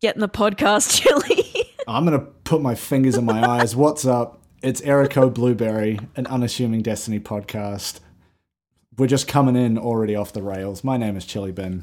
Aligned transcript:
Getting 0.00 0.20
the 0.20 0.28
podcast 0.28 0.98
chilly. 1.02 1.70
I'm 1.86 2.04
gonna 2.04 2.20
put 2.20 2.62
my 2.62 2.74
fingers 2.74 3.16
in 3.16 3.26
my 3.26 3.46
eyes. 3.46 3.76
What's 3.76 4.06
up? 4.06 4.40
It's 4.62 4.80
Erico 4.80 5.32
Blueberry, 5.32 5.98
an 6.16 6.26
unassuming 6.26 6.80
Destiny 6.82 7.20
podcast. 7.20 8.00
We're 8.96 9.06
just 9.08 9.28
coming 9.28 9.56
in 9.56 9.76
already 9.76 10.16
off 10.16 10.32
the 10.32 10.42
rails. 10.42 10.82
My 10.82 10.96
name 10.96 11.16
is 11.16 11.26
chillybin. 11.26 11.82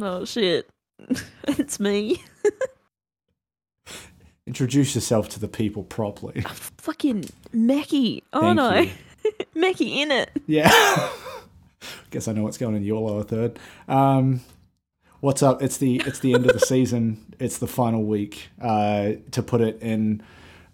oh 0.00 0.24
shit. 0.24 0.68
it's 1.44 1.78
me. 1.78 2.24
Introduce 4.44 4.96
yourself 4.96 5.28
to 5.30 5.40
the 5.40 5.46
people 5.48 5.84
properly. 5.84 6.40
Fucking 6.78 7.26
Meckii. 7.54 8.22
Oh 8.32 8.40
Thank 8.40 8.56
no. 8.56 8.86
Meckii 9.56 9.98
in 9.98 10.10
it. 10.10 10.30
Yeah. 10.48 11.10
Guess 12.10 12.26
I 12.26 12.32
know 12.32 12.42
what's 12.42 12.58
going 12.58 12.74
on 12.74 12.80
in 12.80 12.84
your 12.84 13.00
lower 13.00 13.22
third. 13.22 13.58
Um, 13.86 14.40
what's 15.22 15.42
up? 15.42 15.62
It's 15.62 15.78
the 15.78 16.02
it's 16.04 16.18
the 16.18 16.34
end 16.34 16.44
of 16.46 16.52
the 16.52 16.66
season. 16.66 17.34
It's 17.38 17.56
the 17.58 17.66
final 17.66 18.02
week. 18.04 18.50
Uh, 18.60 19.12
to 19.30 19.42
put 19.42 19.62
it 19.62 19.80
in 19.80 20.22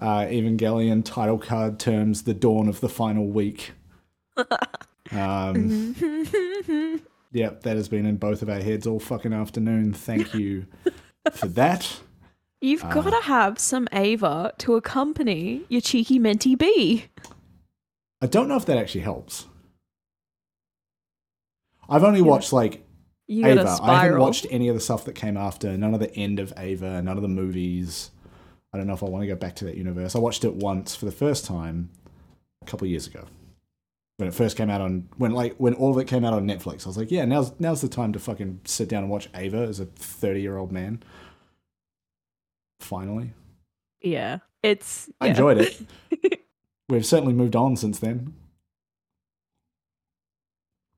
uh, 0.00 0.22
Evangelion 0.22 1.04
title 1.04 1.38
card 1.38 1.78
terms, 1.78 2.22
the 2.24 2.34
dawn 2.34 2.66
of 2.68 2.80
the 2.80 2.88
final 2.88 3.26
week. 3.26 3.70
Um, 5.10 5.94
yep, 7.32 7.62
that 7.62 7.76
has 7.76 7.88
been 7.88 8.04
in 8.04 8.16
both 8.18 8.42
of 8.42 8.50
our 8.50 8.60
heads 8.60 8.86
all 8.86 9.00
fucking 9.00 9.32
afternoon. 9.32 9.94
Thank 9.94 10.34
you 10.34 10.66
for 11.32 11.46
that. 11.48 12.00
You've 12.60 12.84
Uh. 12.84 12.92
got 12.92 13.10
to 13.18 13.22
have 13.22 13.58
some 13.58 13.88
Eva 13.90 14.52
to 14.58 14.74
accompany 14.74 15.62
your 15.70 15.80
cheeky 15.80 16.20
mentee 16.20 16.58
bee. 16.58 17.06
I 18.20 18.26
don't 18.26 18.48
know 18.48 18.56
if 18.56 18.66
that 18.66 18.76
actually 18.76 19.00
helps. 19.00 19.46
I've 21.88 22.04
only 22.04 22.20
watched 22.20 22.52
like 22.52 22.84
You 23.28 23.42
got 23.42 23.50
Eva. 23.58 23.78
I 23.82 24.04
haven't 24.04 24.20
watched 24.20 24.46
any 24.50 24.68
of 24.68 24.74
the 24.74 24.80
stuff 24.80 25.04
that 25.04 25.14
came 25.14 25.36
after. 25.36 25.76
None 25.76 25.94
of 25.94 26.00
the 26.00 26.14
end 26.16 26.40
of 26.40 26.52
Eva. 26.58 27.00
None 27.02 27.16
of 27.16 27.22
the 27.22 27.28
movies. 27.28 28.10
I 28.72 28.78
don't 28.78 28.86
know 28.86 28.94
if 28.94 29.02
I 29.02 29.06
want 29.06 29.22
to 29.22 29.26
go 29.28 29.36
back 29.36 29.54
to 29.56 29.64
that 29.66 29.76
universe. 29.76 30.16
I 30.16 30.18
watched 30.18 30.44
it 30.44 30.54
once 30.54 30.96
for 30.96 31.04
the 31.04 31.12
first 31.12 31.44
time 31.44 31.90
a 32.62 32.66
couple 32.66 32.86
of 32.86 32.90
years 32.90 33.06
ago 33.06 33.26
when 34.16 34.28
it 34.28 34.34
first 34.34 34.56
came 34.56 34.68
out 34.70 34.80
on 34.80 35.08
when 35.16 35.32
like 35.32 35.54
when 35.58 35.74
all 35.74 35.90
of 35.92 35.98
it 35.98 36.06
came 36.06 36.24
out 36.24 36.32
on 36.32 36.46
Netflix. 36.46 36.84
I 36.86 36.88
was 36.88 36.96
like, 36.96 37.10
yeah, 37.10 37.24
now's 37.24 37.52
now's 37.60 37.80
the 37.82 37.88
time 37.88 38.12
to 38.14 38.18
fucking 38.18 38.60
sit 38.64 38.88
down 38.88 39.02
and 39.04 39.10
watch 39.12 39.28
Eva 39.38 39.58
as 39.58 39.78
a 39.78 39.84
thirty 39.86 40.40
year 40.40 40.56
old 40.56 40.72
man. 40.72 41.02
Finally, 42.80 43.32
Yeah. 44.00 44.38
It's. 44.62 45.08
I 45.20 45.26
yeah. 45.26 45.30
enjoyed 45.32 45.58
it. 45.58 46.42
We've 46.88 47.06
certainly 47.06 47.34
moved 47.34 47.54
on 47.54 47.76
since 47.76 47.98
then. 47.98 48.34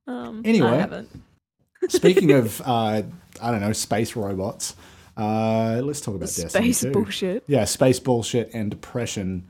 um, 0.07 0.43
Anyway. 0.45 1.05
Speaking 1.89 2.33
of, 2.33 2.61
uh, 2.63 3.03
I 3.43 3.51
don't 3.51 3.61
know, 3.61 3.73
space 3.73 4.15
robots. 4.17 4.75
Uh, 5.17 5.81
let's 5.85 6.01
talk 6.01 6.15
about 6.15 6.27
Destiny 6.27 6.73
Space 6.73 6.81
2. 6.81 6.93
bullshit. 6.93 7.45
Yeah, 7.47 7.65
space 7.65 7.99
bullshit 7.99 8.51
and 8.55 8.71
depression. 8.71 9.49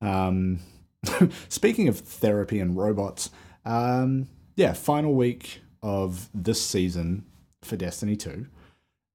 Um, 0.00 0.60
speaking 1.48 1.88
of 1.88 1.98
therapy 1.98 2.60
and 2.60 2.76
robots, 2.76 3.30
um, 3.64 4.28
yeah, 4.56 4.72
final 4.72 5.14
week 5.14 5.60
of 5.82 6.28
this 6.34 6.64
season 6.64 7.24
for 7.62 7.76
Destiny 7.76 8.16
2. 8.16 8.46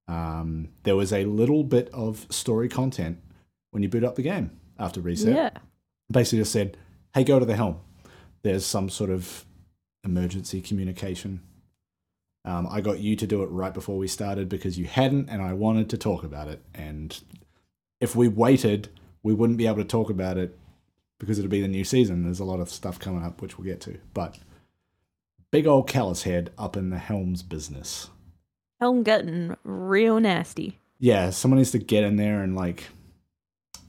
Um, 0.08 0.68
there 0.82 0.96
was 0.96 1.12
a 1.12 1.24
little 1.24 1.64
bit 1.64 1.88
of 1.92 2.26
story 2.30 2.68
content 2.68 3.18
when 3.70 3.82
you 3.82 3.88
boot 3.88 4.04
up 4.04 4.16
the 4.16 4.22
game 4.22 4.50
after 4.78 5.00
reset. 5.00 5.34
Yeah. 5.34 5.50
Basically 6.12 6.38
just 6.38 6.52
said, 6.52 6.76
hey, 7.14 7.24
go 7.24 7.38
to 7.38 7.46
the 7.46 7.56
helm. 7.56 7.80
There's 8.42 8.66
some 8.66 8.90
sort 8.90 9.10
of 9.10 9.46
emergency 10.04 10.60
communication. 10.60 11.40
Um, 12.44 12.68
I 12.70 12.80
got 12.80 12.98
you 13.00 13.16
to 13.16 13.26
do 13.26 13.42
it 13.42 13.46
right 13.46 13.72
before 13.72 13.96
we 13.96 14.06
started 14.06 14.48
because 14.48 14.78
you 14.78 14.84
hadn't, 14.84 15.30
and 15.30 15.42
I 15.42 15.54
wanted 15.54 15.88
to 15.90 15.98
talk 15.98 16.24
about 16.24 16.48
it. 16.48 16.62
And 16.74 17.18
if 18.00 18.14
we 18.14 18.28
waited, 18.28 18.88
we 19.22 19.32
wouldn't 19.32 19.58
be 19.58 19.66
able 19.66 19.78
to 19.78 19.84
talk 19.84 20.10
about 20.10 20.36
it 20.36 20.56
because 21.18 21.38
it'll 21.38 21.50
be 21.50 21.62
the 21.62 21.68
new 21.68 21.84
season. 21.84 22.24
There's 22.24 22.40
a 22.40 22.44
lot 22.44 22.60
of 22.60 22.68
stuff 22.68 22.98
coming 22.98 23.24
up, 23.24 23.40
which 23.40 23.56
we'll 23.56 23.66
get 23.66 23.80
to. 23.82 23.98
But 24.12 24.38
big 25.50 25.66
old 25.66 25.88
Calus 25.88 26.24
head 26.24 26.50
up 26.58 26.76
in 26.76 26.90
the 26.90 26.98
helms 26.98 27.42
business. 27.42 28.10
Helm 28.80 29.02
getting 29.02 29.56
real 29.64 30.20
nasty. 30.20 30.78
Yeah, 30.98 31.30
someone 31.30 31.58
needs 31.58 31.70
to 31.72 31.78
get 31.78 32.04
in 32.04 32.16
there 32.16 32.42
and 32.42 32.54
like. 32.54 32.84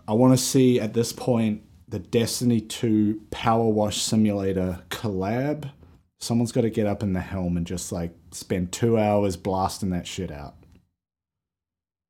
I 0.07 0.13
want 0.13 0.37
to 0.37 0.43
see 0.43 0.79
at 0.79 0.93
this 0.93 1.11
point 1.11 1.63
the 1.87 1.97
Destiny 1.97 2.61
2 2.61 3.21
Power 3.31 3.67
Wash 3.67 4.01
Simulator 4.01 4.83
collab. 4.89 5.71
Someone's 6.19 6.51
got 6.51 6.61
to 6.61 6.69
get 6.69 6.87
up 6.87 7.03
in 7.03 7.13
the 7.13 7.19
helm 7.19 7.57
and 7.57 7.67
just 7.67 7.91
like 7.91 8.11
spend 8.31 8.71
two 8.71 8.97
hours 8.97 9.35
blasting 9.37 9.89
that 9.91 10.07
shit 10.07 10.31
out. 10.31 10.55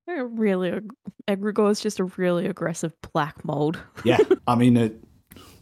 They're 0.08 0.26
Really, 0.26 0.80
Egregore 1.28 1.72
is 1.72 1.80
just 1.80 2.00
a 2.00 2.04
really 2.04 2.46
aggressive 2.46 2.94
black 3.14 3.44
mold. 3.44 3.80
Yeah, 4.06 4.20
I 4.48 4.54
mean, 4.56 4.78
it 4.78 5.02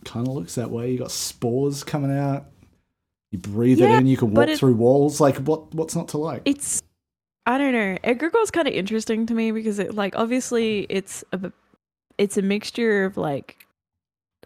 kind 0.03 0.27
of 0.27 0.33
looks 0.33 0.55
that 0.55 0.69
way. 0.69 0.91
You 0.91 0.97
got 0.99 1.11
spores 1.11 1.83
coming 1.83 2.11
out. 2.15 2.47
You 3.31 3.39
breathe 3.39 3.79
Yeah, 3.79 3.95
it 3.95 3.99
in, 4.01 4.07
you 4.07 4.17
can 4.17 4.33
walk 4.33 4.49
it- 4.49 4.59
through 4.59 4.73
walls. 4.75 5.21
Like, 5.21 5.37
what? 5.37 5.73
what's 5.73 5.95
not 5.95 6.09
to 6.09 6.17
like? 6.17 6.41
It's, 6.43 6.83
I 7.45 7.57
don't 7.57 7.71
know. 7.71 7.97
Egregore's 8.03 8.51
kind 8.51 8.67
of 8.67 8.73
interesting 8.73 9.25
to 9.27 9.33
me 9.33 9.51
because 9.51 9.79
it, 9.79 9.95
like, 9.95 10.15
obviously, 10.17 10.81
it's 10.89 11.23
a, 11.31 11.51
it's 12.17 12.37
a 12.37 12.41
mixture 12.41 13.05
of 13.05 13.15
like, 13.15 13.62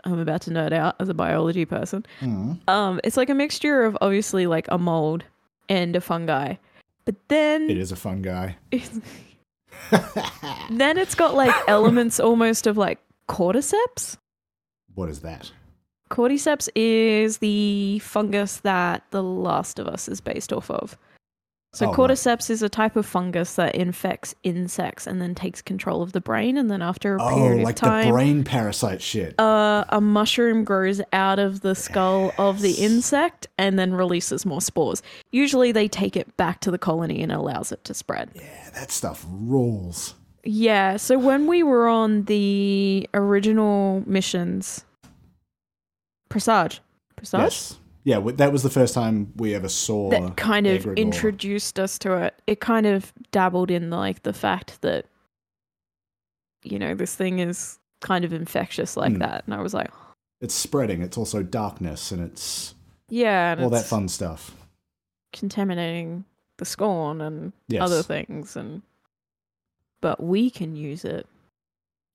I'm 0.03 0.19
about 0.19 0.41
to 0.43 0.51
nerd 0.51 0.73
out 0.73 0.95
as 0.99 1.09
a 1.09 1.13
biology 1.13 1.65
person. 1.65 2.05
Mm. 2.21 2.59
Um, 2.69 2.99
it's 3.03 3.17
like 3.17 3.29
a 3.29 3.33
mixture 3.35 3.83
of 3.83 3.97
obviously 4.01 4.47
like 4.47 4.67
a 4.69 4.77
mold 4.77 5.23
and 5.69 5.95
a 5.95 6.01
fungi, 6.01 6.55
but 7.05 7.15
then 7.27 7.69
It 7.69 7.77
is 7.77 7.91
a 7.91 7.95
fun 7.95 8.21
guy. 8.21 8.57
it's, 8.71 8.99
then 10.69 10.97
it's 10.97 11.15
got 11.15 11.35
like 11.35 11.53
elements 11.67 12.19
almost 12.19 12.67
of 12.67 12.77
like 12.77 12.99
cordyceps. 13.27 14.17
what 14.95 15.09
is 15.09 15.21
that? 15.21 15.51
Cordyceps 16.09 16.69
is 16.73 17.39
the 17.39 17.99
fungus 17.99 18.57
that 18.61 19.03
The 19.11 19.21
Last 19.21 19.77
of 19.77 19.87
Us 19.87 20.07
is 20.07 20.21
based 20.21 20.53
off 20.53 20.71
of. 20.71 20.97
So 21.77 21.85
Oh, 21.85 21.89
right. 21.89 21.97
cordyceps 22.09 22.49
is 22.49 22.63
a 22.63 22.69
type 22.69 22.95
of 22.95 23.05
fungus 23.05 23.53
that 23.53 23.75
infects 23.75 24.33
insects 24.41 25.05
and 25.05 25.21
then 25.21 25.35
takes 25.35 25.61
control 25.61 26.01
of 26.01 26.11
the 26.11 26.19
brain, 26.19 26.57
and 26.57 26.71
then 26.71 26.81
after 26.81 27.17
a 27.17 27.23
Oh, 27.23 27.35
period 27.35 27.63
like 27.65 27.75
of 27.75 27.79
time, 27.81 28.05
the 28.07 28.11
brain 28.11 28.43
parasite 28.43 28.99
shit. 28.99 29.39
uh, 29.39 29.83
a 29.89 30.01
mushroom 30.01 30.63
grows 30.63 31.01
out 31.13 31.37
of 31.37 31.61
the 31.61 31.75
skull 31.75 32.33
of 32.39 32.61
the 32.61 32.71
insect 32.71 33.45
and 33.59 33.77
then 33.77 33.93
releases 33.93 34.43
more 34.43 34.59
spores. 34.59 35.03
Usually, 35.29 35.71
they 35.71 35.87
take 35.87 36.15
it 36.17 36.35
back 36.35 36.61
to 36.61 36.71
the 36.71 36.79
colony 36.79 37.21
and 37.21 37.31
allows 37.31 37.71
it 37.71 37.83
to 37.83 37.93
spread. 37.93 38.31
yeah, 38.33 38.69
that 38.73 38.89
stuff 38.89 39.23
rules. 39.29 40.15
Yeah. 40.43 40.97
So 40.97 41.19
when 41.19 41.45
we 41.45 41.61
were 41.61 41.87
on 41.87 42.23
the 42.23 43.07
original 43.13 44.01
missions, 44.07 44.83
Presage, 46.29 46.81
Presage, 47.15 47.39
Yes. 47.41 47.77
Yeah, 48.07 48.21
that 48.35 48.53
was 48.53 48.63
the 48.63 48.69
first 48.69 48.93
time 48.93 49.33
we 49.35 49.53
ever 49.53 49.67
saw 49.67 50.09
that 50.11 50.37
kind 50.37 50.65
of 50.65 50.85
introduced 50.97 51.77
us 51.77 51.99
to 51.99 52.13
it. 52.23 52.41
It 52.47 52.61
kind 52.61 52.85
of 52.85 53.11
dabbled 53.31 53.69
in 53.69 53.89
like 53.89 54.23
the 54.23 54.31
fact 54.31 54.81
that 54.81 55.07
you 56.63 56.79
know 56.79 56.95
this 56.95 57.13
thing 57.15 57.39
is 57.39 57.79
kind 57.99 58.23
of 58.23 58.31
infectious 58.31 58.95
like 58.95 59.11
Hmm. 59.11 59.19
that, 59.19 59.43
and 59.45 59.53
I 59.53 59.61
was 59.61 59.73
like, 59.73 59.91
It's 60.39 60.55
spreading. 60.55 61.01
It's 61.01 61.17
also 61.17 61.43
darkness 61.43 62.11
and 62.13 62.21
it's 62.23 62.75
yeah, 63.09 63.51
and 63.51 63.61
all 63.61 63.69
that 63.71 63.85
fun 63.85 64.07
stuff. 64.07 64.55
contaminating 65.33 66.23
the 66.59 66.65
scorn 66.65 67.19
and 67.19 67.51
Yes. 67.67 67.81
other 67.81 68.03
things, 68.03 68.55
and 68.55 68.83
but 69.99 70.23
we 70.23 70.49
can 70.49 70.77
use 70.77 71.03
it 71.03 71.27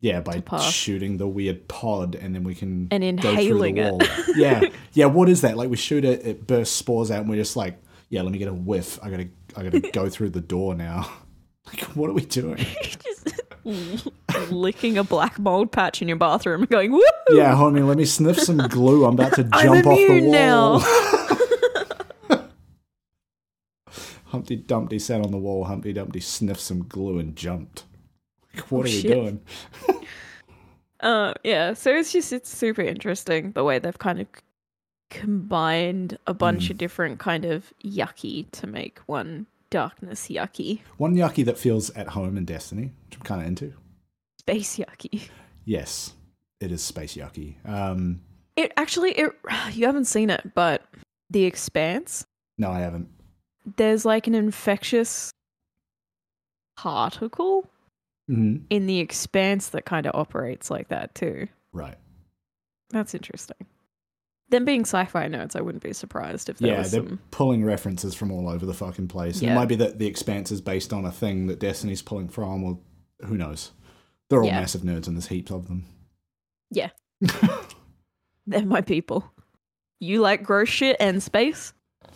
Yeah, 0.02 0.20
by 0.20 0.42
shooting 0.58 1.16
the 1.16 1.28
weird 1.28 1.68
pod 1.68 2.16
and 2.16 2.34
then 2.34 2.42
we 2.42 2.56
can 2.56 2.88
and 2.90 3.02
inhaling 3.04 3.78
it. 3.78 3.94
yeah, 4.36 4.60
yeah. 4.92 5.06
What 5.06 5.28
is 5.28 5.40
that? 5.42 5.56
Like 5.56 5.70
we 5.70 5.76
shoot 5.76 6.04
it, 6.04 6.26
it 6.26 6.46
bursts 6.46 6.74
spores 6.74 7.10
out, 7.12 7.20
and 7.20 7.30
we're 7.30 7.36
just 7.36 7.54
like, 7.56 7.80
yeah, 8.08 8.22
let 8.22 8.32
me 8.32 8.38
get 8.38 8.48
a 8.48 8.52
whiff. 8.52 8.98
I 9.00 9.10
gotta, 9.10 9.28
I 9.56 9.62
gotta 9.62 9.80
go 9.92 10.08
through 10.08 10.30
the 10.30 10.40
door 10.42 10.74
now. 10.74 11.08
Like, 11.64 11.82
what 11.94 12.10
are 12.10 12.12
we 12.12 12.24
doing? 12.24 12.66
just 13.64 14.08
licking 14.50 14.98
a 14.98 15.04
black 15.04 15.38
mold 15.38 15.70
patch 15.70 16.02
in 16.02 16.08
your 16.08 16.16
bathroom 16.16 16.62
and 16.62 16.68
going, 16.68 16.90
woo! 16.90 17.00
Yeah, 17.30 17.54
homie, 17.54 17.86
let 17.86 17.96
me 17.96 18.04
sniff 18.04 18.40
some 18.40 18.56
glue. 18.58 19.04
I'm 19.04 19.14
about 19.14 19.34
to 19.34 19.44
jump 19.44 19.86
off 19.86 19.96
the 19.96 20.20
wall. 20.22 20.30
now. 20.32 20.80
Humpty 24.26 24.56
Dumpty 24.56 24.98
sat 24.98 25.20
on 25.20 25.30
the 25.30 25.38
wall. 25.38 25.64
Humpty 25.64 25.92
Dumpty 25.92 26.18
sniffed 26.18 26.60
some 26.60 26.82
glue 26.88 27.20
and 27.20 27.36
jumped. 27.36 27.84
Like, 28.54 28.70
what 28.70 28.78
Oh, 28.78 28.80
are 28.82 28.84
we 28.92 29.02
doing? 29.02 29.40
Uh, 31.00 31.34
yeah, 31.42 31.72
so 31.74 31.90
it's 31.90 32.12
just 32.12 32.32
it's 32.32 32.48
super 32.48 32.80
interesting 32.80 33.50
the 33.52 33.64
way 33.64 33.80
they've 33.80 33.98
kind 33.98 34.20
of 34.20 34.28
combined 35.10 36.16
a 36.28 36.32
bunch 36.34 36.68
Mm. 36.68 36.70
of 36.70 36.78
different 36.78 37.18
kind 37.18 37.44
of 37.44 37.72
yucky 37.84 38.48
to 38.52 38.68
make 38.68 39.00
one 39.06 39.46
darkness 39.68 40.28
yucky, 40.28 40.80
One 40.98 41.16
yucky 41.16 41.44
that 41.44 41.58
feels 41.58 41.90
at 41.96 42.08
home 42.08 42.36
in 42.36 42.44
Destiny, 42.44 42.92
which 43.06 43.16
I'm 43.16 43.22
kind 43.22 43.40
of 43.40 43.48
into. 43.48 43.74
space 44.38 44.76
yucky. 44.76 45.28
Yes, 45.64 46.14
it 46.60 46.70
is 46.70 46.82
space 46.82 47.16
yucky. 47.16 47.56
Um, 47.68 48.20
It 48.54 48.72
actually 48.76 49.10
it 49.18 49.32
you 49.72 49.86
haven't 49.86 50.04
seen 50.04 50.30
it, 50.30 50.52
but 50.54 50.84
the 51.30 51.44
expanse 51.46 52.24
no, 52.58 52.70
I 52.70 52.78
haven't. 52.78 53.08
there's 53.76 54.04
like 54.04 54.28
an 54.28 54.36
infectious 54.36 55.32
particle 56.76 57.68
Mhm. 58.32 58.62
in 58.70 58.86
the 58.86 58.98
expanse 58.98 59.68
that 59.70 59.84
kind 59.84 60.06
of 60.06 60.14
operates 60.14 60.70
like 60.70 60.88
that 60.88 61.14
too. 61.14 61.48
Right. 61.72 61.96
That's 62.90 63.14
interesting. 63.14 63.66
Them 64.48 64.64
being 64.64 64.82
sci-fi 64.82 65.28
nerds, 65.28 65.56
I 65.56 65.60
wouldn't 65.62 65.82
be 65.82 65.92
surprised 65.92 66.48
if 66.50 66.58
there 66.58 66.68
yeah, 66.72 66.82
they're 66.82 67.06
some. 67.06 67.20
pulling 67.30 67.64
references 67.64 68.14
from 68.14 68.30
all 68.30 68.48
over 68.48 68.66
the 68.66 68.74
fucking 68.74 69.08
place. 69.08 69.40
Yeah. 69.40 69.52
It 69.52 69.54
might 69.54 69.68
be 69.68 69.76
that 69.76 69.98
the 69.98 70.06
expanse 70.06 70.50
is 70.52 70.60
based 70.60 70.92
on 70.92 71.04
a 71.06 71.12
thing 71.12 71.46
that 71.46 71.58
Destiny's 71.58 72.02
pulling 72.02 72.28
from, 72.28 72.62
or 72.64 72.78
who 73.26 73.36
knows. 73.36 73.72
They're 74.28 74.40
all 74.40 74.46
Yeah. 74.46 74.60
massive 74.60 74.82
nerds 74.82 75.06
and 75.06 75.16
there's 75.16 75.28
heaps 75.28 75.50
of 75.52 75.68
them. 75.68 75.84
Yeah. 76.70 76.90
They're 78.46 78.66
my 78.66 78.80
people. 78.80 79.30
You 80.00 80.20
like 80.20 80.42
gross 80.42 80.68
shit 80.68 80.96
and 81.00 81.22
space? 81.22 81.72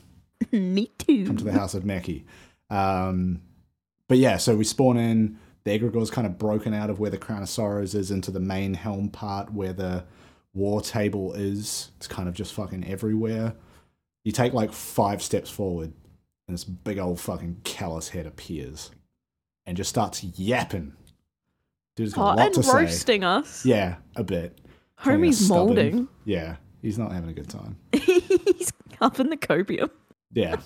Me 0.53 0.91
too. 0.99 1.27
Come 1.27 1.37
to 1.37 1.45
the 1.45 1.53
house 1.53 1.75
of 1.75 1.85
Meckii. 1.85 2.25
Um, 2.69 3.41
but 4.09 4.19
yeah, 4.19 4.37
so 4.37 4.57
we 4.57 4.65
spawn 4.65 4.97
in. 4.97 5.39
The 5.67 5.73
Egregore's 5.73 6.13
kind 6.13 6.29
of 6.29 6.39
broken 6.39 6.73
out 6.73 6.91
of 6.91 7.01
where 7.01 7.11
the 7.11 7.19
Crown 7.19 7.43
of 7.43 7.49
Sorrows 7.49 7.97
is 7.97 8.13
into 8.13 8.31
the 8.31 8.39
main 8.39 8.73
helm 8.73 9.09
part 9.09 9.53
where 9.53 9.73
the 9.73 10.05
war 10.55 10.81
table 10.81 11.33
is. 11.33 11.91
It's 11.97 12.07
kind 12.07 12.29
of 12.29 12.35
just 12.37 12.55
fucking 12.55 12.87
everywhere. 12.87 13.53
You 14.23 14.31
take 14.31 14.53
like 14.53 14.73
five 14.73 15.21
steps 15.21 15.51
forward, 15.51 15.93
and 16.47 16.55
this 16.57 16.63
big 16.63 17.01
old 17.01 17.19
fucking 17.19 17.63
Calus 17.65 18.11
head 18.11 18.27
appears 18.27 18.93
and 19.67 19.77
just 19.77 19.91
starts 19.91 20.23
yapping. 20.23 20.93
Dude's 21.97 22.15
got 22.15 22.21
Oh, 22.21 22.25
a 22.25 22.37
lot 22.37 22.47
and 22.47 22.55
to 22.55 22.63
say. 22.63 22.73
roasting 22.73 23.25
us. 23.25 23.67
Yeah, 23.67 23.97
a 24.15 24.23
bit. 24.23 24.61
Homie's 25.01 25.49
molding. 25.49 26.07
Yeah, 26.25 26.57
he's 26.81 26.97
not 26.97 27.11
having 27.11 27.31
a 27.31 27.35
good 27.35 27.51
time. 27.51 27.77
He's 27.93 28.73
up 29.01 29.19
in 29.19 29.31
the 29.31 29.37
copium. 29.37 29.91
Yeah. 30.33 30.57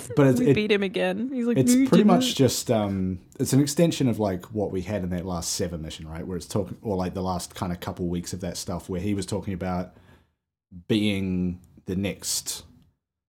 But 0.16 0.26
it's, 0.26 0.40
we 0.40 0.48
it, 0.48 0.54
beat 0.54 0.70
him 0.70 0.82
again. 0.82 1.30
He's 1.32 1.46
like, 1.46 1.56
it's 1.56 1.74
pretty 1.74 1.88
didn't." 1.88 2.06
much 2.06 2.34
just 2.34 2.70
um 2.70 3.20
it's 3.38 3.52
an 3.52 3.60
extension 3.60 4.08
of 4.08 4.18
like 4.18 4.46
what 4.46 4.70
we 4.70 4.82
had 4.82 5.02
in 5.02 5.10
that 5.10 5.24
last 5.24 5.52
seven 5.52 5.82
mission 5.82 6.06
right 6.08 6.26
where 6.26 6.36
it's 6.36 6.46
talking 6.46 6.76
or 6.82 6.96
like 6.96 7.14
the 7.14 7.22
last 7.22 7.54
kind 7.54 7.72
of 7.72 7.80
couple 7.80 8.06
weeks 8.08 8.32
of 8.32 8.40
that 8.40 8.56
stuff 8.56 8.88
where 8.88 9.00
he 9.00 9.14
was 9.14 9.26
talking 9.26 9.54
about 9.54 9.94
being 10.88 11.60
the 11.86 11.96
next 11.96 12.64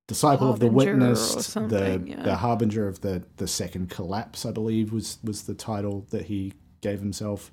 disciple 0.07 0.49
of 0.49 0.59
the 0.59 0.67
witness 0.67 1.53
the 1.53 2.03
yeah. 2.05 2.21
the 2.23 2.35
harbinger 2.35 2.87
of 2.87 3.01
the 3.01 3.23
the 3.37 3.47
second 3.47 3.89
collapse 3.89 4.45
i 4.45 4.51
believe 4.51 4.91
was 4.91 5.17
was 5.23 5.43
the 5.43 5.53
title 5.53 6.05
that 6.09 6.25
he 6.25 6.53
gave 6.81 6.99
himself 6.99 7.51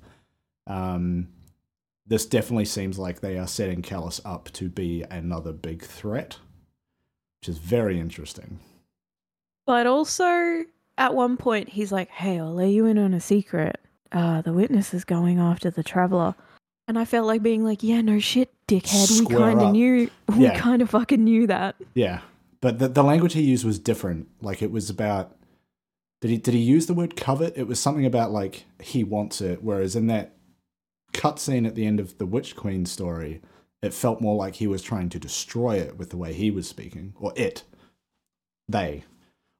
um 0.67 1.29
this 2.05 2.25
definitely 2.25 2.65
seems 2.65 2.99
like 2.99 3.21
they 3.21 3.37
are 3.37 3.47
setting 3.47 3.81
Calus 3.81 4.19
up 4.25 4.49
to 4.51 4.67
be 4.67 5.05
another 5.09 5.53
big 5.53 5.81
threat 5.83 6.37
which 7.39 7.49
is 7.49 7.57
very 7.57 7.99
interesting 7.99 8.59
But 9.71 9.87
also, 9.87 10.65
at 10.97 11.15
one 11.15 11.37
point, 11.37 11.69
he's 11.69 11.93
like, 11.93 12.09
"Hey, 12.09 12.37
I'll 12.37 12.53
let 12.53 12.71
you 12.71 12.87
in 12.87 12.97
on 12.97 13.13
a 13.13 13.21
secret. 13.21 13.79
Uh, 14.11 14.41
the 14.41 14.51
witness 14.51 14.93
is 14.93 15.05
going 15.05 15.39
after 15.39 15.71
the 15.71 15.81
traveler." 15.81 16.35
And 16.89 16.99
I 16.99 17.05
felt 17.05 17.25
like 17.25 17.41
being 17.41 17.63
like, 17.63 17.81
"Yeah, 17.81 18.01
no 18.01 18.19
shit, 18.19 18.53
dickhead. 18.67 19.09
we 19.09 19.23
Square 19.23 19.39
kind 19.39 19.59
of 19.61 19.67
up. 19.67 19.71
knew. 19.71 20.09
We 20.27 20.43
Yeah. 20.43 20.59
kind 20.59 20.81
of 20.81 20.89
fucking 20.89 21.23
knew 21.23 21.47
that." 21.47 21.77
Yeah, 21.93 22.19
but 22.59 22.79
the 22.79 22.89
the 22.89 23.01
language 23.01 23.31
he 23.31 23.43
used 23.43 23.63
was 23.63 23.79
different. 23.79 24.27
Like 24.41 24.61
it 24.61 24.71
was 24.71 24.89
about 24.89 25.37
did 26.19 26.31
he 26.31 26.37
did 26.37 26.53
he 26.53 26.59
use 26.59 26.87
the 26.87 26.93
word 26.93 27.15
covet? 27.15 27.53
It 27.55 27.65
was 27.65 27.79
something 27.79 28.05
about 28.05 28.33
like 28.33 28.65
he 28.81 29.05
wants 29.05 29.39
it. 29.39 29.63
Whereas 29.63 29.95
in 29.95 30.07
that 30.07 30.35
cutscene 31.13 31.65
at 31.65 31.75
the 31.75 31.85
end 31.85 32.01
of 32.01 32.17
the 32.17 32.25
Witch 32.25 32.57
Queen 32.57 32.85
story, 32.85 33.39
it 33.81 33.93
felt 33.93 34.19
more 34.19 34.35
like 34.35 34.55
he 34.55 34.67
was 34.67 34.81
trying 34.81 35.07
to 35.07 35.17
destroy 35.17 35.77
it 35.77 35.97
with 35.97 36.09
the 36.09 36.17
way 36.17 36.33
he 36.33 36.51
was 36.51 36.67
speaking, 36.67 37.13
or 37.17 37.31
it, 37.37 37.63
they. 38.67 39.05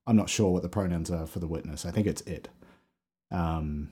I'm 0.08 0.16
not 0.16 0.30
sure 0.30 0.52
what 0.52 0.64
the 0.64 0.70
pronouns 0.70 1.12
are 1.12 1.26
for 1.26 1.40
the 1.40 1.48
witness. 1.48 1.86
I 1.86 1.92
think 1.92 2.08
it's 2.08 2.22
it. 2.22 2.50
Um, 3.32 3.92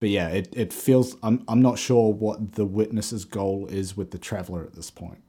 but 0.00 0.10
yeah, 0.10 0.28
it, 0.28 0.48
it 0.52 0.72
feels 0.72 1.16
I'm 1.22 1.44
I'm 1.48 1.62
not 1.62 1.78
sure 1.78 2.12
what 2.12 2.52
the 2.52 2.64
witness's 2.66 3.24
goal 3.24 3.66
is 3.66 3.96
with 3.96 4.10
the 4.10 4.18
traveler 4.18 4.62
at 4.64 4.74
this 4.74 4.90
point. 4.90 5.22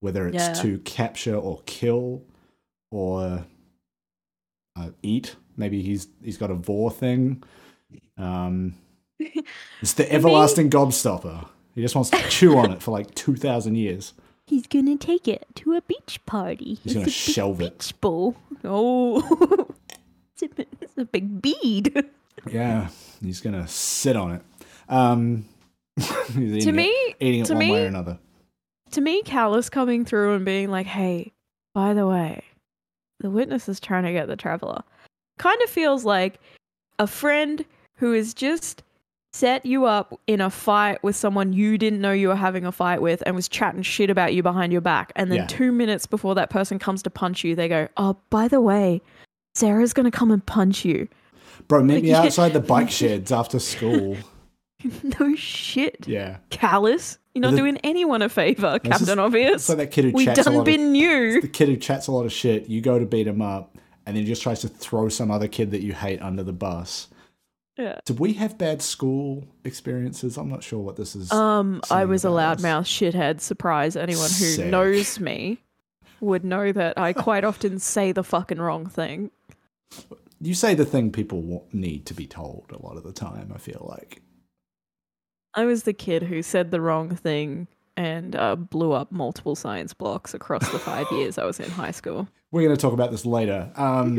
Whether 0.00 0.28
it's 0.28 0.36
Yeah. 0.36 0.52
to 0.54 0.78
capture 0.80 1.36
or 1.36 1.62
kill 1.66 2.22
or 2.90 3.44
uh, 4.76 4.90
eat. 5.02 5.36
Maybe 5.56 5.82
he's 5.82 6.08
he's 6.22 6.36
got 6.36 6.50
a 6.50 6.54
vor 6.54 6.90
thing. 6.90 7.42
Um, 8.18 8.74
it's 9.80 9.94
the 9.94 10.10
everlasting 10.12 10.70
gobstopper. 10.70 11.48
He 11.74 11.82
just 11.82 11.94
wants 11.94 12.10
to 12.10 12.18
chew 12.28 12.56
on 12.58 12.70
it 12.72 12.82
for 12.82 12.90
like 12.90 13.14
two 13.14 13.36
thousand 13.36 13.76
years. 13.76 14.12
He's 14.46 14.66
gonna 14.66 14.96
take 14.96 15.26
it 15.26 15.46
to 15.56 15.72
a 15.74 15.80
beach 15.82 16.20
party. 16.26 16.74
He's 16.82 16.94
gonna 16.94 17.08
shelve 17.10 17.60
it. 17.62 17.78
beach 17.78 17.98
ball. 18.00 18.36
Oh, 18.62 19.68
it's, 20.40 20.42
a, 20.58 20.66
it's 20.80 20.98
a 20.98 21.04
big 21.04 21.40
bead. 21.42 22.04
Yeah, 22.50 22.88
he's 23.22 23.40
gonna 23.40 23.66
sit 23.66 24.16
on 24.16 24.32
it. 24.32 24.42
Um, 24.90 25.46
eating 26.36 26.60
to 26.60 26.68
it- 26.68 26.72
me, 26.72 27.14
eating 27.20 27.40
it 27.40 27.46
to 27.46 27.54
one 27.54 27.60
way 27.60 27.70
me- 27.70 27.84
or 27.84 27.86
another. 27.86 28.18
to 28.90 29.00
me, 29.00 29.22
Calus 29.22 29.70
coming 29.70 30.04
through 30.04 30.34
and 30.34 30.44
being 30.44 30.68
like, 30.70 30.84
"Hey, 30.86 31.32
by 31.74 31.94
the 31.94 32.06
way, 32.06 32.44
the 33.20 33.30
witness 33.30 33.66
is 33.68 33.80
trying 33.80 34.02
to 34.04 34.12
get 34.12 34.26
the 34.26 34.36
traveler," 34.36 34.82
kind 35.38 35.58
of 35.62 35.70
feels 35.70 36.04
like 36.04 36.38
a 36.98 37.06
friend 37.06 37.64
who 37.94 38.12
is 38.12 38.34
just 38.34 38.82
set 39.34 39.66
you 39.66 39.84
up 39.84 40.18
in 40.28 40.40
a 40.40 40.48
fight 40.48 41.02
with 41.02 41.16
someone 41.16 41.52
you 41.52 41.76
didn't 41.76 42.00
know 42.00 42.12
you 42.12 42.28
were 42.28 42.36
having 42.36 42.64
a 42.64 42.70
fight 42.70 43.02
with 43.02 43.20
and 43.26 43.34
was 43.34 43.48
chatting 43.48 43.82
shit 43.82 44.08
about 44.08 44.32
you 44.32 44.44
behind 44.44 44.70
your 44.70 44.80
back, 44.80 45.12
and 45.16 45.28
then 45.30 45.38
Yeah. 45.40 45.46
two 45.46 45.72
minutes 45.72 46.06
before 46.06 46.36
that 46.36 46.50
person 46.50 46.78
comes 46.78 47.02
to 47.02 47.10
punch 47.10 47.42
you, 47.42 47.56
they 47.56 47.66
go, 47.68 47.88
"Oh, 47.96 48.16
by 48.30 48.46
the 48.46 48.60
way." 48.60 49.02
Sarah's 49.56 49.92
gonna 49.92 50.10
come 50.12 50.30
and 50.30 50.44
punch 50.46 50.84
you. 50.84 51.08
Bro, 51.66 51.82
meet 51.84 51.94
Like, 51.94 52.02
me 52.04 52.08
yeah. 52.10 52.22
outside 52.22 52.52
the 52.52 52.60
bike 52.74 52.90
sheds 52.90 53.32
after 53.32 53.58
school. 53.58 54.16
no 55.20 55.34
shit. 55.34 56.06
Yeah. 56.06 56.36
Calus. 56.50 57.18
You're 57.34 57.42
not 57.42 57.52
The- 57.52 57.56
doing 57.58 57.78
anyone 57.78 58.22
a 58.22 58.28
favor, 58.28 58.78
Captain 58.78 59.18
Obvious. 59.18 59.54
It's 59.62 59.68
like 59.68 59.78
that 59.78 59.90
kid 59.90 60.04
who 60.06 60.10
we 60.12 60.24
chats 60.26 60.40
a 60.40 60.44
done 60.44 60.54
lot 60.54 60.60
of, 60.60 60.66
been 60.66 60.94
you. 60.94 61.40
the 61.40 61.48
kid 61.48 61.68
who 61.68 61.76
chats 61.76 62.06
a 62.06 62.12
lot 62.12 62.24
of 62.24 62.32
shit. 62.32 62.68
You 62.68 62.80
go 62.80 62.98
to 63.00 63.06
beat 63.06 63.26
him 63.26 63.42
up, 63.42 63.76
and 64.06 64.16
then 64.16 64.22
he 64.22 64.28
just 64.28 64.42
tries 64.42 64.60
to 64.60 64.68
throw 64.68 65.08
some 65.08 65.30
other 65.32 65.48
kid 65.48 65.72
that 65.72 65.82
you 65.82 65.92
hate 65.92 66.22
under 66.22 66.44
the 66.44 66.52
bus. 66.52 67.08
Yeah. 67.76 67.98
Did 68.04 68.20
we 68.20 68.34
have 68.34 68.56
bad 68.56 68.82
school 68.82 69.44
experiences? 69.64 70.36
I'm 70.36 70.48
not 70.48 70.62
sure 70.62 70.78
what 70.78 70.96
this 70.96 71.16
is. 71.16 71.32
Um, 71.32 71.80
I 71.90 72.04
was 72.04 72.24
a 72.24 72.28
loudmouth 72.28 72.84
shithead. 72.86 73.40
Surprise! 73.40 73.96
Anyone 73.96 74.28
who 74.28 74.28
Sick. 74.28 74.66
knows 74.66 75.18
me 75.18 75.58
would 76.20 76.44
know 76.44 76.70
that 76.72 76.96
I 76.96 77.12
quite 77.12 77.44
often 77.44 77.78
say 77.80 78.12
the 78.12 78.22
fucking 78.22 78.60
wrong 78.60 78.86
thing. 78.86 79.30
you 80.40 80.54
say 80.54 80.74
the 80.74 80.84
thing 80.84 81.10
people 81.10 81.66
need 81.72 82.06
to 82.06 82.14
be 82.14 82.26
told 82.26 82.66
a 82.70 82.80
lot 82.80 82.96
of 82.96 83.02
the 83.02 83.12
time. 83.12 83.50
I 83.52 83.58
feel 83.58 83.86
like. 83.90 84.22
I 85.54 85.64
was 85.64 85.82
the 85.82 85.92
kid 85.92 86.24
who 86.24 86.42
said 86.42 86.70
the 86.70 86.80
wrong 86.80 87.14
thing 87.14 87.68
and 87.96 88.34
uh, 88.34 88.56
blew 88.56 88.92
up 88.92 89.12
multiple 89.12 89.54
science 89.54 89.94
blocks 89.94 90.34
across 90.34 90.68
the 90.70 90.78
five 90.78 91.06
years 91.12 91.38
I 91.38 91.44
was 91.44 91.60
in 91.60 91.70
high 91.70 91.92
school. 91.92 92.28
We're 92.54 92.62
going 92.62 92.76
to 92.76 92.80
talk 92.80 92.92
about 92.92 93.10
this 93.10 93.26
later 93.26 93.68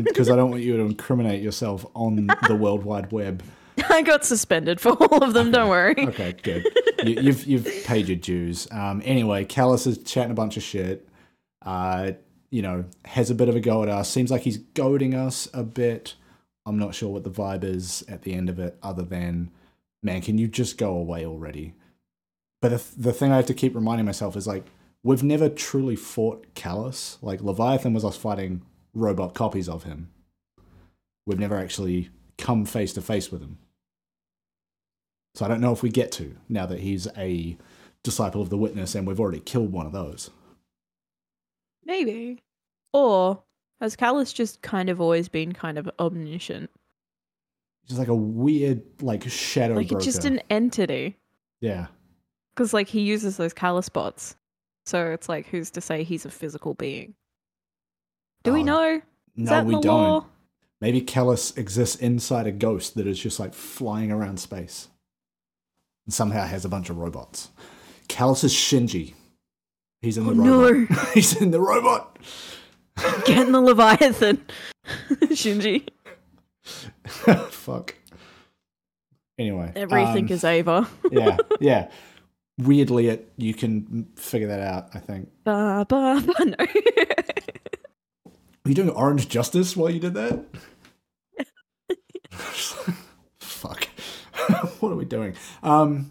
because 0.04 0.30
I 0.30 0.36
don't 0.36 0.52
want 0.52 0.62
you 0.62 0.76
to 0.76 0.84
incriminate 0.84 1.42
yourself 1.42 1.86
on 1.96 2.28
the 2.50 2.56
World 2.60 2.84
Wide 2.84 3.10
Web. 3.14 3.42
I 3.90 4.02
got 4.02 4.26
suspended 4.26 4.82
for 4.82 4.90
all 4.90 5.24
of 5.24 5.34
them. 5.34 5.52
Don't 5.52 5.70
worry. 5.70 5.96
Okay, 5.98 6.36
good. 6.44 6.68
you, 7.06 7.22
you've 7.22 7.46
you've 7.46 7.86
paid 7.86 8.10
your 8.10 8.18
dues. 8.18 8.68
Um, 8.72 9.02
anyway, 9.06 9.46
Calus 9.46 9.88
is 9.88 10.00
chatting 10.00 10.32
a 10.32 10.36
bunch 10.36 10.58
of 10.58 10.64
shit. 10.64 11.08
Uh, 11.66 12.12
you 12.50 12.62
know, 12.62 12.84
has 13.06 13.30
a 13.30 13.36
bit 13.36 13.48
of 13.48 13.56
a 13.56 13.62
go 13.62 13.84
at 13.84 13.88
us. 13.88 14.10
Seems 14.10 14.32
like 14.32 14.42
he's 14.42 14.58
goading 14.58 15.16
us 15.16 15.48
a 15.54 15.64
bit. 15.64 16.16
I'm 16.66 16.78
not 16.78 16.94
sure 16.94 17.08
what 17.08 17.24
the 17.24 17.32
vibe 17.32 17.64
is 17.64 18.04
at 18.10 18.24
the 18.24 18.34
end 18.34 18.50
of 18.50 18.60
it, 18.60 18.78
other 18.84 19.04
than, 19.04 19.50
man, 20.04 20.20
can 20.20 20.38
you 20.38 20.50
just 20.50 20.78
go 20.78 20.98
away 20.98 21.26
already? 21.26 21.74
But 22.62 22.72
the, 22.72 22.84
the 22.98 23.14
thing 23.14 23.32
I 23.32 23.38
have 23.38 23.46
to 23.46 23.54
keep 23.54 23.74
reminding 23.76 24.06
myself 24.06 24.36
is 24.36 24.46
like, 24.46 24.66
we've 25.06 25.24
never 25.24 25.48
truly 25.48 25.96
fought 25.96 26.54
Calus. 26.56 27.18
Like, 27.22 27.42
Leviathan 27.42 27.94
was 27.94 28.04
us 28.04 28.18
fighting 28.18 28.64
robot 28.94 29.34
copies 29.36 29.70
of 29.70 29.84
him. 29.84 30.10
We've 31.28 31.40
never 31.40 31.56
actually 31.58 32.10
come 32.38 32.66
face 32.66 32.92
to 32.94 33.02
face 33.02 33.32
with 33.32 33.42
him. 33.42 33.60
So 35.36 35.46
I 35.46 35.48
don't 35.48 35.62
know 35.62 35.72
if 35.74 35.84
we 35.84 35.90
get 35.90 36.12
to 36.14 36.36
now 36.50 36.66
that 36.66 36.80
he's 36.80 37.08
a 37.18 37.58
disciple 38.04 38.42
of 38.42 38.50
the 38.50 38.58
witness 38.58 38.96
and 38.96 39.06
we've 39.08 39.20
already 39.20 39.40
killed 39.42 39.72
one 39.72 39.86
of 39.86 39.92
those. 39.92 40.30
Maybe. 41.84 42.42
Or 42.94 43.44
has 43.82 43.96
Calus 43.96 44.34
just 44.34 44.62
kind 44.62 44.90
of 44.90 45.02
always 45.02 45.28
been 45.30 45.54
kind 45.54 45.78
of 45.78 45.90
omniscient? 46.00 46.70
Just 47.88 48.00
like 48.00 48.08
a 48.08 48.16
weird, 48.16 48.82
like 49.02 49.30
shadow 49.30 49.76
Like 49.76 49.90
broker. 49.90 49.98
it's 50.00 50.06
just 50.06 50.26
an 50.26 50.42
entity. 50.50 51.18
yeah, 51.62 51.88
Because 52.56 52.74
like 52.74 52.88
he 52.88 53.02
uses 53.02 53.38
those 53.38 53.54
Calus 53.54 53.92
bots. 53.92 54.36
So 54.86 55.12
it's 55.12 55.28
like 55.30 55.48
who's 55.48 55.72
to 55.72 55.82
say 55.82 56.04
he's 56.04 56.26
a 56.26 56.30
physical 56.32 56.74
being? 56.74 57.16
Do 58.44 58.54
we 58.54 58.62
Oh, 58.62 58.64
know? 58.64 58.96
Is 58.96 59.02
no, 59.36 59.50
that 59.52 59.62
in 59.62 59.68
we 59.68 59.76
the 59.76 59.82
don't. 59.82 60.02
law? 60.04 60.26
Maybe 60.82 61.02
Calus 61.02 61.58
exists 61.58 61.96
inside 61.96 62.46
a 62.48 62.52
ghost 62.52 62.96
that 62.96 63.08
is 63.08 63.18
just 63.20 63.40
like 63.40 63.54
flying 63.54 64.12
around 64.12 64.40
space, 64.40 64.90
and 66.06 66.14
somehow 66.14 66.46
has 66.46 66.66
a 66.66 66.70
bunch 66.70 66.90
of 66.90 66.98
robots. 66.98 67.50
Calus 68.08 68.44
is 68.44 68.54
Shinji. 68.54 69.14
He's 70.02 70.18
in 70.18 70.26
the 70.26 70.32
Oh, 70.34 70.36
robot. 70.36 70.90
no. 70.90 70.98
He's 71.14 71.42
in 71.42 71.50
the 71.52 71.60
robot. 71.62 72.20
Get 73.26 73.48
in 73.48 73.52
the 73.54 73.62
Leviathan. 73.62 74.46
Shinji. 75.10 75.88
Fuck. 76.64 77.96
Anyway, 79.40 79.72
Everything 79.76 80.26
um, 80.26 80.32
is 80.32 80.44
Eva. 80.44 80.88
yeah, 81.12 81.38
yeah. 81.60 81.90
Weirdly, 82.58 83.08
it 83.08 83.32
you 83.38 83.54
can 83.54 84.08
figure 84.16 84.48
that 84.48 84.62
out. 84.62 84.90
I 84.94 85.00
think. 85.00 85.30
ba, 85.44 85.86
ba, 85.88 86.24
ba, 86.26 86.46
no. 86.46 86.56
Were 88.64 88.70
you 88.70 88.74
doing 88.76 88.90
Orange 88.90 89.28
Justice 89.30 89.76
while 89.76 89.90
you 89.90 90.00
did 90.00 90.14
that? 90.16 90.46
Fuck. 93.40 93.86
what 94.80 94.92
are 94.92 94.96
we 94.96 95.06
doing? 95.06 95.36
Um, 95.64 96.10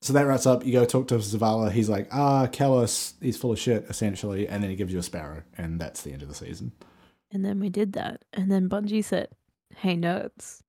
so 0.00 0.12
that 0.12 0.22
wraps 0.26 0.46
up. 0.46 0.64
You 0.64 0.72
go 0.72 0.84
talk 0.84 1.08
to 1.08 1.16
Zavala. 1.16 1.70
He's 1.70 1.88
like, 1.88 2.08
ah, 2.12 2.46
Calus, 2.46 3.14
he's 3.20 3.36
full 3.36 3.52
of 3.52 3.58
shit, 3.58 3.84
essentially. 3.88 4.48
And 4.48 4.62
then 4.62 4.70
he 4.70 4.76
gives 4.76 4.92
you 4.92 4.98
a 4.98 5.02
sparrow. 5.02 5.42
And 5.58 5.80
that's 5.80 6.02
the 6.02 6.12
end 6.12 6.22
of 6.22 6.28
the 6.28 6.34
season. 6.34 6.72
and 7.32 7.44
then 7.44 7.60
we 7.60 7.68
did 7.68 7.92
that. 7.94 8.22
And 8.32 8.50
then 8.50 8.68
Bungie 8.68 9.04
said, 9.04 9.28
Hey, 9.76 9.96
nerds. 9.96 10.62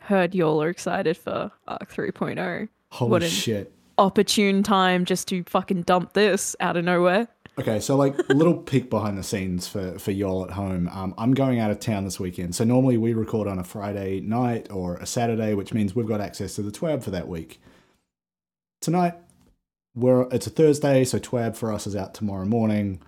Heard 0.00 0.34
y'all 0.34 0.60
are 0.62 0.68
excited 0.68 1.16
for 1.16 1.52
Arc 1.68 1.90
3.0. 1.92 2.68
Holy 2.92 3.10
What 3.10 3.22
shit. 3.22 3.72
Opportune 3.96 4.62
time 4.62 5.06
just 5.06 5.26
to 5.28 5.42
fucking 5.44 5.82
dump 5.82 6.12
this 6.12 6.54
out 6.60 6.76
of 6.76 6.84
nowhere. 6.84 7.26
Okay, 7.58 7.80
so 7.80 7.96
like 7.96 8.14
a 8.28 8.34
little 8.34 8.54
peek 8.54 8.90
behind 8.90 9.16
the 9.16 9.22
scenes 9.22 9.66
for 9.66 9.98
for 9.98 10.10
y'all 10.10 10.44
at 10.44 10.50
home. 10.50 10.90
Um, 10.92 11.14
I'm 11.16 11.32
going 11.32 11.58
out 11.58 11.70
of 11.70 11.80
town 11.80 12.04
this 12.04 12.20
weekend, 12.20 12.54
so 12.54 12.64
normally 12.64 12.98
we 12.98 13.14
record 13.14 13.48
on 13.48 13.58
a 13.58 13.64
Friday 13.64 14.20
night 14.20 14.70
or 14.70 14.96
a 14.96 15.06
Saturday, 15.06 15.54
which 15.54 15.72
means 15.72 15.96
we've 15.96 16.06
got 16.06 16.20
access 16.20 16.54
to 16.56 16.62
the 16.62 16.70
TWAB 16.70 17.02
for 17.02 17.10
that 17.10 17.28
week. 17.28 17.62
Tonight, 18.82 19.14
we're 19.94 20.28
it's 20.30 20.46
a 20.46 20.50
Thursday, 20.50 21.04
so 21.04 21.18
TWAB 21.18 21.56
for 21.56 21.72
us 21.72 21.86
is 21.86 21.96
out 21.96 22.12
tomorrow 22.12 22.44
morning. 22.44 23.00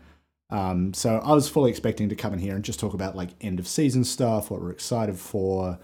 Um, 0.49 0.95
so 0.95 1.19
I 1.19 1.35
was 1.35 1.51
fully 1.51 1.69
expecting 1.69 2.09
to 2.09 2.17
come 2.17 2.33
in 2.33 2.39
here 2.39 2.55
and 2.55 2.65
just 2.65 2.81
talk 2.81 2.95
about 2.95 3.17
like 3.17 3.31
end 3.43 3.59
of 3.59 3.69
season 3.69 4.05
stuff, 4.05 4.51
what 4.51 4.63
we're 4.63 4.71
excited 4.71 5.19
for, 5.19 5.79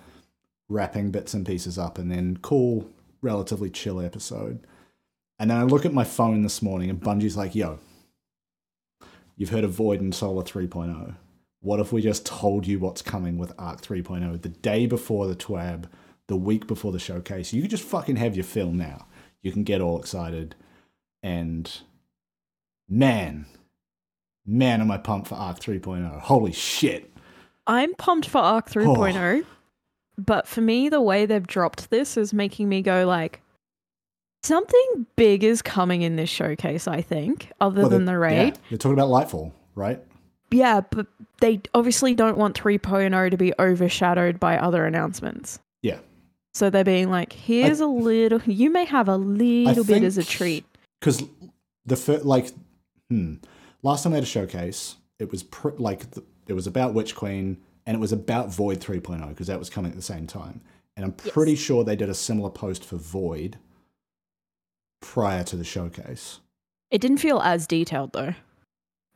wrapping 0.71 1.11
bits 1.11 1.35
and 1.35 1.45
pieces 1.45 1.79
up, 1.79 1.99
and 1.99 2.11
then 2.11 2.39
cool, 2.41 2.89
relatively 3.23 3.71
chill 3.71 4.01
episode. 4.01 4.67
And 5.39 5.51
then 5.51 5.59
I 5.59 5.63
look 5.63 5.87
at 5.87 5.95
my 5.95 6.05
phone 6.05 6.43
this 6.43 6.63
morning, 6.63 6.91
and 6.91 7.01
Bungie's 7.01 7.37
like, 7.37 7.55
"Yo." 7.55 7.79
You've 9.37 9.51
heard 9.51 9.65
of 9.65 9.73
Void 9.73 10.03
and 10.03 10.15
Solar 10.15 10.43
3.0. 10.43 11.17
What 11.61 11.81
if 11.81 11.93
we 11.93 12.03
just 12.03 12.27
told 12.27 12.67
you 12.67 12.79
what's 12.79 13.01
coming 13.01 13.39
with 13.39 13.53
Arc 13.59 13.81
3.0 13.81 14.43
the 14.43 14.49
day 14.51 14.87
before 14.87 15.27
the 15.27 15.35
TWAB, 15.35 15.89
the 16.27 16.37
week 16.37 16.67
before 16.67 16.93
the 16.93 16.99
showcase? 16.99 17.53
You 17.53 17.63
could 17.63 17.71
just 17.71 17.85
fucking 17.85 18.17
have 18.17 18.35
your 18.35 18.45
fill 18.45 18.73
now. 18.73 19.07
You 19.43 19.51
can 19.53 19.65
get 19.65 19.81
all 19.81 19.99
excited. 19.99 20.57
And 21.23 21.71
man, 22.89 23.47
man, 24.45 24.81
am 24.83 24.91
I 24.91 24.99
pumped 24.99 25.29
for 25.29 25.37
Arc 25.37 25.59
3.0. 25.59 26.21
Holy 26.21 26.53
shit. 26.53 27.11
I'm 27.67 27.95
pumped 27.95 28.29
for 28.29 28.39
Arc 28.39 28.69
3.0, 28.71 29.45
but 30.27 30.47
for 30.47 30.61
me, 30.61 30.89
the 30.89 31.01
way 31.01 31.27
they've 31.27 31.47
dropped 31.47 31.91
this 31.91 32.17
is 32.17 32.33
making 32.35 32.69
me 32.69 32.83
go 32.83 33.07
like, 33.07 33.41
something 34.43 35.07
big 35.17 35.45
is 35.45 35.63
coming 35.63 36.03
in 36.03 36.17
this 36.17 36.31
showcase. 36.31 36.87
I 36.89 37.03
think, 37.03 37.51
other 37.61 37.83
Well, 37.83 37.91
than 37.91 38.05
the 38.05 38.19
raid. 38.19 38.55
Yeah, 38.55 38.61
they're 38.71 38.79
talking 38.79 38.99
about 38.99 39.09
Lightfall, 39.11 39.53
right? 39.75 40.01
Yeah. 40.51 40.81
but 40.91 41.07
they 41.41 41.61
obviously 41.75 42.15
don't 42.15 42.37
want 42.37 42.59
3.0 42.61 43.31
to 43.31 43.37
be 43.37 43.53
overshadowed 43.59 44.41
by 44.41 44.59
other 44.59 44.85
announcements. 44.87 45.59
Yeah. 45.83 45.99
So 46.55 46.69
they're 46.71 46.85
being 46.85 47.11
like, 47.11 47.33
here's 47.33 47.81
a 47.81 47.87
little. 47.87 48.41
You 48.45 48.71
may 48.71 48.85
have 48.85 49.09
a 49.09 49.17
little 49.17 49.85
bit 49.85 50.03
as 50.03 50.19
a 50.19 50.25
treat. 50.25 50.65
because 51.01 51.23
the 51.87 51.97
fir- 51.97 52.19
like 52.25 52.53
hmm 53.09 53.35
last 53.83 54.03
time 54.03 54.13
they 54.13 54.17
had 54.19 54.25
a 54.25 54.27
showcase 54.27 54.97
it 55.19 55.31
was 55.33 55.43
pr- 55.43 55.71
like 55.79 56.11
th- 56.13 56.27
it 56.47 56.53
was 56.53 56.67
about 56.67 56.93
witch 56.93 57.17
queen 57.17 57.57
and 57.91 57.97
it 57.97 58.01
was 58.01 58.13
about 58.13 58.55
void 58.55 58.79
3.0 58.79 59.29
because 59.31 59.49
that 59.49 59.59
was 59.59 59.69
coming 59.69 59.91
at 59.91 59.97
the 59.97 60.03
same 60.03 60.25
time 60.29 60.61
and 60.97 61.05
i'm 61.05 61.15
Yes. 61.25 61.33
pretty 61.35 61.57
sure 61.57 61.83
they 61.83 61.97
did 61.97 62.09
a 62.09 62.15
similar 62.15 62.49
post 62.49 62.85
for 62.85 62.95
void 62.97 63.59
prior 65.03 65.43
to 65.45 65.57
the 65.57 65.65
showcase 65.65 66.39
It 66.93 67.01
didn't 67.01 67.19
feel 67.19 67.41
as 67.41 67.67
detailed 67.67 68.13
though. 68.13 68.35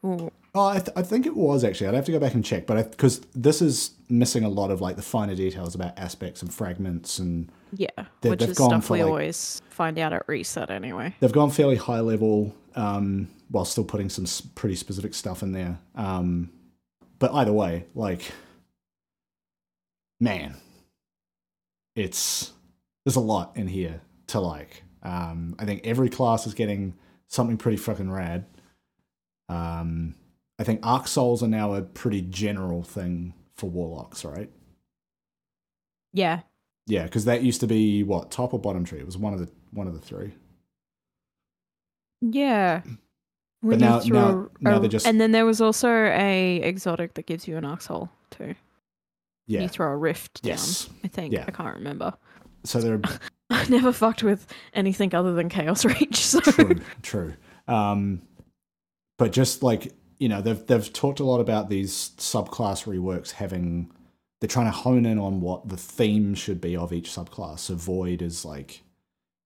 Ooh. 0.05 0.33
oh 0.57 0.67
i, 0.67 0.79
th- 0.81 0.91
I 0.97 1.03
think 1.03 1.25
it 1.25 1.37
was 1.37 1.63
actually 1.63 1.87
i'd 1.87 1.95
have 1.95 2.05
to 2.07 2.13
go 2.13 2.19
back 2.19 2.35
and 2.35 2.45
check 2.45 2.67
but 2.67 2.91
because 2.91 3.21
this 3.35 3.63
is 3.63 3.93
missing 4.09 4.43
a 4.45 4.49
lot 4.49 4.73
of 4.73 4.81
like 4.81 4.97
the 4.97 5.03
finer 5.03 5.37
details 5.37 5.75
about 5.77 5.97
aspects 5.97 6.43
and 6.43 6.53
fragments 6.53 7.19
and 7.21 7.49
Yeah, 7.73 7.89
They- 8.23 8.31
which 8.31 8.41
they've 8.41 8.51
is 8.51 8.59
gone 8.59 8.71
stuff 8.83 8.91
we 8.91 9.03
like- 9.03 9.09
always 9.09 9.63
find 9.71 9.99
out 10.01 10.13
at 10.13 10.27
reset 10.29 10.71
anyway. 10.71 11.15
they've 11.21 11.33
gone 11.33 11.51
fairly 11.51 11.77
high 11.77 12.01
level 12.01 12.55
um, 12.75 13.29
while 13.51 13.65
still 13.65 13.85
putting 13.85 14.09
some 14.09 14.27
pretty 14.57 14.75
specific 14.75 15.15
stuff 15.15 15.43
in 15.45 15.53
there. 15.53 15.79
Um, 15.95 16.51
but 17.21 17.33
either 17.33 17.53
way, 17.53 17.85
like, 17.95 18.33
man, 20.21 20.57
it's 21.97 22.53
there's 23.05 23.17
a 23.17 23.21
lot 23.21 23.57
in 23.57 23.69
here 23.69 24.01
to 24.29 24.41
like. 24.41 24.83
Um, 25.03 25.55
I 25.59 25.65
think 25.65 25.87
every 25.87 26.09
class 26.09 26.47
is 26.47 26.55
getting 26.55 26.95
something 27.29 27.57
pretty 27.59 27.77
fucking 27.77 28.11
rad. 28.11 28.47
Um, 29.49 30.15
I 30.59 30.65
think 30.65 30.81
arc 30.83 31.07
souls 31.09 31.43
are 31.43 31.49
now 31.49 31.75
a 31.75 31.83
pretty 31.83 32.23
general 32.23 32.83
thing 32.83 33.35
for 33.55 33.69
warlocks, 33.69 34.25
right? 34.25 34.51
Yeah, 36.13 36.41
Yeah, 36.87 37.05
because 37.05 37.25
that 37.27 37.43
used 37.43 37.61
to 37.61 37.67
be 37.67 38.03
what 38.05 38.31
top 38.31 38.55
or 38.55 38.59
bottom 38.61 38.85
tree. 38.85 39.01
It 39.01 39.07
was 39.07 39.19
one 39.19 39.35
of 39.35 39.41
the 39.41 39.51
one 39.73 39.87
of 39.89 39.95
the 39.95 40.01
three. 40.01 40.33
yeah. 42.21 42.83
When 43.61 43.79
now- 43.79 44.01
now- 44.01 44.51
now 44.61 44.77
a- 44.77 44.81
they're 44.81 44.89
just- 44.91 45.07
and 45.07 45.19
then 45.21 45.33
there 45.33 45.47
was 45.47 45.61
also 45.61 45.89
a 45.91 46.57
exotic 46.63 47.15
that 47.15 47.25
gives 47.27 47.49
you 47.49 47.57
an 47.57 47.65
arc 47.65 47.81
soul 47.81 48.11
too. 48.31 48.55
Yeah. 49.47 49.63
You 49.63 49.69
throw 49.69 49.93
a 49.93 49.97
rift 49.97 50.41
Yes. 50.43 50.87
down. 50.87 50.97
I 51.05 51.09
think 51.09 51.33
Yeah. 51.35 51.45
I 51.47 51.51
can't 51.51 51.77
remember. 51.77 52.15
So 52.65 52.81
they're 52.81 53.01
I 53.51 53.67
never 53.69 53.93
fucked 53.93 54.23
with 54.23 54.47
anything 54.73 55.15
other 55.15 55.35
than 55.35 55.49
Chaos 55.49 55.85
Reach. 55.85 56.17
So 56.25 56.41
true, 56.41 56.81
true. 57.03 57.35
Um, 57.69 58.23
but 59.19 59.33
just 59.33 59.63
like 59.63 59.93
you 60.19 60.29
know, 60.29 60.41
they've 60.41 60.65
they've 60.67 60.93
talked 60.93 61.21
a 61.21 61.25
lot 61.25 61.41
about 61.41 61.69
these 61.69 62.13
subclass 62.19 62.85
reworks 62.87 63.33
having. 63.33 63.91
They're 64.41 64.49
trying 64.49 64.67
to 64.67 64.73
hone 64.73 65.07
in 65.07 65.19
on 65.19 65.41
what 65.41 65.69
the 65.69 65.77
theme 65.77 66.35
should 66.35 66.61
be 66.61 66.77
of 66.77 66.93
each 66.93 67.11
subclass. 67.11 67.61
So 67.61 67.75
void 67.77 68.21
is 68.23 68.45
like, 68.45 68.83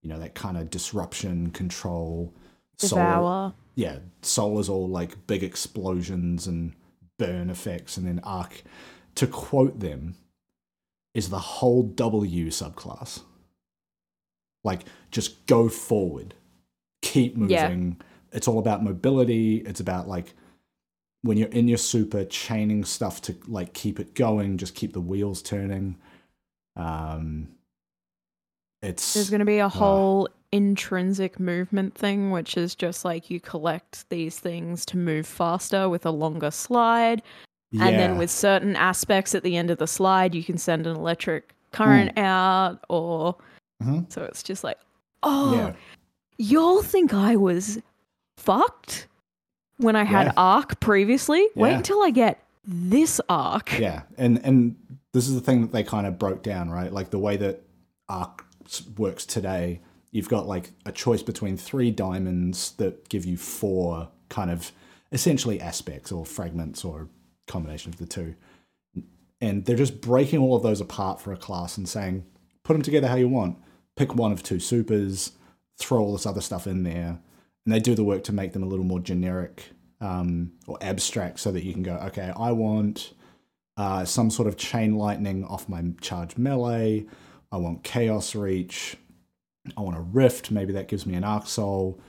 you 0.02 0.08
know, 0.10 0.18
that 0.18 0.34
kind 0.34 0.56
of 0.56 0.70
disruption, 0.70 1.50
control. 1.50 2.32
Soul, 2.78 2.98
devour. 2.98 3.54
yeah, 3.74 3.98
soul 4.22 4.58
is 4.60 4.68
all 4.68 4.88
like 4.88 5.26
big 5.26 5.42
explosions 5.42 6.46
and 6.46 6.74
burn 7.18 7.50
effects, 7.50 7.96
and 7.96 8.06
then 8.06 8.20
arc. 8.22 8.62
To 9.18 9.26
quote 9.26 9.80
them, 9.80 10.14
is 11.14 11.28
the 11.30 11.38
whole 11.38 11.82
W 11.82 12.50
subclass. 12.50 13.22
Like, 14.62 14.82
just 15.10 15.44
go 15.46 15.68
forward, 15.68 16.34
keep 17.02 17.34
Yeah. 17.36 17.68
moving. 17.68 18.00
It's 18.32 18.46
all 18.46 18.58
about 18.60 18.84
mobility. 18.84 19.56
It's 19.56 19.80
about 19.80 20.06
like 20.06 20.34
when 21.22 21.36
you're 21.36 21.48
in 21.48 21.66
your 21.66 21.78
super, 21.78 22.24
chaining 22.24 22.84
stuff 22.84 23.20
to 23.22 23.36
like 23.48 23.72
keep 23.72 23.98
it 23.98 24.14
going, 24.14 24.56
just 24.56 24.76
keep 24.76 24.92
the 24.92 25.00
wheels 25.00 25.42
turning. 25.42 25.96
Um, 26.76 27.48
it's 28.82 29.14
There's 29.14 29.30
going 29.30 29.40
to 29.40 29.44
be 29.44 29.58
a 29.58 29.68
whole 29.68 30.28
intrinsic 30.52 31.40
movement 31.40 31.96
thing, 31.96 32.30
which 32.30 32.56
is 32.56 32.76
just 32.76 33.04
like 33.04 33.30
you 33.30 33.40
collect 33.40 34.08
these 34.10 34.38
things 34.38 34.86
to 34.86 34.96
move 34.96 35.26
faster 35.26 35.88
with 35.88 36.06
a 36.06 36.10
longer 36.12 36.52
slide. 36.52 37.22
And 37.72 37.98
then 37.98 38.16
with 38.18 38.30
certain 38.30 38.76
aspects 38.76 39.34
at 39.34 39.42
the 39.42 39.56
end 39.56 39.70
of 39.70 39.78
the 39.78 39.86
slide, 39.86 40.34
you 40.34 40.42
can 40.42 40.56
send 40.58 40.86
an 40.86 40.96
electric 40.96 41.54
current 41.72 42.16
out, 42.18 42.82
or 42.88 43.36
Mhm. 43.82 44.10
so 44.10 44.22
it's 44.24 44.42
just 44.42 44.64
like, 44.64 44.78
oh, 45.22 45.54
yeah. 45.54 45.72
y'all 46.38 46.82
think 46.82 47.12
I 47.12 47.36
was 47.36 47.78
fucked 48.38 49.06
when 49.76 49.96
I 49.96 50.04
had 50.04 50.28
Yeah. 50.28 50.32
arc 50.36 50.80
previously? 50.80 51.46
Wait 51.54 51.74
until 51.74 52.02
I 52.02 52.10
get 52.10 52.42
this 52.64 53.20
arc. 53.28 53.78
Yeah, 53.78 54.02
and 54.16 54.40
and 54.44 54.76
this 55.12 55.28
is 55.28 55.34
the 55.34 55.40
thing 55.40 55.60
that 55.62 55.72
they 55.72 55.82
kind 55.82 56.06
of 56.06 56.18
broke 56.18 56.42
down, 56.42 56.70
right? 56.70 56.92
Like 56.92 57.10
the 57.10 57.18
way 57.18 57.36
that 57.36 57.62
Arc 58.08 58.44
works 58.96 59.26
today, 59.26 59.80
you've 60.12 60.28
got 60.28 60.46
like 60.46 60.70
a 60.86 60.92
choice 60.92 61.22
between 61.22 61.56
three 61.56 61.90
diamonds 61.90 62.72
that 62.78 63.08
give 63.08 63.24
you 63.26 63.36
four 63.36 64.08
kind 64.30 64.50
of 64.50 64.72
essentially 65.12 65.60
aspects 65.60 66.10
or 66.12 66.24
fragments 66.26 66.84
or 66.84 67.08
combination 67.48 67.92
of 67.92 67.98
the 67.98 68.06
two. 68.06 68.34
And 69.40 69.64
they're 69.64 69.76
just 69.76 70.00
breaking 70.00 70.40
all 70.40 70.56
of 70.56 70.62
those 70.62 70.80
apart 70.80 71.20
for 71.20 71.32
a 71.32 71.36
class 71.36 71.76
and 71.76 71.88
saying, 71.88 72.24
put 72.64 72.74
them 72.74 72.82
together 72.82 73.08
how 73.08 73.16
you 73.16 73.28
want. 73.28 73.56
Pick 73.96 74.14
one 74.14 74.32
of 74.32 74.42
two 74.42 74.60
supers, 74.60 75.32
throw 75.78 76.00
all 76.00 76.12
this 76.12 76.26
other 76.26 76.40
stuff 76.40 76.66
in 76.66 76.82
there, 76.82 77.18
and 77.64 77.74
they 77.74 77.80
do 77.80 77.94
the 77.94 78.04
work 78.04 78.24
to 78.24 78.32
make 78.32 78.52
them 78.52 78.62
a 78.62 78.66
little 78.66 78.84
more 78.84 79.00
generic 79.00 79.64
um, 80.00 80.52
or 80.66 80.78
abstract 80.80 81.40
so 81.40 81.52
that 81.52 81.64
you 81.64 81.72
can 81.72 81.82
go, 81.82 81.94
okay, 82.06 82.32
I 82.36 82.52
want 82.52 83.12
uh, 83.76 84.04
some 84.04 84.30
sort 84.30 84.48
of 84.48 84.56
chain 84.56 84.96
lightning 84.96 85.44
off 85.44 85.68
my 85.68 85.84
charge 86.00 86.36
melee. 86.36 87.06
I 87.50 87.56
want 87.56 87.84
chaos 87.84 88.34
reach. 88.34 88.96
I 89.76 89.80
want 89.80 89.96
a 89.96 90.00
rift. 90.00 90.50
Maybe 90.50 90.72
that 90.72 90.88
gives 90.88 91.06
me 91.06 91.14
an 91.14 91.24
arc 91.24 91.46
soul. 91.46 92.00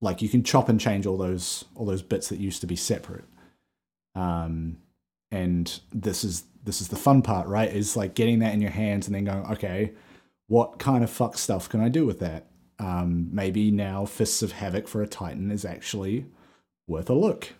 Like 0.00 0.22
you 0.22 0.28
can 0.28 0.42
chop 0.42 0.68
and 0.68 0.80
change 0.80 1.06
all 1.06 1.16
those 1.16 1.64
all 1.74 1.86
those 1.86 2.02
bits 2.02 2.28
that 2.28 2.38
used 2.38 2.60
to 2.60 2.66
be 2.66 2.76
separate. 2.76 3.24
Um, 4.14 4.78
and 5.30 5.80
this 5.92 6.24
is 6.24 6.44
this 6.64 6.80
is 6.80 6.88
the 6.88 6.96
fun 6.96 7.22
part, 7.22 7.48
right? 7.48 7.72
Is 7.72 7.96
like 7.96 8.14
getting 8.14 8.40
that 8.40 8.54
in 8.54 8.60
your 8.60 8.70
hands 8.70 9.06
and 9.06 9.14
then 9.14 9.24
going, 9.24 9.46
okay, 9.52 9.92
what 10.48 10.78
kind 10.78 11.04
of 11.04 11.10
fuck 11.10 11.38
stuff 11.38 11.68
can 11.68 11.80
I 11.80 11.88
do 11.88 12.04
with 12.04 12.18
that? 12.20 12.46
Um, 12.78 13.28
maybe 13.32 13.70
now 13.70 14.04
Fists 14.04 14.42
of 14.42 14.52
Havoc 14.52 14.86
for 14.88 15.02
a 15.02 15.06
Titan 15.06 15.50
is 15.50 15.64
actually 15.64 16.26
worth 16.86 17.10
a 17.10 17.14
look 17.14 17.54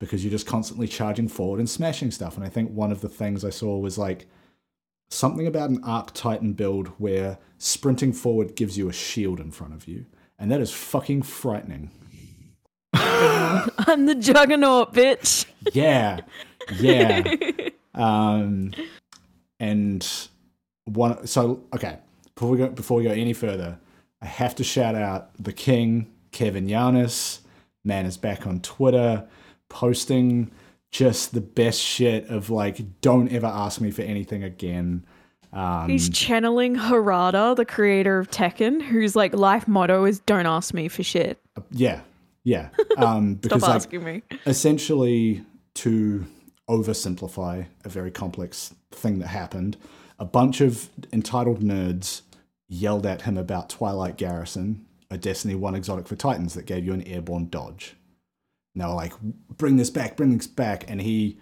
because 0.00 0.24
you're 0.24 0.30
just 0.30 0.46
constantly 0.46 0.88
charging 0.88 1.28
forward 1.28 1.58
and 1.60 1.68
smashing 1.68 2.10
stuff. 2.10 2.36
And 2.36 2.44
I 2.44 2.48
think 2.48 2.70
one 2.70 2.92
of 2.92 3.00
the 3.00 3.08
things 3.08 3.44
I 3.44 3.50
saw 3.50 3.78
was 3.78 3.98
like 3.98 4.26
something 5.10 5.46
about 5.46 5.70
an 5.70 5.82
Arc 5.84 6.12
Titan 6.12 6.52
build 6.52 6.88
where 6.98 7.38
sprinting 7.58 8.12
forward 8.12 8.56
gives 8.56 8.76
you 8.76 8.88
a 8.88 8.92
shield 8.92 9.40
in 9.40 9.50
front 9.50 9.74
of 9.74 9.88
you. 9.88 10.06
And 10.38 10.50
that 10.50 10.60
is 10.60 10.72
fucking 10.72 11.22
frightening. 11.22 11.90
I'm 13.78 14.06
the 14.06 14.14
juggernaut, 14.14 14.92
bitch. 14.92 15.46
Yeah. 15.72 16.20
Yeah. 16.78 17.22
um, 17.94 18.72
and 19.60 20.28
one, 20.84 21.26
so, 21.26 21.62
okay, 21.74 21.98
before 22.34 22.50
we, 22.50 22.58
go, 22.58 22.68
before 22.68 22.98
we 22.98 23.04
go 23.04 23.10
any 23.10 23.32
further, 23.32 23.78
I 24.20 24.26
have 24.26 24.54
to 24.56 24.64
shout 24.64 24.94
out 24.94 25.30
the 25.42 25.52
king, 25.52 26.12
Kevin 26.32 26.66
Yanes. 26.66 27.40
Man 27.84 28.06
is 28.06 28.16
back 28.16 28.46
on 28.46 28.60
Twitter 28.60 29.26
posting 29.68 30.50
just 30.90 31.34
the 31.34 31.40
best 31.40 31.80
shit 31.80 32.28
of 32.28 32.50
like, 32.50 33.00
don't 33.00 33.28
ever 33.30 33.46
ask 33.46 33.80
me 33.80 33.90
for 33.90 34.02
anything 34.02 34.42
again. 34.42 35.04
Um, 35.52 35.88
He's 35.88 36.08
channeling 36.08 36.76
Harada, 36.76 37.54
the 37.54 37.64
creator 37.64 38.18
of 38.18 38.30
Tekken, 38.30 38.82
whose 38.82 39.14
like 39.14 39.34
life 39.34 39.68
motto 39.68 40.04
is 40.04 40.18
"Don't 40.20 40.46
ask 40.46 40.74
me 40.74 40.88
for 40.88 41.04
shit." 41.04 41.38
yeah, 41.70 42.00
yeah. 42.44 42.68
Um, 42.96 43.38
Stop 43.42 43.60
because 43.60 43.62
like 43.62 44.02
me. 44.02 44.22
essentially 44.46 45.44
to 45.76 46.26
oversimplify 46.68 47.66
a 47.84 47.88
very 47.88 48.10
complex 48.10 48.74
thing 48.90 49.18
that 49.18 49.28
happened, 49.28 49.76
a 50.18 50.24
bunch 50.24 50.60
of 50.60 50.88
entitled 51.12 51.60
nerds 51.60 52.22
yelled 52.68 53.06
at 53.06 53.22
him 53.22 53.36
about 53.36 53.68
Twilight 53.68 54.16
Garrison, 54.16 54.86
a 55.10 55.18
Destiny 55.18 55.54
1 55.54 55.74
exotic 55.74 56.06
for 56.06 56.16
Titans 56.16 56.54
that 56.54 56.66
gave 56.66 56.84
you 56.84 56.92
an 56.92 57.02
airborne 57.02 57.48
dodge. 57.48 57.96
And 58.74 58.82
they 58.82 58.86
were 58.86 58.94
like, 58.94 59.12
bring 59.56 59.76
this 59.76 59.90
back, 59.90 60.16
bring 60.16 60.36
this 60.36 60.46
back. 60.46 60.88
And 60.88 61.00
he, 61.00 61.38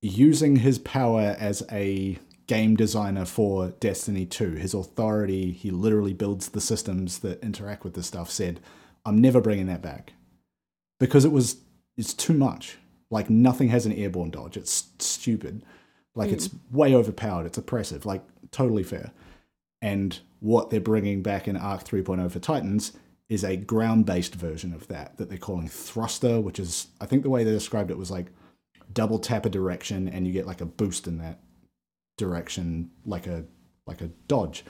using 0.00 0.56
his 0.56 0.78
power 0.78 1.36
as 1.38 1.62
a 1.70 2.18
game 2.46 2.74
designer 2.74 3.24
for 3.24 3.68
Destiny 3.80 4.26
2, 4.26 4.52
his 4.52 4.74
authority, 4.74 5.52
he 5.52 5.70
literally 5.70 6.14
builds 6.14 6.48
the 6.48 6.60
systems 6.60 7.20
that 7.20 7.42
interact 7.44 7.84
with 7.84 7.94
this 7.94 8.06
stuff, 8.06 8.30
said, 8.30 8.60
I'm 9.04 9.20
never 9.20 9.40
bringing 9.40 9.66
that 9.66 9.82
back. 9.82 10.12
Because 10.98 11.24
it 11.24 11.32
was, 11.32 11.56
it's 11.96 12.14
too 12.14 12.34
much. 12.34 12.78
Like 13.10 13.30
nothing 13.30 13.68
has 13.68 13.86
an 13.86 13.92
airborne 13.92 14.30
dodge. 14.30 14.56
It's 14.56 14.88
stupid. 14.98 15.62
Like 16.14 16.30
it's 16.30 16.50
way 16.70 16.94
overpowered. 16.94 17.46
It's 17.46 17.58
oppressive. 17.58 18.04
Like 18.04 18.22
totally 18.50 18.82
fair. 18.82 19.12
And 19.82 20.18
what 20.40 20.70
they're 20.70 20.80
bringing 20.80 21.22
back 21.22 21.48
in 21.48 21.56
Arc 21.56 21.84
3.0 21.84 22.30
for 22.30 22.38
Titans 22.38 22.92
is 23.28 23.44
a 23.44 23.56
ground 23.56 24.06
based 24.06 24.34
version 24.34 24.74
of 24.74 24.86
that 24.88 25.16
that 25.16 25.28
they're 25.28 25.38
calling 25.38 25.68
Thruster, 25.68 26.40
which 26.40 26.58
is, 26.58 26.88
I 27.00 27.06
think 27.06 27.22
the 27.22 27.30
way 27.30 27.44
they 27.44 27.52
described 27.52 27.90
it 27.90 27.98
was 27.98 28.10
like 28.10 28.26
double 28.92 29.18
tap 29.18 29.46
a 29.46 29.50
direction 29.50 30.08
and 30.08 30.26
you 30.26 30.32
get 30.32 30.46
like 30.46 30.60
a 30.60 30.66
boost 30.66 31.06
in 31.06 31.18
that 31.18 31.40
direction, 32.18 32.90
like 33.06 33.26
a 33.26 33.44
like 33.86 34.00
a 34.00 34.10
dodge. 34.28 34.64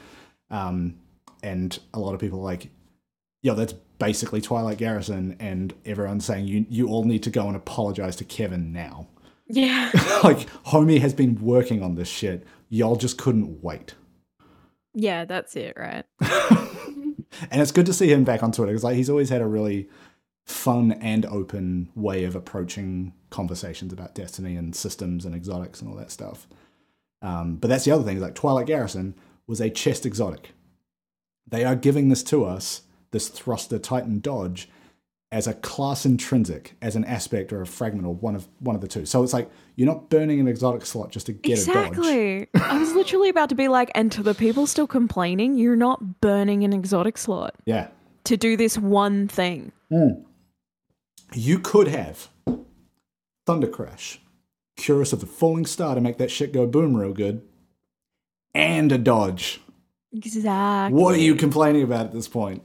Um, 0.50 0.98
and 1.42 1.78
a 1.94 2.00
lot 2.00 2.14
of 2.14 2.20
people 2.20 2.40
are 2.40 2.44
like, 2.44 2.68
yo, 3.42 3.54
that's 3.54 3.74
basically 4.00 4.40
Twilight 4.40 4.78
Garrison, 4.78 5.36
and 5.38 5.72
everyone's 5.84 6.24
saying 6.24 6.46
you 6.48 6.66
you 6.68 6.88
all 6.88 7.04
need 7.04 7.22
to 7.22 7.30
go 7.30 7.46
and 7.46 7.54
apologize 7.54 8.16
to 8.16 8.24
Kevin 8.24 8.72
now. 8.72 9.06
Yeah. 9.46 9.90
like, 10.24 10.48
homie 10.66 11.00
has 11.00 11.14
been 11.14 11.40
working 11.40 11.82
on 11.82 11.94
this 11.94 12.08
shit. 12.08 12.44
Y'all 12.68 12.96
just 12.96 13.18
couldn't 13.18 13.62
wait. 13.62 13.94
yeah, 14.94 15.24
that's 15.24 15.54
it, 15.54 15.76
right? 15.76 16.04
and 17.50 17.60
it's 17.60 17.72
good 17.72 17.86
to 17.86 17.92
see 17.92 18.12
him 18.12 18.24
back 18.24 18.42
on 18.42 18.50
Twitter 18.50 18.72
because 18.72 18.84
like 18.84 18.96
he's 18.96 19.10
always 19.10 19.28
had 19.28 19.40
a 19.40 19.46
really 19.46 19.88
fun 20.46 20.92
and 20.92 21.24
open 21.26 21.90
way 21.94 22.24
of 22.24 22.34
approaching 22.34 23.12
conversations 23.30 23.92
about 23.92 24.14
Destiny 24.14 24.56
and 24.56 24.74
systems 24.74 25.24
and 25.24 25.34
exotics 25.34 25.80
and 25.80 25.88
all 25.88 25.96
that 25.96 26.10
stuff. 26.10 26.48
Um, 27.22 27.56
but 27.56 27.68
that's 27.68 27.84
the 27.84 27.92
other 27.92 28.02
thing. 28.02 28.16
is 28.16 28.22
Like 28.22 28.34
Twilight 28.34 28.66
Garrison 28.66 29.14
was 29.46 29.60
a 29.60 29.70
chest 29.70 30.06
exotic. 30.06 30.52
They 31.46 31.64
are 31.64 31.76
giving 31.76 32.08
this 32.08 32.22
to 32.24 32.44
us, 32.44 32.82
this 33.12 33.28
thruster 33.28 33.78
Titan 33.78 34.20
dodge, 34.20 34.68
as 35.32 35.46
a 35.46 35.54
class 35.54 36.04
intrinsic, 36.04 36.74
as 36.82 36.96
an 36.96 37.04
aspect 37.04 37.52
or 37.52 37.62
a 37.62 37.66
fragment 37.66 38.04
or 38.06 38.14
one 38.14 38.34
of 38.34 38.48
one 38.58 38.74
of 38.74 38.80
the 38.82 38.88
two. 38.88 39.06
So 39.06 39.22
it's 39.22 39.32
like 39.32 39.48
you're 39.76 39.86
not 39.86 40.10
burning 40.10 40.40
an 40.40 40.48
exotic 40.48 40.84
slot 40.84 41.10
just 41.12 41.26
to 41.26 41.32
get 41.32 41.62
a 41.62 41.66
dodge. 41.66 41.86
Exactly. 41.88 42.48
I 42.54 42.78
was 42.78 42.92
literally 42.94 43.28
about 43.28 43.48
to 43.50 43.54
be 43.54 43.68
like, 43.68 43.90
and 43.94 44.10
to 44.12 44.22
the 44.24 44.34
people 44.34 44.66
still 44.66 44.88
complaining, 44.88 45.56
you're 45.56 45.76
not 45.76 46.20
burning 46.20 46.64
an 46.64 46.72
exotic 46.72 47.16
slot 47.16 47.54
Yeah. 47.64 47.88
to 48.24 48.36
do 48.36 48.56
this 48.56 48.76
one 48.76 49.28
thing. 49.28 49.70
Hmm. 49.88 50.22
You 51.32 51.60
could 51.60 51.86
have 51.86 52.28
Thunder 53.46 53.68
Crash, 53.68 54.20
Cuirass 54.76 55.12
of 55.12 55.20
the 55.20 55.26
Falling 55.26 55.64
Star 55.66 55.94
to 55.94 56.00
make 56.00 56.18
that 56.18 56.30
shit 56.32 56.52
go 56.52 56.66
boom 56.66 56.96
real 56.96 57.12
good, 57.12 57.42
and 58.52 58.90
a 58.90 58.98
dodge. 58.98 59.60
Exactly. 60.12 61.00
What 61.00 61.14
are 61.14 61.18
you 61.20 61.36
complaining 61.36 61.84
about 61.84 62.06
at 62.06 62.12
this 62.12 62.26
point? 62.26 62.64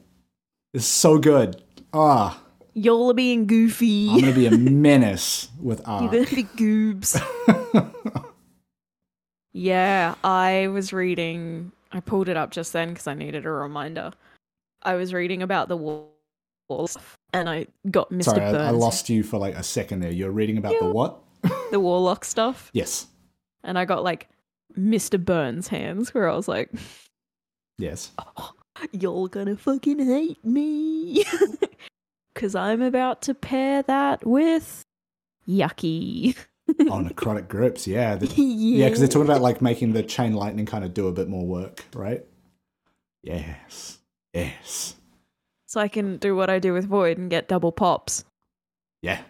It's 0.75 0.85
so 0.85 1.17
good. 1.17 1.61
Ah, 1.93 2.41
Y'all 2.73 3.09
are 3.09 3.13
being 3.13 3.47
goofy. 3.47 4.09
I'm 4.09 4.19
gonna 4.19 4.33
be 4.33 4.47
a 4.47 4.51
menace 4.57 5.47
with 5.61 5.79
You're 5.87 6.09
gonna 6.09 6.25
be 6.25 6.43
goobs. 6.43 7.15
yeah, 9.53 10.15
I 10.21 10.67
was 10.67 10.91
reading. 10.91 11.71
I 11.93 12.01
pulled 12.01 12.27
it 12.27 12.35
up 12.35 12.51
just 12.51 12.73
then 12.73 12.89
because 12.89 13.07
I 13.07 13.13
needed 13.13 13.45
a 13.45 13.51
reminder. 13.51 14.11
I 14.81 14.95
was 14.95 15.13
reading 15.13 15.41
about 15.41 15.69
the 15.69 15.77
walls, 15.77 16.97
and 17.31 17.49
I 17.49 17.67
got 17.89 18.09
Mr. 18.11 18.23
Sorry, 18.25 18.41
I, 18.41 18.51
Burns, 18.51 18.67
I 18.67 18.71
lost 18.71 19.09
you 19.09 19.23
for 19.23 19.37
like 19.37 19.55
a 19.55 19.63
second 19.63 20.01
there. 20.01 20.11
You're 20.11 20.31
reading 20.31 20.57
about 20.57 20.77
the 20.77 20.91
what? 20.91 21.19
the 21.71 21.79
warlock 21.79 22.25
stuff, 22.25 22.69
Yes. 22.73 23.07
and 23.63 23.79
I 23.79 23.85
got 23.85 24.03
like 24.03 24.27
Mr. 24.77 25.23
Burns 25.23 25.69
hands, 25.69 26.13
where 26.13 26.29
I 26.29 26.35
was 26.35 26.49
like, 26.49 26.69
Yes. 27.77 28.11
"You're 28.91 29.27
gonna 29.29 29.55
fucking 29.57 29.99
hate 29.99 30.43
me," 30.45 31.23
because 32.33 32.55
I'm 32.55 32.81
about 32.81 33.21
to 33.23 33.33
pair 33.33 33.81
that 33.83 34.25
with 34.25 34.83
yucky. 35.47 36.35
oh, 36.79 36.83
necrotic 37.03 37.47
grips. 37.47 37.87
Yeah. 37.87 38.15
The- 38.15 38.27
yeah, 38.41 38.87
because 38.87 38.99
they're 38.99 39.07
talking 39.07 39.29
about 39.29 39.41
like 39.41 39.61
making 39.61 39.93
the 39.93 40.03
chain 40.03 40.33
lightning 40.33 40.65
kind 40.65 40.83
of 40.83 40.93
do 40.93 41.07
a 41.07 41.11
bit 41.11 41.27
more 41.29 41.45
work, 41.45 41.85
right? 41.93 42.25
Yes. 43.23 43.99
Yes. 44.33 44.95
so 45.65 45.79
I 45.79 45.87
can 45.87 46.17
do 46.17 46.35
what 46.35 46.49
I 46.49 46.59
do 46.59 46.73
with 46.73 46.85
Void 46.87 47.17
and 47.17 47.29
get 47.29 47.47
double 47.47 47.71
pops. 47.71 48.25
Yeah. 49.01 49.21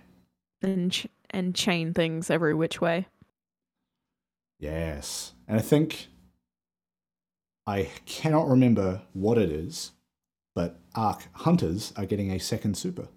and 0.61 0.91
ch- 0.91 1.07
and 1.29 1.53
chain 1.53 1.93
things 1.93 2.29
every 2.29 2.53
which 2.53 2.79
way. 2.81 3.07
Yes. 4.59 5.33
And 5.47 5.57
I 5.59 5.61
think 5.61 6.07
I 7.67 7.89
cannot 8.05 8.47
remember 8.47 9.01
what 9.13 9.37
it 9.37 9.49
is, 9.51 9.91
but 10.53 10.79
Arc 10.95 11.23
Hunters 11.33 11.93
are 11.97 12.05
getting 12.05 12.31
a 12.31 12.39
second 12.39 12.77
super. 12.77 13.07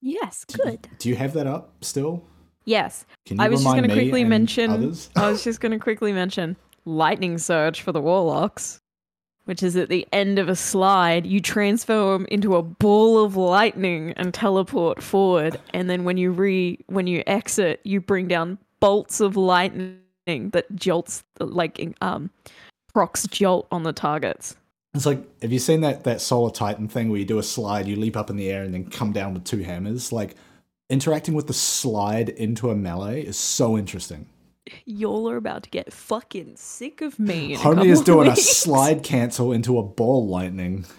Yes, 0.00 0.44
Do- 0.48 0.78
Do 0.98 1.08
you 1.08 1.16
have 1.16 1.32
that 1.34 1.46
up 1.46 1.72
still? 1.82 2.24
Yes, 2.64 3.04
Can 3.26 3.38
you 3.38 3.44
I 3.44 3.48
was 3.48 3.62
just 3.62 3.74
going 3.74 3.88
to 3.88 3.94
quickly 3.94 4.24
mention. 4.24 4.70
others? 4.70 5.10
I 5.16 5.30
was 5.30 5.42
just 5.44 5.60
going 5.60 5.72
to 5.72 5.78
quickly 5.78 6.12
mention 6.12 6.56
lightning 6.84 7.38
surge 7.38 7.80
for 7.82 7.92
the 7.92 8.00
warlocks, 8.00 8.80
which 9.44 9.62
is 9.62 9.76
at 9.76 9.88
the 9.88 10.06
end 10.12 10.38
of 10.38 10.48
a 10.48 10.54
slide. 10.56 11.26
You 11.26 11.40
transform 11.40 12.26
into 12.30 12.56
a 12.56 12.62
ball 12.62 13.22
of 13.24 13.36
lightning 13.36 14.12
and 14.16 14.32
teleport 14.32 15.02
forward, 15.02 15.58
and 15.74 15.90
then 15.90 16.04
when 16.04 16.16
you 16.16 16.30
re 16.30 16.78
when 16.86 17.06
you 17.06 17.22
exit, 17.26 17.80
you 17.84 18.00
bring 18.00 18.28
down 18.28 18.58
bolts 18.78 19.20
of 19.20 19.36
lightning 19.36 19.98
that 20.26 20.66
jolts 20.74 21.24
like 21.40 21.94
um 22.00 22.30
procs 22.92 23.26
jolt 23.26 23.66
on 23.70 23.82
the 23.82 23.92
targets. 23.92 24.56
It's 24.94 25.06
like, 25.06 25.24
have 25.42 25.52
you 25.52 25.58
seen 25.58 25.82
that 25.82 26.04
that 26.04 26.20
Solar 26.20 26.50
Titan 26.50 26.88
thing 26.88 27.10
where 27.10 27.18
you 27.18 27.24
do 27.24 27.38
a 27.38 27.42
slide, 27.42 27.86
you 27.86 27.96
leap 27.96 28.16
up 28.16 28.30
in 28.30 28.36
the 28.36 28.50
air, 28.50 28.62
and 28.62 28.74
then 28.74 28.90
come 28.90 29.12
down 29.12 29.34
with 29.34 29.44
two 29.44 29.60
hammers? 29.60 30.12
Like 30.12 30.34
interacting 30.88 31.34
with 31.34 31.46
the 31.46 31.54
slide 31.54 32.28
into 32.28 32.70
a 32.70 32.74
melee 32.74 33.22
is 33.22 33.38
so 33.38 33.78
interesting. 33.78 34.26
Y'all 34.84 35.28
are 35.30 35.36
about 35.36 35.62
to 35.64 35.70
get 35.70 35.92
fucking 35.92 36.56
sick 36.56 37.00
of 37.00 37.18
me. 37.18 37.56
Homie 37.56 37.86
is 37.86 38.00
doing 38.00 38.28
a 38.28 38.36
slide 38.36 39.02
cancel 39.02 39.52
into 39.52 39.78
a 39.78 39.82
ball 39.82 40.26
lightning. 40.26 40.84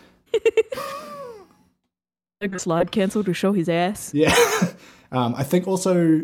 Like, 2.42 2.60
slide 2.60 2.92
cancel 2.92 3.24
to 3.24 3.34
show 3.34 3.54
his 3.54 3.70
ass. 3.70 4.12
Yeah. 4.14 4.36
um, 5.12 5.36
I 5.36 5.44
think 5.44 5.68
also 5.68 6.22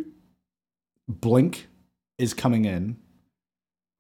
Blink 1.08 1.68
is 2.18 2.34
coming 2.34 2.66
in 2.66 2.98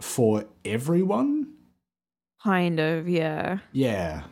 for 0.01 0.45
everyone. 0.65 1.53
Kind 2.43 2.80
of, 2.80 3.08
yeah. 3.10 3.60
Yeah. 3.71 4.23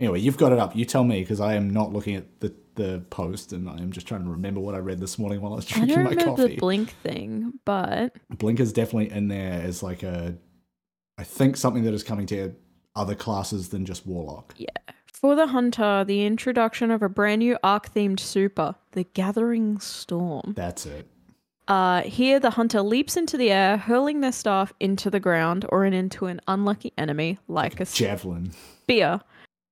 Anyway, 0.00 0.20
you've 0.20 0.36
got 0.36 0.52
it 0.52 0.58
up. 0.58 0.76
You 0.76 0.84
tell 0.84 1.04
me 1.04 1.20
because 1.20 1.40
I 1.40 1.54
am 1.54 1.70
not 1.70 1.92
looking 1.92 2.16
at 2.16 2.40
the 2.40 2.54
the 2.74 3.02
post, 3.08 3.52
and 3.54 3.70
I 3.70 3.78
am 3.78 3.90
just 3.90 4.06
trying 4.06 4.22
to 4.24 4.30
remember 4.30 4.60
what 4.60 4.74
I 4.74 4.78
read 4.78 5.00
this 5.00 5.18
morning 5.18 5.40
while 5.40 5.54
I 5.54 5.56
was 5.56 5.64
drinking 5.64 5.92
I 5.92 5.94
drinking 5.94 6.18
don't 6.18 6.26
my 6.26 6.32
remember 6.32 6.42
coffee. 6.42 6.54
the 6.56 6.60
blink 6.60 6.90
thing, 6.90 7.52
but 7.64 8.14
Blink 8.36 8.60
is 8.60 8.72
definitely 8.72 9.10
in 9.10 9.28
there 9.28 9.62
as 9.62 9.82
like 9.82 10.02
a, 10.02 10.36
I 11.16 11.24
think 11.24 11.56
something 11.56 11.84
that 11.84 11.94
is 11.94 12.02
coming 12.02 12.26
to 12.26 12.54
other 12.94 13.14
classes 13.14 13.70
than 13.70 13.86
just 13.86 14.06
Warlock. 14.06 14.54
Yeah. 14.58 14.66
For 15.06 15.34
the 15.34 15.46
hunter, 15.46 16.04
the 16.04 16.26
introduction 16.26 16.90
of 16.90 17.02
a 17.02 17.08
brand 17.08 17.38
new 17.38 17.56
arc 17.64 17.94
themed 17.94 18.20
super, 18.20 18.74
the 18.92 19.04
Gathering 19.04 19.80
Storm. 19.80 20.52
That's 20.54 20.84
it. 20.84 21.08
Uh, 21.68 22.02
here, 22.02 22.38
the 22.38 22.50
hunter 22.50 22.80
leaps 22.80 23.16
into 23.16 23.36
the 23.36 23.50
air, 23.50 23.76
hurling 23.76 24.20
their 24.20 24.32
staff 24.32 24.72
into 24.78 25.10
the 25.10 25.18
ground 25.20 25.66
or 25.70 25.84
into 25.84 26.26
an 26.26 26.40
unlucky 26.46 26.92
enemy, 26.96 27.38
like 27.48 27.80
a 27.80 27.84
Javelin. 27.84 28.52
spear. 28.82 29.20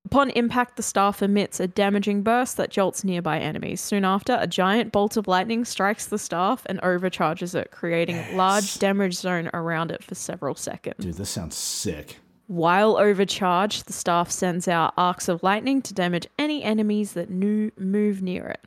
Upon 0.06 0.30
impact, 0.30 0.76
the 0.76 0.82
staff 0.82 1.22
emits 1.22 1.60
a 1.60 1.66
damaging 1.66 2.22
burst 2.22 2.58
that 2.58 2.70
jolts 2.70 3.04
nearby 3.04 3.38
enemies. 3.38 3.80
Soon 3.80 4.04
after, 4.04 4.36
a 4.38 4.46
giant 4.46 4.92
bolt 4.92 5.16
of 5.16 5.26
lightning 5.26 5.64
strikes 5.64 6.04
the 6.06 6.18
staff 6.18 6.66
and 6.66 6.78
overcharges 6.80 7.54
it, 7.54 7.70
creating 7.70 8.16
a 8.16 8.36
large 8.36 8.78
damage 8.78 9.14
zone 9.14 9.48
around 9.54 9.90
it 9.90 10.04
for 10.04 10.14
several 10.14 10.54
seconds. 10.56 10.96
Dude, 10.98 11.14
this 11.14 11.30
sounds 11.30 11.56
sick. 11.56 12.18
While 12.48 12.98
overcharged, 12.98 13.86
the 13.86 13.94
staff 13.94 14.30
sends 14.30 14.68
out 14.68 14.92
arcs 14.98 15.28
of 15.28 15.42
lightning 15.42 15.80
to 15.82 15.94
damage 15.94 16.26
any 16.38 16.62
enemies 16.62 17.14
that 17.14 17.30
nu- 17.30 17.70
move 17.78 18.20
near 18.20 18.46
it. 18.48 18.60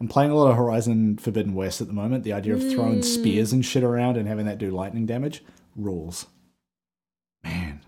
I'm 0.00 0.08
playing 0.08 0.30
a 0.30 0.34
lot 0.34 0.50
of 0.50 0.56
Horizon 0.56 1.16
Forbidden 1.16 1.54
West 1.54 1.80
at 1.80 1.86
the 1.86 1.92
moment. 1.94 2.24
The 2.24 2.32
idea 2.32 2.54
of 2.54 2.60
throwing 2.70 3.02
spears 3.02 3.52
and 3.52 3.64
shit 3.64 3.82
around 3.82 4.16
and 4.16 4.28
having 4.28 4.46
that 4.46 4.58
do 4.58 4.70
lightning 4.70 5.06
damage 5.06 5.42
rules. 5.74 6.26
Man, 7.42 7.80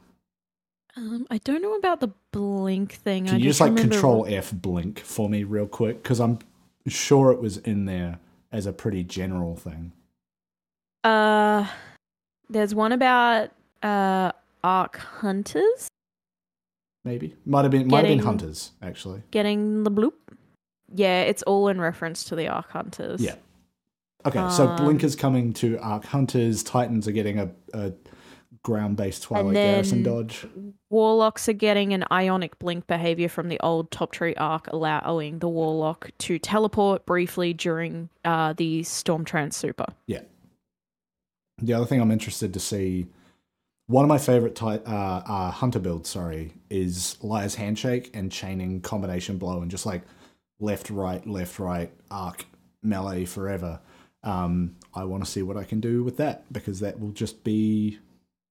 Um, 0.96 1.26
I 1.30 1.38
don't 1.38 1.60
know 1.62 1.74
about 1.74 2.00
the 2.00 2.10
blink 2.32 2.92
thing. 2.92 3.26
can 3.26 3.34
I 3.34 3.38
you 3.38 3.44
just 3.44 3.60
like 3.60 3.76
Control 3.76 4.24
F 4.28 4.52
blink 4.52 5.00
for 5.00 5.28
me 5.28 5.44
real 5.44 5.66
quick? 5.66 6.02
Because 6.02 6.20
I'm 6.20 6.38
sure 6.86 7.30
it 7.32 7.40
was 7.40 7.58
in 7.58 7.84
there 7.84 8.18
as 8.50 8.64
a 8.66 8.72
pretty 8.72 9.04
general 9.04 9.54
thing. 9.56 9.92
Uh, 11.04 11.66
there's 12.48 12.74
one 12.74 12.92
about 12.92 13.50
uh 13.82 14.32
arc 14.64 14.96
hunters 14.96 15.86
Maybe 17.04 17.36
might 17.46 17.62
have 17.62 17.70
been 17.70 17.86
might 17.86 18.04
have 18.04 18.08
been 18.08 18.18
hunters 18.24 18.72
actually. 18.82 19.22
getting 19.30 19.84
the 19.84 19.90
bloop. 19.90 20.14
Yeah, 20.94 21.22
it's 21.22 21.42
all 21.42 21.68
in 21.68 21.80
reference 21.80 22.24
to 22.24 22.36
the 22.36 22.48
arc 22.48 22.70
hunters. 22.70 23.20
Yeah. 23.20 23.36
Okay, 24.26 24.48
so 24.50 24.68
Um, 24.68 24.76
Blink 24.84 25.04
is 25.04 25.14
coming 25.14 25.52
to 25.54 25.78
Arc 25.78 26.04
Hunters. 26.04 26.64
Titans 26.64 27.06
are 27.06 27.12
getting 27.12 27.38
a, 27.38 27.50
a 27.72 27.92
ground-based 28.64 29.22
Twilight 29.22 29.54
Garrison 29.54 30.02
dodge. 30.02 30.44
Warlocks 30.90 31.48
are 31.48 31.52
getting 31.52 31.92
an 31.94 32.04
ionic 32.10 32.58
blink 32.58 32.88
behavior 32.88 33.28
from 33.28 33.48
the 33.48 33.60
old 33.60 33.92
Top 33.92 34.10
Tree 34.10 34.34
arc, 34.34 34.66
allowing 34.72 35.38
the 35.38 35.48
Warlock 35.48 36.10
to 36.18 36.38
teleport 36.38 37.06
briefly 37.06 37.54
during 37.54 38.08
uh, 38.24 38.54
the 38.54 38.80
Stormtrance 38.80 39.54
Super. 39.54 39.86
Yeah. 40.06 40.22
The 41.58 41.74
other 41.74 41.86
thing 41.86 42.00
I'm 42.00 42.10
interested 42.10 42.52
to 42.54 42.60
see, 42.60 43.06
one 43.86 44.04
of 44.04 44.08
my 44.08 44.18
favorite 44.18 44.56
ty- 44.56 44.78
uh, 44.84 45.22
uh, 45.26 45.50
hunter 45.52 45.78
builds, 45.78 46.08
sorry, 46.08 46.54
is 46.70 47.16
Liar's 47.22 47.54
Handshake 47.54 48.10
and 48.14 48.32
chaining 48.32 48.80
combination 48.80 49.38
blow 49.38 49.62
and 49.62 49.70
just 49.70 49.86
like 49.86 50.02
left, 50.60 50.90
right, 50.90 51.26
left, 51.26 51.58
right, 51.58 51.92
arc, 52.10 52.46
melee 52.82 53.24
forever. 53.24 53.80
Um, 54.22 54.76
I 54.94 55.04
want 55.04 55.24
to 55.24 55.30
see 55.30 55.42
what 55.42 55.56
I 55.56 55.64
can 55.64 55.80
do 55.80 56.02
with 56.02 56.16
that 56.16 56.52
because 56.52 56.80
that 56.80 56.98
will 56.98 57.10
just 57.12 57.44
be 57.44 57.98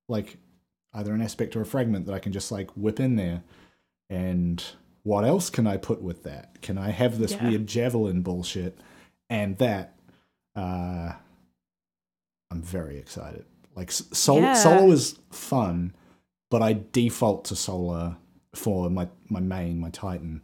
like 0.07 0.37
either 0.93 1.13
an 1.13 1.21
aspect 1.21 1.55
or 1.55 1.61
a 1.61 1.65
fragment 1.65 2.05
that 2.05 2.13
I 2.13 2.19
can 2.19 2.31
just 2.31 2.51
like 2.51 2.71
whip 2.71 2.99
in 2.99 3.15
there. 3.17 3.43
And 4.09 4.63
what 5.03 5.25
else 5.25 5.49
can 5.49 5.67
I 5.67 5.77
put 5.77 6.01
with 6.01 6.23
that? 6.23 6.61
Can 6.61 6.77
I 6.77 6.91
have 6.91 7.19
this 7.19 7.33
Yeah. 7.33 7.49
weird 7.49 7.67
javelin 7.67 8.21
bullshit 8.21 8.77
and 9.29 9.57
that? 9.57 9.93
Uh, 10.55 11.13
I'm 12.49 12.61
very 12.61 12.97
excited. 12.97 13.45
Like 13.75 13.91
sol- 13.91 14.39
Yeah. 14.41 14.53
solo 14.53 14.91
is 14.91 15.19
fun, 15.29 15.93
but 16.49 16.61
I 16.63 16.73
default 16.91 17.45
to 17.45 17.55
solar 17.55 18.15
for 18.55 18.89
my 18.89 19.09
my 19.29 19.41
main, 19.41 19.79
my 19.79 19.89
Titan. 19.89 20.41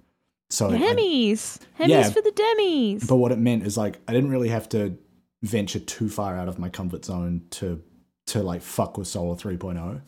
So 0.53 0.69
I- 0.69 0.77
Hemis! 0.77 1.57
Hemis 1.79 1.87
Yeah. 1.87 2.09
for 2.11 2.21
the 2.21 2.31
demis! 2.31 3.07
but 3.07 3.15
what 3.15 3.31
it 3.31 3.39
meant 3.39 3.65
is 3.65 3.75
like 3.75 3.99
I 4.07 4.13
didn't 4.13 4.29
really 4.29 4.49
have 4.49 4.69
to 4.69 4.95
venture 5.41 5.79
too 5.79 6.09
far 6.09 6.37
out 6.37 6.47
of 6.47 6.59
my 6.59 6.69
comfort 6.69 7.05
zone 7.05 7.41
to 7.51 7.81
to 8.27 8.43
like 8.43 8.61
fuck 8.61 8.97
with 8.97 9.07
Solar 9.07 9.35
3.0. 9.35 10.01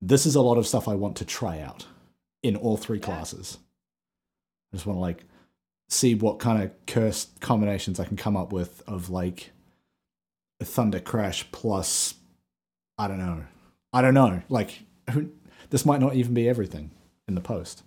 This 0.00 0.24
is 0.26 0.34
a 0.36 0.40
lot 0.40 0.56
of 0.56 0.66
stuff 0.66 0.88
I 0.88 0.94
want 0.94 1.16
to 1.18 1.24
try 1.26 1.60
out 1.60 1.86
in 2.42 2.56
all 2.56 2.76
three 2.78 2.98
classes. 2.98 3.58
I 4.72 4.76
just 4.76 4.86
want 4.86 4.96
to 4.96 5.00
like 5.02 5.24
see 5.90 6.14
what 6.14 6.38
kind 6.38 6.62
of 6.62 6.70
cursed 6.86 7.40
combinations 7.40 8.00
I 8.00 8.04
can 8.06 8.16
come 8.16 8.36
up 8.38 8.52
with 8.54 8.82
of 8.88 9.10
like 9.10 9.50
a 10.60 10.64
Thunder 10.64 10.98
Crash 10.98 11.46
plus 11.52 12.14
I 12.96 13.06
don't 13.06 13.18
know. 13.18 13.44
I 13.92 14.00
don't 14.00 14.14
know. 14.14 14.40
Like 14.48 14.80
this 15.68 15.84
might 15.84 16.00
not 16.00 16.14
even 16.14 16.32
be 16.32 16.48
everything 16.48 16.90
in 17.28 17.34
the 17.34 17.40
post. 17.42 17.82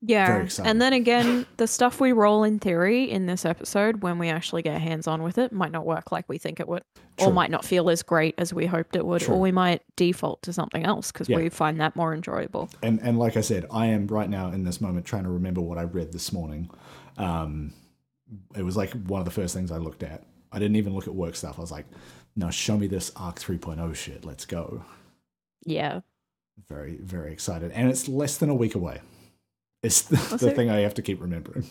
Yeah. 0.00 0.46
And 0.62 0.80
then 0.80 0.92
again, 0.92 1.44
the 1.56 1.66
stuff 1.66 1.98
we 2.00 2.12
roll 2.12 2.44
in 2.44 2.60
theory 2.60 3.10
in 3.10 3.26
this 3.26 3.44
episode, 3.44 4.00
when 4.02 4.18
we 4.18 4.28
actually 4.28 4.62
get 4.62 4.80
hands 4.80 5.08
on 5.08 5.22
with 5.24 5.38
it, 5.38 5.50
might 5.52 5.72
not 5.72 5.84
work 5.84 6.12
like 6.12 6.28
we 6.28 6.38
think 6.38 6.60
it 6.60 6.68
would, 6.68 6.84
or 7.18 7.32
might 7.32 7.50
not 7.50 7.64
feel 7.64 7.90
as 7.90 8.04
great 8.04 8.36
as 8.38 8.54
we 8.54 8.66
hoped 8.66 8.94
it 8.94 9.04
would, 9.04 9.22
True. 9.22 9.34
or 9.34 9.40
we 9.40 9.50
might 9.50 9.82
default 9.96 10.40
to 10.42 10.52
something 10.52 10.84
else 10.84 11.10
because 11.10 11.28
Yeah. 11.28 11.38
we 11.38 11.48
find 11.48 11.80
that 11.80 11.96
more 11.96 12.14
enjoyable. 12.14 12.70
and 12.82 13.00
and 13.02 13.18
like 13.18 13.36
I 13.36 13.40
said, 13.40 13.66
I 13.72 13.86
am 13.86 14.06
right 14.06 14.30
now 14.30 14.52
in 14.52 14.62
this 14.62 14.80
moment 14.80 15.04
trying 15.04 15.24
to 15.24 15.30
remember 15.30 15.60
what 15.60 15.78
I 15.78 15.82
read 15.82 16.12
this 16.12 16.32
morning. 16.32 16.70
Um, 17.16 17.72
it 18.54 18.62
was 18.62 18.76
like 18.76 18.92
one 18.92 19.20
of 19.20 19.24
the 19.24 19.32
first 19.32 19.52
things 19.52 19.72
I 19.72 19.78
looked 19.78 20.04
at. 20.04 20.22
I 20.52 20.60
didn't 20.60 20.76
even 20.76 20.94
look 20.94 21.08
at 21.08 21.14
work 21.14 21.34
stuff. 21.34 21.58
I 21.58 21.60
was 21.60 21.72
like, 21.72 21.86
"No, 22.36 22.50
show 22.50 22.78
me 22.78 22.86
this 22.86 23.10
Arc 23.16 23.40
3.0 23.40 23.94
shit. 23.96 24.24
Let's 24.24 24.46
go." 24.46 24.84
Yeah. 25.64 26.02
Very 26.68 26.96
very 27.02 27.32
excited, 27.32 27.72
and 27.72 27.90
it's 27.90 28.06
less 28.08 28.36
than 28.38 28.48
a 28.48 28.54
week 28.54 28.76
away. 28.76 29.00
It's 29.82 30.02
the, 30.02 30.16
Was 30.32 30.40
the 30.40 30.50
thing 30.50 30.70
I 30.70 30.80
have 30.80 30.94
to 30.94 31.02
keep 31.02 31.20
remembering. 31.20 31.66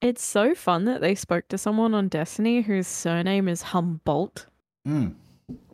It's 0.00 0.24
so 0.24 0.54
fun 0.54 0.84
that 0.84 1.00
they 1.00 1.14
spoke 1.14 1.48
to 1.48 1.58
someone 1.58 1.94
on 1.94 2.08
Destiny 2.08 2.60
whose 2.60 2.86
surname 2.86 3.48
is 3.48 3.62
Humboldt. 3.62 4.46
Mm. 4.86 5.14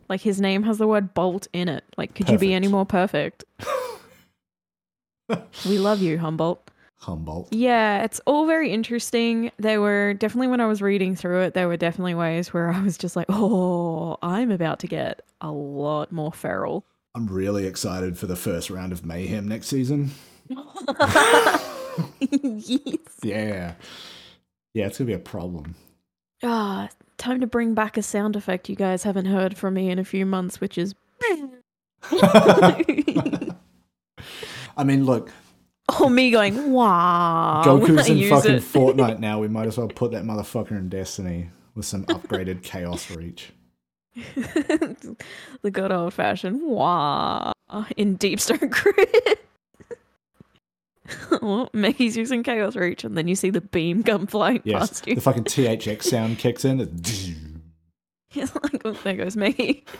Like 0.09 0.21
his 0.21 0.39
name 0.39 0.63
has 0.63 0.77
the 0.77 0.87
word 0.87 1.13
bolt 1.13 1.47
in 1.53 1.67
it. 1.67 1.83
Like, 1.97 2.15
could 2.15 2.29
you 2.29 2.37
be 2.37 2.53
any 2.53 2.67
more 2.67 2.85
perfect? 2.85 3.43
we 5.65 5.77
love 5.77 6.01
you, 6.01 6.17
Humboldt. 6.17 6.71
Humboldt. 6.97 7.51
Yeah, 7.51 8.03
it's 8.03 8.21
all 8.25 8.45
very 8.45 8.71
interesting. 8.71 9.51
There 9.57 9.81
were 9.81 10.13
definitely, 10.13 10.47
when 10.47 10.61
I 10.61 10.67
was 10.67 10.81
reading 10.81 11.15
through 11.15 11.41
it, 11.41 11.53
there 11.53 11.67
were 11.67 11.77
definitely 11.77 12.15
ways 12.15 12.53
where 12.53 12.71
I 12.71 12.81
was 12.81 12.97
just 12.97 13.15
like, 13.15 13.25
oh, 13.29 14.17
I'm 14.21 14.51
about 14.51 14.79
to 14.79 14.87
get 14.87 15.21
a 15.41 15.51
lot 15.51 16.11
more 16.11 16.31
feral. 16.31 16.85
I'm 17.15 17.27
really 17.27 17.67
excited 17.67 18.17
for 18.17 18.25
the 18.25 18.35
first 18.35 18.69
round 18.69 18.91
of 18.91 19.05
Mayhem 19.05 19.47
next 19.47 19.67
season. 19.67 20.11
Yes. 20.55 21.63
Yeah, 23.23 23.73
yeah, 24.73 24.87
it's 24.87 24.97
gonna 24.97 25.07
be 25.07 25.13
a 25.13 25.19
problem. 25.19 25.75
Ah, 26.41 26.89
time 27.17 27.39
to 27.41 27.47
bring 27.47 27.73
back 27.73 27.97
a 27.97 28.01
sound 28.01 28.35
effect 28.35 28.67
you 28.67 28.75
guys 28.75 29.03
haven't 29.03 29.25
heard 29.25 29.57
from 29.57 29.75
me 29.75 29.89
in 29.89 29.99
a 29.99 30.03
few 30.03 30.25
months, 30.25 30.59
which 30.59 30.77
is. 30.77 30.95
I 32.11 33.55
mean, 34.83 35.05
look, 35.05 35.31
oh, 35.99 36.09
me 36.09 36.31
going, 36.31 36.73
wow. 36.73 37.61
Goku's 37.65 38.09
in 38.09 38.29
fucking 38.29 38.55
it. 38.55 38.63
Fortnite 38.63 39.19
now. 39.19 39.39
We 39.39 39.47
might 39.47 39.67
as 39.67 39.77
well 39.77 39.87
put 39.87 40.11
that 40.11 40.23
motherfucker 40.23 40.71
in 40.71 40.89
Destiny 40.89 41.49
with 41.75 41.85
some 41.85 42.03
upgraded 42.05 42.63
Chaos 42.63 43.09
Reach. 43.11 43.53
the 44.25 45.71
good 45.71 45.91
old 45.91 46.13
fashioned 46.13 46.61
wah 46.61 47.51
in 47.95 48.15
Deep 48.15 48.39
Stone 48.39 48.69
Crypt. 48.69 49.39
well, 51.41 51.69
Meckii's 51.73 52.15
using 52.15 52.43
Chaos 52.43 52.75
Reach, 52.75 53.03
and 53.03 53.17
then 53.17 53.27
you 53.27 53.35
see 53.35 53.49
the 53.49 53.59
beam 53.61 54.03
come 54.03 54.25
flying 54.27 54.61
Yes, 54.63 54.79
past 54.89 55.07
you. 55.07 55.15
the 55.15 55.21
fucking 55.21 55.43
THX 55.43 56.03
sound 56.03 56.37
kicks 56.39 56.63
in. 56.65 56.79
It's 56.79 57.31
It's 58.35 58.55
like, 58.55 58.81
oh, 58.85 58.93
there 59.03 59.15
goes 59.15 59.35
Meckii. 59.35 59.83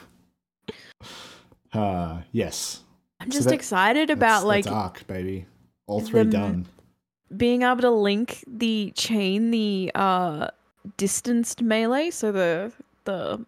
Uh, 1.73 2.21
yes. 2.31 2.81
I'm 3.19 3.31
So 3.31 3.37
just 3.37 3.47
that- 3.49 3.55
excited 3.55 4.09
That's- 4.09 4.17
about 4.17 4.45
like 4.47 4.65
that's 4.65 4.75
Arc, 4.75 5.07
baby. 5.07 5.45
All 5.87 6.01
three 6.01 6.23
done. 6.25 6.65
being 7.35 7.63
able 7.63 7.81
to 7.81 7.89
link 7.89 8.43
the 8.47 8.93
chain, 8.95 9.51
the 9.51 9.91
uh 9.95 10.47
distanced 10.97 11.61
melee, 11.61 12.09
so 12.11 12.31
the 12.31 12.71
the 13.05 13.43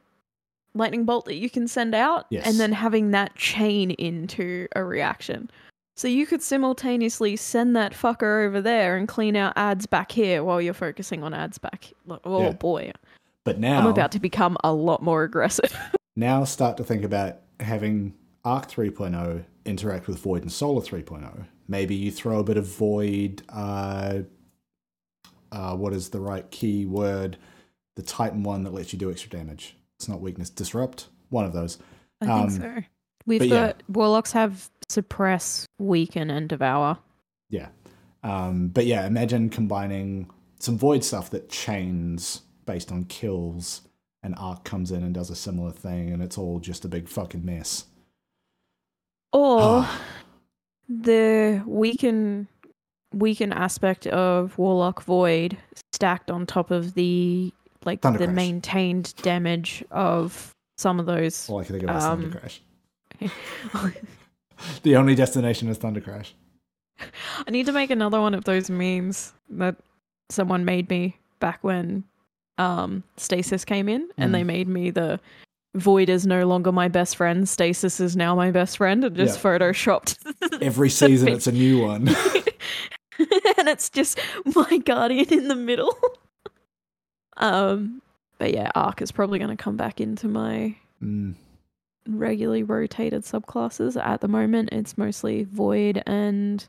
lightning 0.73 1.05
bolt 1.05 1.25
that 1.25 1.35
you 1.35 1.49
can 1.49 1.67
send 1.67 1.93
out, 1.95 2.25
Yes. 2.29 2.45
and 2.47 2.59
then 2.59 2.71
having 2.73 3.11
that 3.11 3.35
chain 3.35 3.91
into 3.91 4.67
a 4.75 4.83
reaction. 4.83 5.49
So 5.95 6.08
you 6.10 6.25
could 6.25 6.41
simultaneously 6.41 7.36
send 7.38 7.75
that 7.77 7.93
fucker 7.93 8.45
over 8.45 8.60
there 8.62 8.97
and 8.97 9.08
clean 9.08 9.36
out 9.36 9.53
ads 9.55 9.86
back 9.86 10.12
here 10.12 10.43
while 10.43 10.62
you're 10.62 10.73
focusing 10.73 11.23
on 11.23 11.34
ads 11.34 11.58
back. 11.58 11.91
Like, 12.05 12.19
oh 12.25 12.43
Yeah. 12.43 12.51
boy, 12.51 12.91
But 13.45 13.60
now, 13.60 13.79
I'm 13.79 13.86
about 13.88 14.12
to 14.13 14.19
become 14.19 14.58
a 14.63 14.73
lot 14.73 15.01
more 15.01 15.23
aggressive. 15.23 15.73
now 16.15 16.43
start 16.43 16.75
to 16.77 16.84
think 16.84 17.03
about 17.05 17.38
having 17.62 18.13
Arc 18.43 18.69
3.0 18.69 19.45
interact 19.65 20.08
with 20.08 20.19
Void 20.19 20.41
and 20.41 20.51
Solar 20.51 20.81
3.0. 20.81 21.45
Maybe 21.67 21.95
you 21.95 22.12
throw 22.12 22.39
a 22.39 22.43
bit 22.43 22.58
of 22.58 22.65
Void 22.67 23.41
uh, 23.49 24.19
uh, 25.51 25.75
what 25.75 25.93
is 25.93 26.10
the 26.10 26.19
right 26.19 26.49
key 26.51 26.86
word? 26.86 27.38
The 27.95 28.01
Titan 28.01 28.43
one 28.43 28.63
that 28.63 28.73
lets 28.73 28.91
you 28.91 28.99
do 28.99 29.10
extra 29.10 29.29
damage. 29.29 29.77
It's 29.97 30.10
not 30.10 30.19
weakness, 30.19 30.49
disrupt. 30.49 31.08
One 31.29 31.45
of 31.45 31.53
those. 31.53 31.77
I 32.21 32.25
Um, 32.27 32.49
think 32.49 32.62
so. 32.62 32.84
We've 33.25 33.39
but 33.39 33.47
yeah. 33.47 33.67
got 33.67 33.84
warlocks 33.88 34.34
have 34.34 34.69
suppress, 34.89 35.65
weaken, 35.79 36.29
and 36.29 36.47
devour. 36.49 36.97
Yeah. 37.49 37.69
Um, 38.23 38.69
but 38.69 38.85
yeah, 38.85 39.05
imagine 39.05 39.49
combining 39.49 40.29
some 40.59 40.77
void 40.77 41.03
stuff 41.03 41.29
that 41.31 41.49
chains 41.49 42.41
based 42.65 42.91
on 42.91 43.05
kills, 43.05 43.81
and 44.23 44.33
Arc 44.37 44.63
comes 44.63 44.91
in 44.91 45.03
and 45.03 45.13
does 45.13 45.29
a 45.29 45.35
similar 45.35 45.71
thing, 45.71 46.11
and 46.11 46.23
it's 46.23 46.37
all 46.37 46.59
just 46.59 46.85
a 46.85 46.87
big 46.87 47.07
fucking 47.07 47.45
mess. 47.45 47.85
Or 49.31 49.87
the 50.87 51.61
weaken 51.65 52.47
weaken 53.13 53.53
aspect 53.53 54.07
of 54.07 54.57
warlock 54.57 55.03
void 55.03 55.57
stacked 55.93 56.29
on 56.29 56.45
top 56.45 56.71
of 56.71 56.93
the 56.95 57.53
like 57.85 58.01
the 58.01 58.11
Crash. 58.11 58.29
maintained 58.29 59.13
damage 59.21 59.83
of 59.91 60.51
some 60.77 60.99
of 60.99 61.05
those. 61.05 61.47
All 61.49 61.59
I 61.59 61.63
can 61.63 61.79
think 61.79 61.89
of 61.89 61.95
Um, 61.95 62.21
Thunder 62.21 62.39
Crash. 62.39 62.61
The 64.83 64.95
only 64.95 65.15
destination 65.15 65.67
is 65.69 65.77
Thunder 65.77 66.01
Crash. 66.01 66.33
I 67.47 67.51
need 67.51 67.65
to 67.65 67.71
make 67.73 67.89
another 67.89 68.21
one 68.21 68.33
of 68.33 68.45
those 68.45 68.69
memes 68.69 69.33
that 69.49 69.75
someone 70.29 70.63
made 70.65 70.89
me 70.89 71.17
back 71.39 71.59
when 71.63 72.03
um 72.57 73.03
Stasis 73.17 73.65
came 73.65 73.89
in 73.89 74.09
and 74.17 74.33
they 74.33 74.41
Mm. 74.43 74.45
made 74.45 74.67
me 74.67 74.91
the 74.91 75.19
Void 75.75 76.07
is 76.07 76.25
no 76.25 76.47
longer 76.47 76.71
my 76.71 76.87
best 76.87 77.17
friend, 77.17 77.49
Stasis 77.49 77.99
is 77.99 78.15
now 78.15 78.33
my 78.33 78.49
best 78.49 78.77
friend 78.77 79.03
and 79.03 79.13
just 79.15 79.37
Yeah. 79.37 79.43
photoshopped 79.43 80.17
Every 80.61 80.89
season, 80.89 81.27
it's 81.27 81.47
a 81.47 81.51
new 81.51 81.81
one. 81.81 82.07
and 83.57 83.67
it's 83.67 83.89
just 83.89 84.17
my 84.55 84.77
guardian 84.77 85.27
in 85.33 85.47
the 85.49 85.55
middle. 85.55 85.93
um 87.37 88.01
but 88.37 88.53
yeah, 88.53 88.69
Arc 88.75 89.01
is 89.01 89.11
probably 89.11 89.39
gonna 89.39 89.57
come 89.57 89.75
back 89.77 89.99
into 90.01 90.27
my 90.27 90.75
Mm, 91.03 91.35
regularly 92.07 92.63
rotated 92.63 93.23
subclasses. 93.23 94.01
At 94.01 94.21
the 94.21 94.27
moment 94.27 94.69
it's 94.71 94.97
mostly 94.97 95.43
Void 95.43 96.03
and 96.05 96.65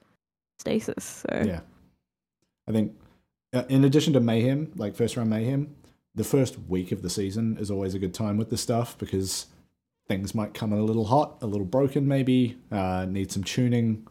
Stasis. 0.59 1.25
So 1.29 1.42
yeah. 1.44 1.61
I 2.68 2.72
think, 2.72 2.94
uh, 3.53 3.64
in 3.68 3.85
addition 3.85 4.12
to 4.14 4.20
Mayhem, 4.20 4.72
like 4.77 4.96
first 4.96 5.16
round 5.16 5.31
Mayhem, 5.31 5.77
the 6.14 6.25
first 6.25 6.59
week 6.68 6.92
of 6.92 7.03
the 7.03 7.11
season 7.11 7.59
is 7.59 7.70
always 7.70 7.94
a 7.94 7.99
good 7.99 8.14
time 8.14 8.38
with 8.38 8.51
this 8.51 8.62
stuff 8.62 8.96
because 8.99 9.46
things 10.09 10.35
might 10.35 10.55
come 10.55 10.72
in 10.72 10.79
a 10.79 10.85
little 10.85 11.05
hot, 11.05 11.38
a 11.42 11.46
little 11.46 11.66
broken, 11.66 12.09
maybe, 12.09 12.57
uh, 12.72 13.07
need 13.09 13.31
some 13.31 13.44
tuning. 13.44 14.07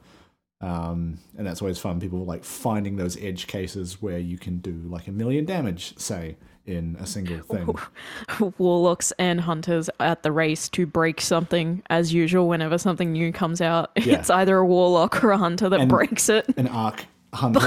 Um, 0.61 1.19
and 1.37 1.45
that's 1.45 1.61
always 1.61 1.79
fun. 1.79 1.99
People 1.99 2.23
like 2.25 2.43
finding 2.43 2.95
those 2.95 3.21
edge 3.21 3.47
cases 3.47 4.01
where 4.01 4.19
you 4.19 4.37
can 4.37 4.59
do 4.59 4.73
like 4.85 5.07
a 5.07 5.11
million 5.11 5.45
damage, 5.45 5.97
say, 5.97 6.37
in 6.65 6.95
a 6.99 7.05
single 7.05 7.39
thing. 7.41 8.53
warlocks 8.57 9.13
and 9.19 9.41
hunters 9.41 9.89
at 9.99 10.23
the 10.23 10.31
race 10.31 10.67
to 10.69 10.85
break 10.85 11.21
something 11.21 11.83
as 11.89 12.13
usual 12.13 12.47
whenever 12.47 12.77
something 12.77 13.11
new 13.11 13.31
comes 13.31 13.61
out 13.61 13.91
Yeah. 13.97 14.15
it's 14.19 14.29
either 14.29 14.57
a 14.57 14.65
warlock 14.65 15.23
or 15.23 15.31
a 15.31 15.37
hunter 15.37 15.69
that 15.69 15.81
And- 15.81 15.89
breaks 15.89 16.27
it 16.29 16.45
An 16.57 16.67
arc 16.67 17.05
hunter, 17.33 17.59
uh, 17.59 17.65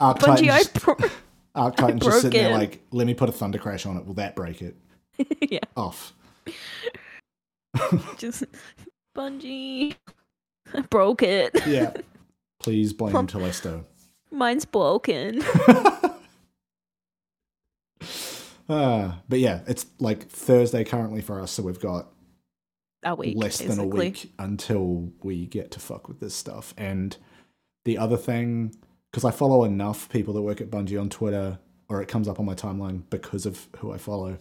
Arc 0.00 0.18
Bungie, 0.18 0.50
I 0.50 0.64
pro- 0.74 0.96
arc 1.54 1.76
Titan's 1.76 2.02
just 2.04 2.22
sitting 2.22 2.42
there 2.42 2.52
like, 2.56 2.80
let 2.90 3.06
me 3.06 3.14
put 3.14 3.28
a 3.28 3.32
thunder 3.32 3.58
crash 3.58 3.86
on 3.86 3.96
it. 3.96 4.06
Will 4.06 4.14
that 4.14 4.34
break 4.34 4.60
it? 4.62 4.74
yeah, 5.48 5.58
Off. 5.76 6.12
just 8.16 8.44
Bungie, 9.16 9.94
I 10.74 10.80
broke 10.82 11.22
it. 11.22 11.54
Yeah. 11.66 11.92
Please 12.58 12.92
blame 12.92 13.14
Telesto. 13.26 13.84
Mine's 14.30 14.64
broken. 14.64 15.42
Uh, 18.70 19.14
but 19.28 19.40
yeah, 19.40 19.60
it's 19.66 19.86
like 19.98 20.28
Thursday 20.28 20.84
currently 20.84 21.20
for 21.20 21.40
us, 21.40 21.50
so 21.50 21.62
we've 21.62 21.80
got 21.80 22.06
A 23.02 23.14
week, 23.14 23.36
less 23.36 23.58
than 23.58 23.78
a 23.80 23.86
week 23.86 24.32
until 24.38 25.10
we 25.22 25.46
get 25.46 25.72
to 25.72 25.80
fuck 25.80 26.06
with 26.06 26.20
this 26.20 26.34
stuff. 26.34 26.72
And 26.76 27.16
the 27.84 27.98
other 27.98 28.16
thing, 28.16 28.74
because 29.10 29.24
I 29.24 29.32
follow 29.32 29.64
enough 29.64 30.08
people 30.08 30.32
that 30.34 30.42
work 30.42 30.60
at 30.60 30.70
Bungie 30.70 31.00
on 31.00 31.08
Twitter, 31.08 31.58
or 31.88 32.00
it 32.00 32.06
comes 32.06 32.28
up 32.28 32.38
on 32.38 32.46
my 32.46 32.54
timeline 32.54 33.02
because 33.10 33.44
of 33.44 33.66
who 33.78 33.92
I 33.92 33.98
follow. 33.98 34.38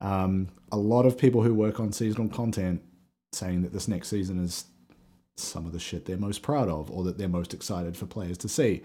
Um, 0.00 0.48
a 0.72 0.76
lot 0.76 1.06
of 1.06 1.16
people 1.16 1.42
who 1.42 1.54
work 1.54 1.78
on 1.78 1.92
seasonal 1.92 2.28
content 2.28 2.82
saying 3.32 3.62
that 3.62 3.72
this 3.72 3.86
next 3.86 4.08
season 4.08 4.42
is 4.42 4.64
some 5.36 5.66
of 5.66 5.72
the 5.72 5.78
shit 5.78 6.06
they're 6.06 6.16
most 6.16 6.42
proud 6.42 6.68
of, 6.68 6.90
or 6.90 7.04
that 7.04 7.16
they're 7.16 7.28
most 7.28 7.54
excited 7.54 7.96
for 7.96 8.06
players 8.06 8.38
to 8.38 8.48
see. 8.48 8.82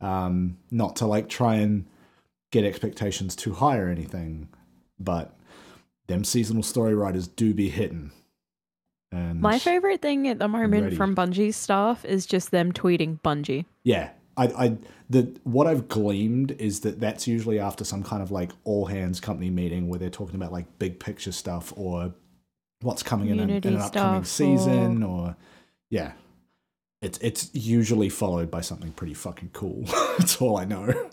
Um, 0.00 0.58
not 0.70 0.94
to 0.96 1.06
like 1.06 1.28
try 1.28 1.56
and 1.56 1.86
get 2.50 2.64
expectations 2.64 3.36
too 3.36 3.52
high 3.54 3.78
or 3.78 3.88
anything, 3.88 4.48
but 4.98 5.36
them 6.06 6.24
seasonal 6.24 6.62
story 6.62 6.94
writers 6.94 7.26
do 7.28 7.52
be 7.54 7.68
hitting. 7.68 8.12
And 9.12 9.40
My 9.40 9.58
favorite 9.58 10.02
thing 10.02 10.28
at 10.28 10.38
the 10.38 10.48
moment 10.48 10.94
from 10.94 11.14
Bungie's 11.14 11.56
staff 11.56 12.04
is 12.04 12.26
just 12.26 12.50
them 12.50 12.72
tweeting 12.72 13.20
Bungie. 13.22 13.64
Yeah, 13.84 14.10
I, 14.36 14.44
I, 14.46 14.76
the 15.08 15.34
what 15.44 15.66
I've 15.66 15.88
gleamed 15.88 16.52
is 16.52 16.80
that 16.80 17.00
that's 17.00 17.26
usually 17.26 17.58
after 17.58 17.84
some 17.84 18.02
kind 18.02 18.22
of 18.22 18.30
like 18.30 18.50
all 18.64 18.86
hands 18.86 19.20
company 19.20 19.50
meeting 19.50 19.88
where 19.88 19.98
they're 19.98 20.10
talking 20.10 20.34
about 20.34 20.52
like 20.52 20.78
big 20.78 20.98
picture 21.00 21.32
stuff 21.32 21.72
or 21.76 22.12
what's 22.82 23.02
coming 23.02 23.28
in, 23.30 23.40
an- 23.40 23.50
in 23.50 23.64
an 23.74 23.80
upcoming 23.80 24.24
season 24.24 25.02
or 25.02 25.36
yeah, 25.88 26.12
it's 27.00 27.18
it's 27.18 27.50
usually 27.54 28.08
followed 28.08 28.50
by 28.50 28.60
something 28.60 28.90
pretty 28.92 29.14
fucking 29.14 29.50
cool. 29.52 29.84
that's 30.18 30.40
all 30.42 30.56
I 30.58 30.64
know. 30.64 31.10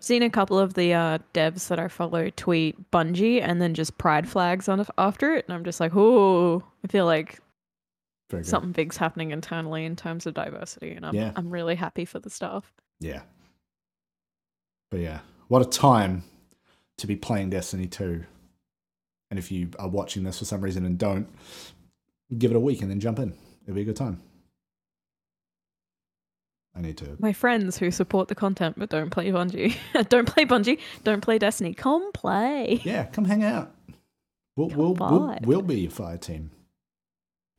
Seen 0.00 0.22
a 0.22 0.30
couple 0.30 0.58
of 0.58 0.74
the 0.74 0.94
uh, 0.94 1.18
devs 1.34 1.68
that 1.68 1.78
I 1.78 1.88
follow 1.88 2.30
tweet 2.30 2.90
Bungie 2.90 3.42
and 3.42 3.60
then 3.60 3.74
just 3.74 3.98
pride 3.98 4.28
flags 4.28 4.68
on 4.68 4.84
after 4.96 5.34
it, 5.34 5.44
and 5.46 5.54
I'm 5.54 5.64
just 5.64 5.80
like, 5.80 5.92
oh, 5.94 6.62
I 6.84 6.88
feel 6.88 7.04
like 7.04 7.40
something 8.42 8.72
big's 8.72 8.96
happening 8.96 9.30
internally 9.30 9.84
in 9.84 9.96
terms 9.96 10.26
of 10.26 10.34
diversity, 10.34 10.92
and 10.92 11.06
I'm 11.06 11.14
Yeah. 11.14 11.32
I'm 11.36 11.50
really 11.50 11.74
happy 11.74 12.04
for 12.04 12.18
the 12.18 12.30
staff. 12.30 12.72
Yeah. 13.00 13.22
But 14.90 15.00
yeah, 15.00 15.20
what 15.48 15.62
a 15.62 15.68
time 15.68 16.24
to 16.98 17.06
be 17.06 17.16
playing 17.16 17.50
Destiny 17.50 17.86
2. 17.86 18.24
And 19.30 19.38
if 19.38 19.52
you 19.52 19.70
are 19.78 19.88
watching 19.88 20.24
this 20.24 20.38
for 20.38 20.44
some 20.44 20.62
reason 20.62 20.86
and 20.86 20.98
don't, 20.98 21.28
give 22.36 22.50
it 22.50 22.56
a 22.56 22.60
week 22.60 22.82
and 22.82 22.90
then 22.90 23.00
jump 23.00 23.18
in. 23.18 23.34
It'll 23.64 23.74
be 23.74 23.82
a 23.82 23.84
good 23.84 23.96
time. 23.96 24.22
I 26.78 26.80
need 26.80 26.96
to. 26.98 27.16
My 27.18 27.32
friends 27.32 27.76
who 27.76 27.90
support 27.90 28.28
the 28.28 28.34
content 28.36 28.76
but 28.78 28.88
don't 28.88 29.10
play 29.10 29.30
Bungie, 29.30 29.76
don't 30.08 30.26
play 30.26 30.44
Bungie, 30.44 30.78
don't 31.02 31.20
play 31.20 31.38
Destiny, 31.38 31.74
come 31.74 32.12
play. 32.12 32.80
Yeah, 32.84 33.04
come 33.06 33.24
hang 33.24 33.42
out. 33.42 33.74
We'll, 34.56 34.68
Come 34.70 34.78
we'll, 34.78 34.94
we'll, 34.94 35.38
we'll 35.42 35.62
be 35.62 35.80
your 35.80 35.90
fire 35.90 36.16
team. 36.18 36.50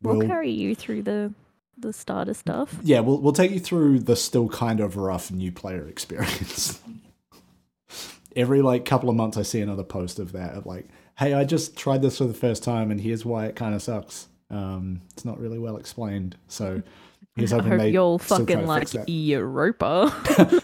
We'll, 0.01 0.17
We'll- 0.17 0.27
carry 0.27 0.51
you 0.51 0.75
through 0.75 1.03
the 1.03 1.33
the 1.77 1.93
starter 1.93 2.33
stuff. 2.33 2.75
Yeah, 2.83 2.99
we'll, 2.99 3.19
we'll 3.21 3.31
take 3.31 3.51
you 3.51 3.59
through 3.61 3.99
the 3.99 4.17
still 4.17 4.49
kind 4.49 4.81
of 4.81 4.97
rough 4.97 5.31
new 5.31 5.49
player 5.49 5.87
experience. 5.87 6.81
Every 8.35 8.61
like 8.61 8.85
couple 8.85 9.09
of 9.09 9.15
months, 9.15 9.37
I 9.37 9.41
see 9.43 9.61
another 9.61 9.83
post 9.83 10.19
of 10.19 10.33
that 10.33 10.53
of 10.53 10.65
like, 10.65 10.87
"Hey, 11.17 11.33
I 11.33 11.45
just 11.45 11.75
tried 11.77 12.01
this 12.01 12.17
for 12.17 12.25
the 12.25 12.33
first 12.33 12.63
time, 12.63 12.91
and 12.91 12.99
here's 13.01 13.25
why 13.25 13.45
it 13.45 13.55
kind 13.55 13.73
of 13.73 13.81
sucks. 13.81 14.27
Um, 14.51 15.01
it's 15.13 15.25
not 15.25 15.39
really 15.39 15.57
well 15.57 15.77
explained. 15.77 16.35
So 16.47 16.83
here's 17.39 17.53
I 17.53 17.61
hope 17.61 17.91
you'll 17.91 18.19
fucking 18.19 18.65
like. 18.65 18.89
Europa. 19.07 20.09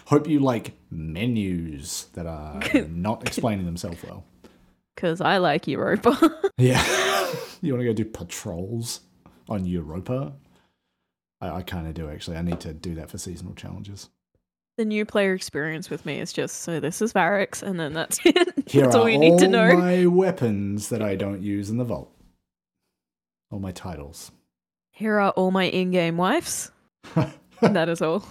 Hope 0.06 0.28
you 0.28 0.40
like 0.40 0.72
menus 0.90 2.06
that 2.14 2.26
are 2.26 2.60
not 2.88 3.26
explaining 3.26 3.66
themselves 3.66 4.02
well. 4.02 4.24
Because 4.94 5.20
I 5.20 5.36
like 5.36 5.66
Europa. 5.66 6.16
Yeah, 6.56 6.82
you 7.60 7.74
want 7.74 7.82
to 7.82 7.84
go 7.84 7.92
do 7.92 8.06
patrols 8.06 9.00
on 9.46 9.66
Europa? 9.66 10.32
I, 11.42 11.50
I 11.56 11.62
kind 11.62 11.86
of 11.86 11.92
do 11.92 12.08
actually. 12.08 12.38
I 12.38 12.42
need 12.42 12.60
to 12.60 12.72
do 12.72 12.94
that 12.94 13.10
for 13.10 13.18
seasonal 13.18 13.52
challenges. 13.54 14.08
the 14.78 14.86
new 14.86 15.04
player 15.04 15.34
experience 15.34 15.90
with 15.90 16.06
me 16.06 16.18
is 16.18 16.32
just 16.32 16.62
so 16.62 16.80
this 16.80 17.02
is 17.02 17.12
Variks, 17.12 17.62
and 17.62 17.78
then 17.78 17.92
that's 17.92 18.18
it. 18.24 18.54
Here 18.66 18.84
that's 18.84 18.96
all 18.96 19.06
you 19.06 19.18
need 19.18 19.38
to 19.40 19.48
know. 19.48 19.76
my 19.76 20.06
weapons 20.06 20.88
that 20.88 21.02
I 21.02 21.14
don't 21.14 21.42
use 21.42 21.68
in 21.68 21.76
the 21.76 21.84
vault. 21.84 22.10
All 23.50 23.58
my 23.60 23.72
titles. 23.72 24.32
Here 24.96 25.20
are 25.20 25.30
all 25.32 25.50
my 25.50 25.64
in-game 25.64 26.16
wives. 26.16 26.72
that 27.60 27.88
is 27.90 28.00
all. 28.00 28.26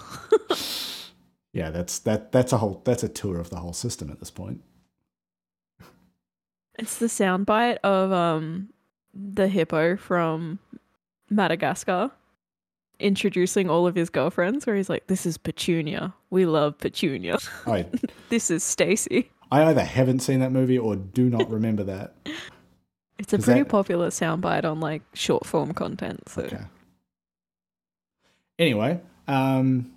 yeah, 1.53 1.69
that's 1.69 1.99
that. 1.99 2.31
That's 2.31 2.53
a 2.53 2.57
whole. 2.57 2.81
That's 2.83 3.03
a 3.03 3.07
tour 3.07 3.39
of 3.39 3.51
the 3.51 3.57
whole 3.57 3.71
system 3.71 4.09
at 4.09 4.19
this 4.19 4.31
point. 4.31 4.61
It's 6.79 6.97
the 6.97 7.05
soundbite 7.05 7.77
of 7.83 8.11
um 8.11 8.69
the 9.13 9.47
hippo 9.47 9.95
from 9.95 10.57
Madagascar 11.29 12.09
introducing 12.99 13.69
all 13.69 13.85
of 13.85 13.93
his 13.93 14.09
girlfriends 14.09 14.65
where 14.65 14.75
he's 14.75 14.89
like, 14.89 15.05
This 15.05 15.27
is 15.27 15.37
Petunia. 15.37 16.15
We 16.31 16.47
love 16.47 16.79
Petunia. 16.79 17.37
I 17.67 17.85
this 18.29 18.49
is 18.49 18.63
Stacy. 18.63 19.29
I 19.51 19.65
either 19.65 19.83
haven't 19.83 20.21
seen 20.21 20.39
that 20.39 20.51
movie 20.51 20.79
or 20.79 20.95
do 20.95 21.29
not 21.29 21.47
remember 21.47 21.83
that. 21.83 22.15
It's 23.17 23.33
a 23.33 23.39
pretty 23.39 23.61
that- 23.61 23.69
popular 23.69 24.09
soundbite 24.09 24.65
on 24.65 24.79
like 24.79 25.01
short 25.13 25.45
form 25.45 25.73
content. 25.73 26.27
So 26.29 26.43
Okay. 26.43 26.63
Anyway, 28.57 29.01
um, 29.27 29.91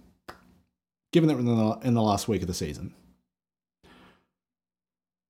given 1.12 1.28
that 1.28 1.34
we're 1.34 1.40
in 1.40 1.46
the, 1.46 1.78
in 1.84 1.94
the 1.94 2.02
last 2.02 2.26
week 2.26 2.42
of 2.42 2.48
the 2.48 2.54
season, 2.54 2.92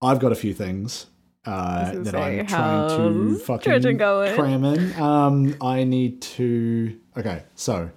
I've 0.00 0.18
got 0.18 0.32
a 0.32 0.34
few 0.34 0.54
things 0.54 1.06
uh, 1.44 1.92
that 1.92 2.14
I'm 2.14 2.46
trying 2.46 2.88
to 2.88 3.38
fucking 3.38 3.98
cram 4.34 4.64
in. 4.64 4.94
Um, 5.00 5.56
I 5.60 5.84
need 5.84 6.22
to. 6.22 6.98
Okay, 7.16 7.42
so 7.54 7.90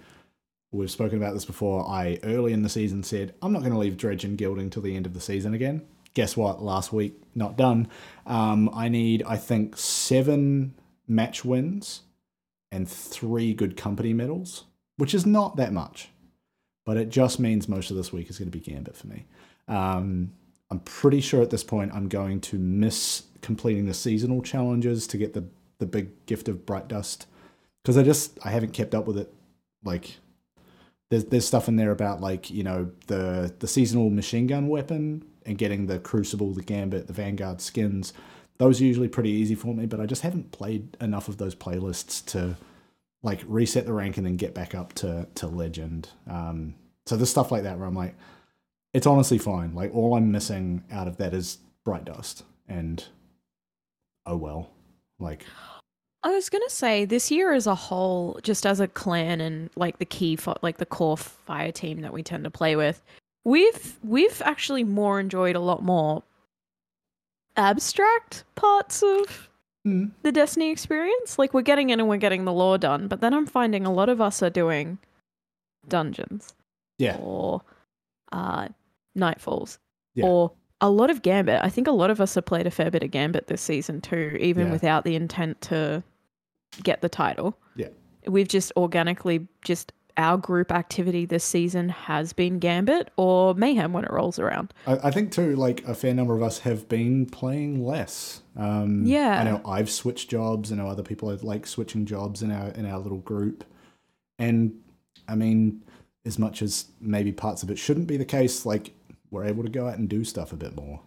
we've 0.71 0.91
spoken 0.91 1.17
about 1.17 1.34
this 1.34 1.45
before. 1.45 1.88
I 1.88 2.19
early 2.23 2.54
in 2.54 2.63
the 2.63 2.69
season 2.69 3.04
said 3.04 3.34
I'm 3.41 3.54
not 3.54 3.60
going 3.60 3.73
to 3.73 3.77
leave 3.80 3.97
Dredgen 3.97 4.23
and 4.25 4.38
Gilding 4.38 4.69
till 4.69 4.82
the 4.82 4.95
end 4.95 5.06
of 5.06 5.13
the 5.13 5.21
season 5.21 5.54
again. 5.54 5.82
Guess 6.13 6.36
what? 6.36 6.62
Last 6.62 6.91
week, 6.91 7.21
not 7.36 7.58
done. 7.58 7.88
Um, 8.26 8.69
I 8.74 8.89
need, 8.89 9.24
I 9.24 9.38
think, 9.38 9.78
seven 9.78 10.74
match 11.08 11.45
wins 11.45 12.02
and 12.71 12.88
three 12.88 13.54
good 13.54 13.78
company 13.78 14.13
medals, 14.13 14.65
which 14.97 15.13
is 15.13 15.26
not 15.26 15.56
that 15.58 15.74
much, 15.74 16.10
but 16.86 16.97
it 16.97 17.10
just 17.10 17.39
means 17.39 17.67
most 17.67 17.91
of 17.91 17.97
this 17.97 18.12
week 18.12 18.30
is 18.30 18.38
going 18.38 18.52
to 18.52 18.58
be 18.58 18.63
Gambit 18.63 18.95
for 18.95 19.08
me. 19.08 19.26
Um, 19.67 20.34
I'm 20.69 20.80
pretty 20.80 21.21
sure 21.21 21.41
at 21.41 21.50
this 21.50 21.63
point 21.63 21.91
I'm 21.93 22.08
going 22.08 22.39
to 22.41 22.58
miss 22.58 23.24
completing 23.41 23.86
the 23.86 23.93
seasonal 23.93 24.41
challenges 24.41 25.08
to 25.08 25.17
get 25.17 25.34
the 25.34 25.45
the 25.80 25.86
big 25.86 26.26
gift 26.28 26.47
of 26.47 26.65
bright 26.65 26.88
dust 26.88 27.26
because 27.82 27.97
I 27.97 28.04
just 28.04 28.38
I 28.45 28.52
haven't 28.52 28.71
kept 28.74 28.95
up 28.95 29.06
with 29.06 29.17
it. 29.17 29.34
Like 29.84 30.17
there's 31.10 31.26
there's 31.26 31.45
stuff 31.45 31.67
in 31.67 31.76
there 31.76 31.91
about 31.91 32.21
like 32.21 32.50
you 32.50 32.63
know 32.63 32.91
the 33.08 33.54
the 33.60 33.67
seasonal 33.67 34.10
machine 34.10 34.47
gun 34.47 34.67
weapon 34.67 35.26
and 35.45 35.58
getting 35.58 35.88
the 35.88 35.99
crucible, 35.99 36.54
the 36.54 36.62
gambit, 36.62 37.08
the 37.08 37.13
vanguard 37.13 37.62
skins. 37.62 38.13
Those 38.58 38.80
are 38.80 38.86
usually 38.86 39.08
pretty 39.08 39.32
easy 39.32 39.56
for 39.56 39.73
me, 39.73 39.86
but 39.86 39.99
I 39.99 40.06
just 40.06 40.21
haven't 40.21 40.51
played 40.51 40.95
enough 41.01 41.27
of 41.27 41.38
those 41.38 41.56
playlists 41.56 42.23
to 42.27 42.58
like 43.23 43.41
reset 43.47 43.86
the 43.86 43.93
rank 43.93 44.17
and 44.17 44.25
then 44.25 44.36
get 44.38 44.54
back 44.54 44.75
up 44.75 44.93
to 44.93 45.27
to 45.36 45.47
legend. 45.47 46.10
Um, 46.30 46.75
so 47.06 47.15
there's 47.15 47.30
stuff 47.30 47.51
like 47.51 47.63
that 47.63 47.77
where 47.77 47.88
I'm 47.88 47.95
like, 47.95 48.15
it's 48.93 49.08
honestly 49.08 49.38
fine. 49.38 49.73
Like 49.73 49.93
all 49.93 50.15
I'm 50.15 50.32
missing 50.32 50.84
out 50.91 51.08
of 51.08 51.17
that 51.17 51.34
is 51.34 51.58
bright 51.84 52.06
dust, 52.06 52.43
and 52.67 53.04
oh 54.25 54.38
well. 54.38 54.69
Like 55.19 55.45
I 56.23 56.30
was 56.30 56.49
gonna 56.49 56.69
say 56.69 57.06
this 57.06 57.32
year 57.32 57.54
as 57.54 57.67
a 57.67 57.75
whole, 57.75 58.39
just 58.43 58.65
as 58.65 58.80
a 58.80 58.88
clan 58.88 59.41
and 59.41 59.69
like 59.75 59.97
the 59.97 60.06
key 60.06 60.36
for 60.36 60.56
like 60.62 60.77
the 60.77 60.86
core 60.86 61.17
fire 61.17 61.71
team 61.71 62.01
that 62.01 62.13
we 62.13 62.23
tend 62.23 62.43
to 62.43 62.51
play 62.51 62.75
with, 62.75 63.01
we've 63.43 63.97
we've 64.04 64.41
actually 64.43 64.84
more 64.84 65.19
enjoyed 65.19 65.56
a 65.56 65.60
lot 65.60 65.84
more 65.84 66.23
abstract 67.58 68.43
parts 68.56 69.04
of 69.04 69.49
mm, 69.86 70.12
the 70.23 70.32
Destiny 70.32 70.69
experience. 70.71 71.38
Like 71.38 71.54
we're 71.54 71.62
getting 71.62 71.89
in 71.89 71.99
and 71.99 72.08
we're 72.10 72.17
getting 72.17 72.45
the 72.45 72.54
lore 72.54 72.77
done, 72.77 73.08
but 73.08 73.21
then 73.21 73.34
I'm 73.34 73.45
finding 73.45 73.86
a 73.86 73.91
lot 73.93 74.10
of 74.10 74.21
us 74.21 74.41
are 74.41 74.49
doing 74.49 74.97
dungeons 75.88 76.54
yeah, 76.97 77.17
or 77.19 77.62
uh, 78.32 78.67
nightfalls 79.17 79.80
Yeah. 80.13 80.25
or 80.25 80.51
a 80.80 80.89
lot 80.89 81.10
of 81.10 81.21
Gambit. 81.21 81.62
I 81.63 81.69
think 81.69 81.88
a 81.88 81.91
lot 81.91 82.10
of 82.12 82.21
us 82.21 82.36
have 82.36 82.45
played 82.45 82.67
a 82.67 82.71
fair 82.71 82.89
bit 82.91 83.04
of 83.04 83.12
Gambit 83.12 83.47
this 83.47 83.62
season 83.62 84.01
too, 84.01 84.38
even 84.39 84.67
Yeah. 84.67 84.71
without 84.73 85.04
the 85.04 85.15
intent 85.15 85.60
to 85.62 86.04
get 86.84 87.01
the 87.01 87.10
title. 87.10 87.58
Yeah. 87.75 87.89
We've 88.27 88.47
just 88.47 88.71
organically 88.77 89.47
just 89.63 89.91
our 90.21 90.38
group 90.38 90.71
activity 90.71 91.25
this 91.25 91.43
season 91.43 91.89
has 91.89 92.31
been 92.31 92.60
Gambit 92.60 93.10
or 93.17 93.53
Mayhem 93.55 93.91
when 93.91 94.05
it 94.05 94.12
rolls 94.12 94.39
around. 94.39 94.73
I, 94.86 94.99
I 95.07 95.12
think 95.12 95.31
too. 95.31 95.55
Like 95.55 95.84
a 95.88 95.93
fair 95.95 96.13
number 96.13 96.36
of 96.36 96.43
us 96.43 96.60
have 96.60 96.88
been 96.88 97.25
playing 97.25 97.84
less. 97.84 98.41
Um, 98.55 99.03
Yeah. 99.05 99.39
I 99.39 99.43
know 99.43 99.62
I've 99.65 99.89
switched 99.89 100.29
jobs. 100.29 100.71
I 100.71 100.75
know 100.75 100.88
other 100.88 101.03
people 101.03 101.29
are 101.31 101.38
like 101.38 101.65
switching 101.67 102.05
jobs 102.05 102.41
in 102.41 102.51
our 102.51 102.69
in 102.69 102.86
our 102.86 102.99
little 102.99 103.17
group, 103.17 103.63
and 104.39 104.79
I 105.27 105.36
mean, 105.36 105.84
as 106.25 106.38
much 106.38 106.62
as 106.62 106.86
maybe 107.01 107.31
parts 107.31 107.63
of 107.63 107.71
it 107.71 107.79
shouldn't 107.79 108.07
be 108.07 108.17
the 108.17 108.25
case, 108.25 108.65
like 108.65 108.93
we're 109.31 109.45
able 109.45 109.63
to 109.63 109.69
go 109.69 109.88
out 109.88 109.97
and 109.97 110.07
do 110.07 110.23
stuff 110.23 110.53
a 110.53 110.55
bit 110.57 110.75
more, 110.75 111.01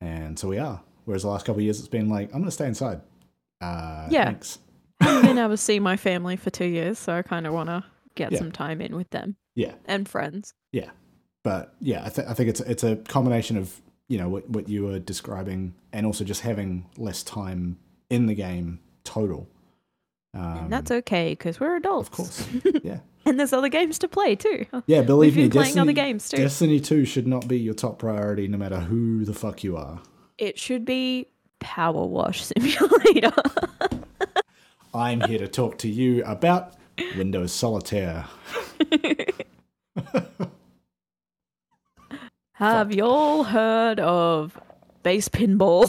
and 0.00 0.38
so 0.38 0.48
we 0.48 0.58
are. 0.58 0.82
Whereas 1.06 1.22
the 1.22 1.28
last 1.28 1.46
couple 1.46 1.60
of 1.60 1.64
years, 1.64 1.78
it's 1.78 1.88
been 1.88 2.08
like 2.08 2.28
I'm 2.34 2.40
going 2.40 2.44
to 2.44 2.50
stay 2.50 2.66
inside. 2.66 3.00
Uh, 3.60 4.06
Yeah. 4.10 4.26
Thanks. 4.26 4.58
I 5.00 5.04
haven't 5.06 5.26
been 5.26 5.38
able 5.44 5.50
to 5.50 5.56
see 5.56 5.78
my 5.80 5.96
family 5.96 6.36
for 6.36 6.50
two 6.50 6.66
years, 6.66 6.98
so 6.98 7.14
I 7.14 7.22
kind 7.22 7.46
of 7.46 7.52
want 7.54 7.68
to 7.70 7.84
get 8.18 8.32
Yeah. 8.32 8.38
some 8.38 8.52
time 8.52 8.80
in 8.82 8.94
with 8.96 9.08
them 9.10 9.36
Yeah. 9.54 9.72
and 9.86 10.06
friends. 10.08 10.52
Yeah. 10.72 10.90
But 11.44 11.74
yeah, 11.80 12.04
I, 12.04 12.08
th- 12.10 12.26
I 12.28 12.34
think 12.34 12.50
it's 12.50 12.60
it's 12.60 12.84
a 12.84 12.96
combination 12.96 13.56
of 13.56 13.80
you 14.08 14.18
know 14.18 14.28
what 14.28 14.48
what 14.50 14.68
you 14.68 14.84
were 14.84 14.98
describing, 14.98 15.74
and 15.92 16.04
also 16.04 16.24
just 16.24 16.40
having 16.42 16.84
less 16.98 17.22
time 17.22 17.78
in 18.10 18.26
the 18.26 18.34
game 18.34 18.80
total. 19.04 19.48
Um, 20.34 20.58
and 20.64 20.72
that's 20.72 20.90
okay 20.90 21.30
because 21.32 21.58
we're 21.60 21.76
adults. 21.76 22.08
of 22.08 22.14
course, 22.14 22.48
yeah, 22.82 23.00
and 23.24 23.38
there's 23.38 23.52
other 23.54 23.68
games 23.68 23.98
to 24.00 24.08
play 24.08 24.34
too. 24.36 24.66
yeah. 24.86 25.00
Believe 25.02 25.36
me, 25.36 25.48
playing 25.48 25.64
Destiny, 25.66 25.80
other 25.80 25.92
games 25.92 26.28
too. 26.28 26.36
Destiny 26.38 26.80
Two 26.80 27.04
should 27.06 27.26
not 27.26 27.46
be 27.48 27.58
your 27.58 27.74
top 27.74 27.98
priority, 27.98 28.46
no 28.48 28.58
matter 28.58 28.80
who 28.80 29.24
the 29.24 29.32
fuck 29.34 29.62
you 29.64 29.76
are. 29.76 30.00
It 30.38 30.58
should 30.58 30.84
be 30.84 31.28
Power 31.60 32.04
Wash 32.06 32.42
Simulator. 32.44 33.32
I'm 34.94 35.20
here 35.22 35.38
to 35.38 35.48
talk 35.48 35.78
to 35.78 35.88
you 35.88 36.24
about 36.24 36.74
Windows 37.16 37.52
Solitaire. 37.52 38.26
Have 42.52 42.92
y'all 42.92 43.44
heard 43.44 44.00
of 44.00 44.60
Base 45.02 45.28
Pinball? 45.28 45.88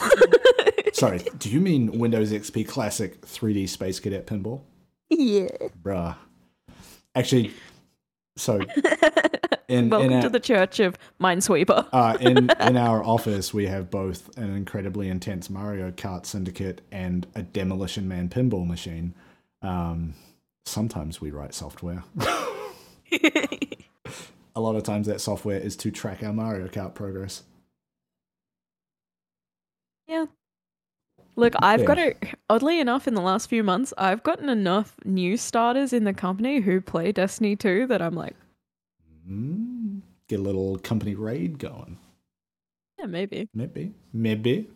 Sorry, 0.94 1.20
do 1.40 1.50
you 1.50 1.60
mean 1.60 1.98
Windows 1.98 2.32
XP 2.32 2.68
Classic 2.68 3.20
3D 3.22 3.68
Space 3.70 4.00
Cadet 4.00 4.28
Pinball? 4.28 4.62
yeah. 5.10 5.48
Bruh. 5.82 6.16
Actually, 7.16 7.54
so 8.38 8.60
in 9.68 9.90
Welcome 9.90 10.12
in 10.12 10.18
our, 10.18 10.22
to 10.24 10.30
the 10.30 10.40
Church 10.40 10.80
of 10.80 10.98
Minesweeper. 11.20 11.88
uh, 11.94 12.18
in 12.20 12.50
in 12.60 12.78
our 12.78 13.04
office, 13.04 13.54
we 13.54 13.68
have 13.68 13.90
both 13.90 14.36
an 14.38 14.56
incredibly 14.56 15.10
intense 15.10 15.50
Mario 15.50 15.92
Kart 15.92 16.26
syndicate 16.26 16.82
and 16.92 17.28
a 17.36 17.42
Demolition 17.42 18.08
Man 18.08 18.30
pinball 18.30 18.68
machine. 18.68 19.14
Um, 19.62 20.14
sometimes 20.66 21.22
we 21.22 21.32
write 21.32 21.54
software. 21.54 22.04
a 23.12 24.62
lot 24.62 24.76
of 24.76 24.84
times, 24.84 25.08
that 25.08 25.22
software 25.22 25.60
is 25.60 25.76
to 25.78 25.92
track 25.92 26.24
our 26.24 26.34
Mario 26.34 26.68
Kart 26.68 26.94
progress. 26.94 27.44
yeah. 30.08 30.26
Look, 31.36 31.54
I've 31.62 31.82
Yeah. 31.82 31.86
got 31.86 32.00
a 32.00 32.16
oddly 32.50 32.80
enough 32.80 33.08
in 33.08 33.14
the 33.14 33.22
last 33.22 33.48
few 33.48 33.64
months, 33.64 33.94
I've 33.98 34.24
gotten 34.24 34.50
enough 34.50 34.96
new 35.06 35.38
starters 35.38 35.94
in 35.94 36.04
the 36.04 36.14
company 36.14 36.60
who 36.60 36.82
play 36.82 37.12
Destiny 37.12 37.56
2 37.56 37.88
that 37.88 38.02
I'm 38.02 38.16
like, 38.16 38.36
Mm, 39.30 40.02
get 40.28 40.40
a 40.40 40.44
little 40.44 40.78
company 40.80 41.14
raid 41.16 41.60
going. 41.60 41.98
yeah, 42.98 43.06
maybe. 43.06 43.48
Maybe, 43.54 43.94
maybe, 44.12 44.68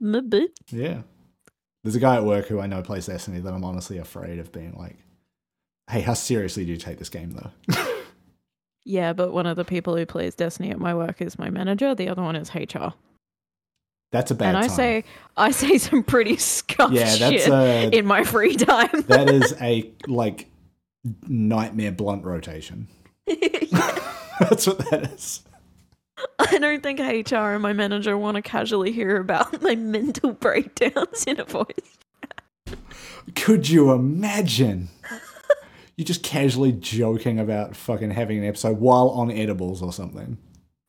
Maybe. 0.00 0.48
yeah. 0.70 1.02
There's 1.82 1.96
a 1.96 2.00
guy 2.00 2.16
at 2.16 2.24
work 2.24 2.46
who 2.46 2.60
I 2.60 2.66
know 2.66 2.82
plays 2.82 3.06
Destiny 3.06 3.40
that 3.40 3.52
I'm 3.52 3.64
honestly 3.64 3.98
afraid 3.98 4.38
of 4.38 4.52
being 4.52 4.74
like, 4.78 4.96
"Hey, 5.90 6.00
how 6.00 6.14
seriously 6.14 6.64
do 6.64 6.72
you 6.72 6.78
take 6.78 6.98
this 6.98 7.08
game, 7.08 7.32
though?" 7.32 7.74
Yeah, 8.88 9.14
but 9.14 9.32
one 9.32 9.46
of 9.46 9.56
the 9.56 9.64
people 9.64 9.96
who 9.96 10.06
plays 10.06 10.36
Destiny 10.36 10.70
at 10.70 10.78
my 10.78 10.94
work 10.94 11.20
is 11.20 11.40
my 11.40 11.50
manager, 11.50 11.92
the 11.96 12.08
other 12.08 12.22
one 12.22 12.36
is 12.36 12.54
HR. 12.54 12.94
That's 14.12 14.30
a 14.30 14.36
bad. 14.36 14.50
and 14.50 14.56
I 14.56 14.68
time. 14.68 14.76
say 14.76 15.04
I 15.36 15.50
say 15.50 15.76
some 15.78 16.04
pretty 16.04 16.36
scuffed 16.38 16.92
yeah, 16.94 17.16
that's 17.16 17.44
shit 17.44 17.48
a 17.48 17.90
in 17.90 18.06
my 18.06 18.22
free 18.22 18.54
time. 18.54 18.88
that 19.08 19.28
is 19.34 19.56
a 19.60 19.90
like 20.06 20.48
nightmare 21.26 21.90
blunt 21.90 22.24
rotation. 22.24 22.86
That's 23.26 24.68
what 24.68 24.78
that 24.90 25.10
is. 25.12 25.42
I 26.38 26.58
don't 26.58 26.80
think 26.80 27.00
HR 27.00 27.34
and 27.54 27.62
my 27.62 27.72
manager 27.72 28.16
want 28.16 28.36
to 28.36 28.42
casually 28.42 28.92
hear 28.92 29.16
about 29.16 29.60
my 29.62 29.74
mental 29.74 30.32
breakdowns 30.32 31.24
in 31.24 31.40
a 31.40 31.44
voice. 31.44 31.98
Could 33.34 33.68
you 33.68 33.90
imagine? 33.90 34.90
You 35.96 36.04
just 36.04 36.22
casually 36.22 36.72
joking 36.72 37.38
about 37.38 37.74
fucking 37.74 38.10
having 38.10 38.38
an 38.38 38.44
episode 38.44 38.78
while 38.78 39.08
on 39.10 39.30
edibles 39.30 39.80
or 39.82 39.92
something. 39.92 40.36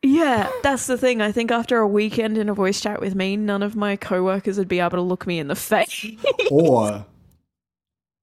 Yeah, 0.04 0.50
that's 0.64 0.86
the 0.88 0.98
thing. 0.98 1.22
I 1.22 1.32
think 1.32 1.50
after 1.50 1.78
a 1.78 1.88
weekend 1.88 2.38
in 2.38 2.50
a 2.50 2.54
voice 2.54 2.82
chat 2.82 3.00
with 3.00 3.16
me, 3.16 3.36
none 3.36 3.64
of 3.64 3.76
my 3.76 3.96
coworkers 3.96 4.58
would 4.58 4.68
be 4.68 4.80
able 4.80 4.98
to 4.98 5.02
look 5.02 5.26
me 5.26 5.40
in 5.40 5.48
the 5.48 5.56
face. 5.56 6.06
Or 6.52 7.06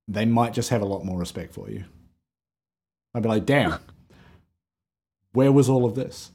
they 0.09 0.24
might 0.24 0.55
just 0.55 0.70
have 0.70 0.82
a 0.82 0.87
lot 0.87 1.05
more 1.05 1.18
respect 1.18 1.53
for 1.55 1.68
you. 1.70 1.85
I'd 3.14 3.22
be 3.22 3.28
like, 3.28 3.47
damn, 3.47 3.78
where 5.32 5.53
was 5.53 5.68
all 5.68 5.85
of 5.85 5.95
this? 5.95 6.30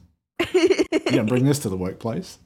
You 0.52 1.16
don't 1.16 1.26
bring 1.26 1.44
this 1.44 1.58
to 1.60 1.68
the 1.68 1.76
workplace? 1.76 2.38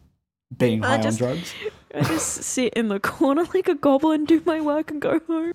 Being 0.57 0.82
high 0.82 1.02
on 1.02 1.14
drugs? 1.16 1.52
I 1.94 2.02
just 2.02 2.42
sit 2.42 2.74
in 2.74 2.88
the 2.88 3.00
corner 3.00 3.44
like 3.55 3.68
a 3.68 3.74
goblin, 3.74 4.24
do 4.24 4.42
my 4.46 4.61
work, 4.61 4.90
and 4.90 5.00
go 5.00 5.20
home. 5.26 5.52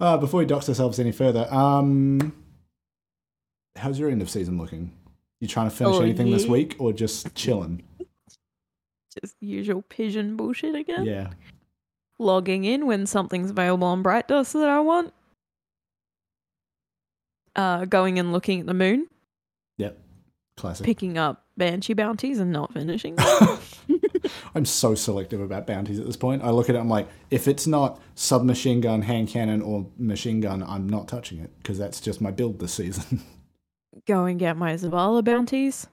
Uh, 0.00 0.16
before 0.16 0.38
we 0.38 0.46
dox 0.46 0.68
ourselves 0.68 0.98
any 0.98 1.12
further, 1.12 1.46
um, 1.52 2.32
how's 3.76 3.98
your 3.98 4.10
end 4.10 4.22
of 4.22 4.30
season 4.30 4.56
looking? 4.58 4.92
You 5.40 5.48
trying 5.48 5.68
to 5.68 5.76
finish 5.76 5.96
Oh, 5.96 6.02
anything 6.02 6.30
this 6.30 6.46
week 6.46 6.76
or 6.78 6.92
just 6.92 7.34
chilling? 7.34 7.82
Just 9.20 9.34
usual 9.40 9.82
pigeon 9.82 10.36
bullshit 10.36 10.76
again. 10.76 11.04
Yeah. 11.04 11.30
Logging 12.20 12.62
in 12.64 12.86
when 12.86 13.06
something's 13.06 13.50
available 13.50 13.88
on 13.88 14.02
Bright 14.02 14.28
Dust 14.28 14.52
that 14.52 14.68
I 14.68 14.78
want. 14.78 15.12
Uh, 17.56 17.86
going 17.86 18.20
and 18.20 18.32
looking 18.32 18.60
at 18.60 18.66
the 18.66 18.72
moon, 18.74 19.08
Yep. 19.78 19.98
Classic. 20.56 20.86
picking 20.86 21.18
up 21.18 21.44
banshee 21.60 21.92
bounties 21.94 22.40
and 22.40 22.50
not 22.50 22.72
finishing 22.72 23.14
them. 23.14 23.58
I'm 24.54 24.64
so 24.64 24.96
selective 24.96 25.40
about 25.40 25.66
bounties 25.66 26.00
at 26.00 26.06
this 26.06 26.16
point. 26.16 26.42
I 26.42 26.50
look 26.50 26.68
at 26.68 26.74
it, 26.74 26.78
I'm 26.78 26.88
like, 26.88 27.08
if 27.30 27.46
it's 27.46 27.68
not 27.68 28.00
submachine 28.16 28.80
gun, 28.80 29.02
hand 29.02 29.28
cannon, 29.28 29.62
or 29.62 29.86
machine 29.96 30.40
gun, 30.40 30.62
I'm 30.64 30.88
not 30.88 31.06
touching 31.06 31.38
it 31.38 31.50
because 31.58 31.78
that's 31.78 32.00
just 32.00 32.20
my 32.20 32.32
build 32.32 32.58
this 32.58 32.74
season. 32.74 33.22
Go 34.06 34.24
and 34.24 34.38
get 34.40 34.56
my 34.56 34.74
Zavala 34.74 35.22
bounties. 35.24 35.86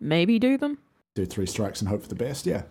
Maybe 0.00 0.38
do 0.38 0.56
them. 0.56 0.78
Do 1.14 1.26
three 1.26 1.46
strikes 1.46 1.80
and 1.80 1.88
hope 1.88 2.02
for 2.02 2.08
the 2.08 2.14
best. 2.14 2.46
Yeah. 2.46 2.62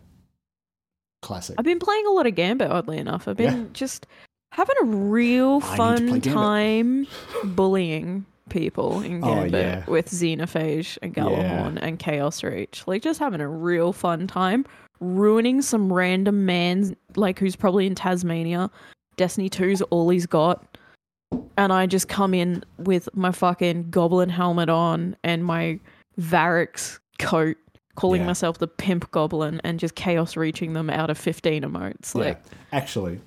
Classic. 1.21 1.55
I've 1.57 1.65
been 1.65 1.79
playing 1.79 2.05
a 2.07 2.11
lot 2.11 2.27
of 2.27 2.35
Gambit, 2.35 2.69
oddly 2.71 2.97
enough. 2.97 3.27
I've 3.27 3.37
been 3.37 3.57
Yeah. 3.61 3.67
just 3.73 4.07
having 4.51 4.75
a 4.81 4.85
real 4.85 5.61
I 5.63 5.95
need 5.99 5.99
to 5.99 6.09
play 6.09 6.19
fun 6.19 6.21
time 6.21 7.07
bullying 7.55 8.25
people 8.49 9.01
in 9.01 9.23
Oh, 9.23 9.35
Gambit 9.35 9.53
yeah. 9.53 9.85
with 9.87 10.09
Xenophage 10.09 10.97
and 11.01 11.13
Gjallarhorn 11.13 11.79
and 11.81 11.97
Chaos 11.99 12.43
Reach. 12.43 12.83
Like 12.87 13.01
just 13.01 13.19
having 13.19 13.41
a 13.41 13.47
real 13.47 13.93
fun 13.93 14.27
time, 14.27 14.65
ruining 14.99 15.61
some 15.61 15.91
random 15.91 16.45
man 16.45 16.95
like 17.15 17.39
who's 17.39 17.55
probably 17.55 17.87
in 17.87 17.95
Tasmania. 17.95 18.69
Destiny 19.17 19.49
2's 19.49 19.81
all 19.83 20.09
he's 20.09 20.25
got. 20.25 20.77
And 21.57 21.71
I 21.73 21.85
just 21.87 22.07
come 22.09 22.33
in 22.33 22.63
with 22.77 23.09
my 23.15 23.31
fucking 23.31 23.89
goblin 23.89 24.29
helmet 24.29 24.69
on 24.69 25.15
and 25.23 25.43
my 25.45 25.79
Variks 26.19 26.99
coat, 27.19 27.57
calling 27.95 28.21
Yeah. 28.21 28.27
myself 28.27 28.59
the 28.59 28.67
pimp 28.67 29.09
goblin 29.11 29.59
and 29.63 29.79
just 29.79 29.95
chaos 29.95 30.35
reaching 30.35 30.73
them 30.73 30.89
out 30.89 31.09
of 31.09 31.17
15 31.17 31.63
emotes. 31.63 32.13
Like 32.13 32.39
yeah. 32.43 32.57
Actually, 32.71 33.19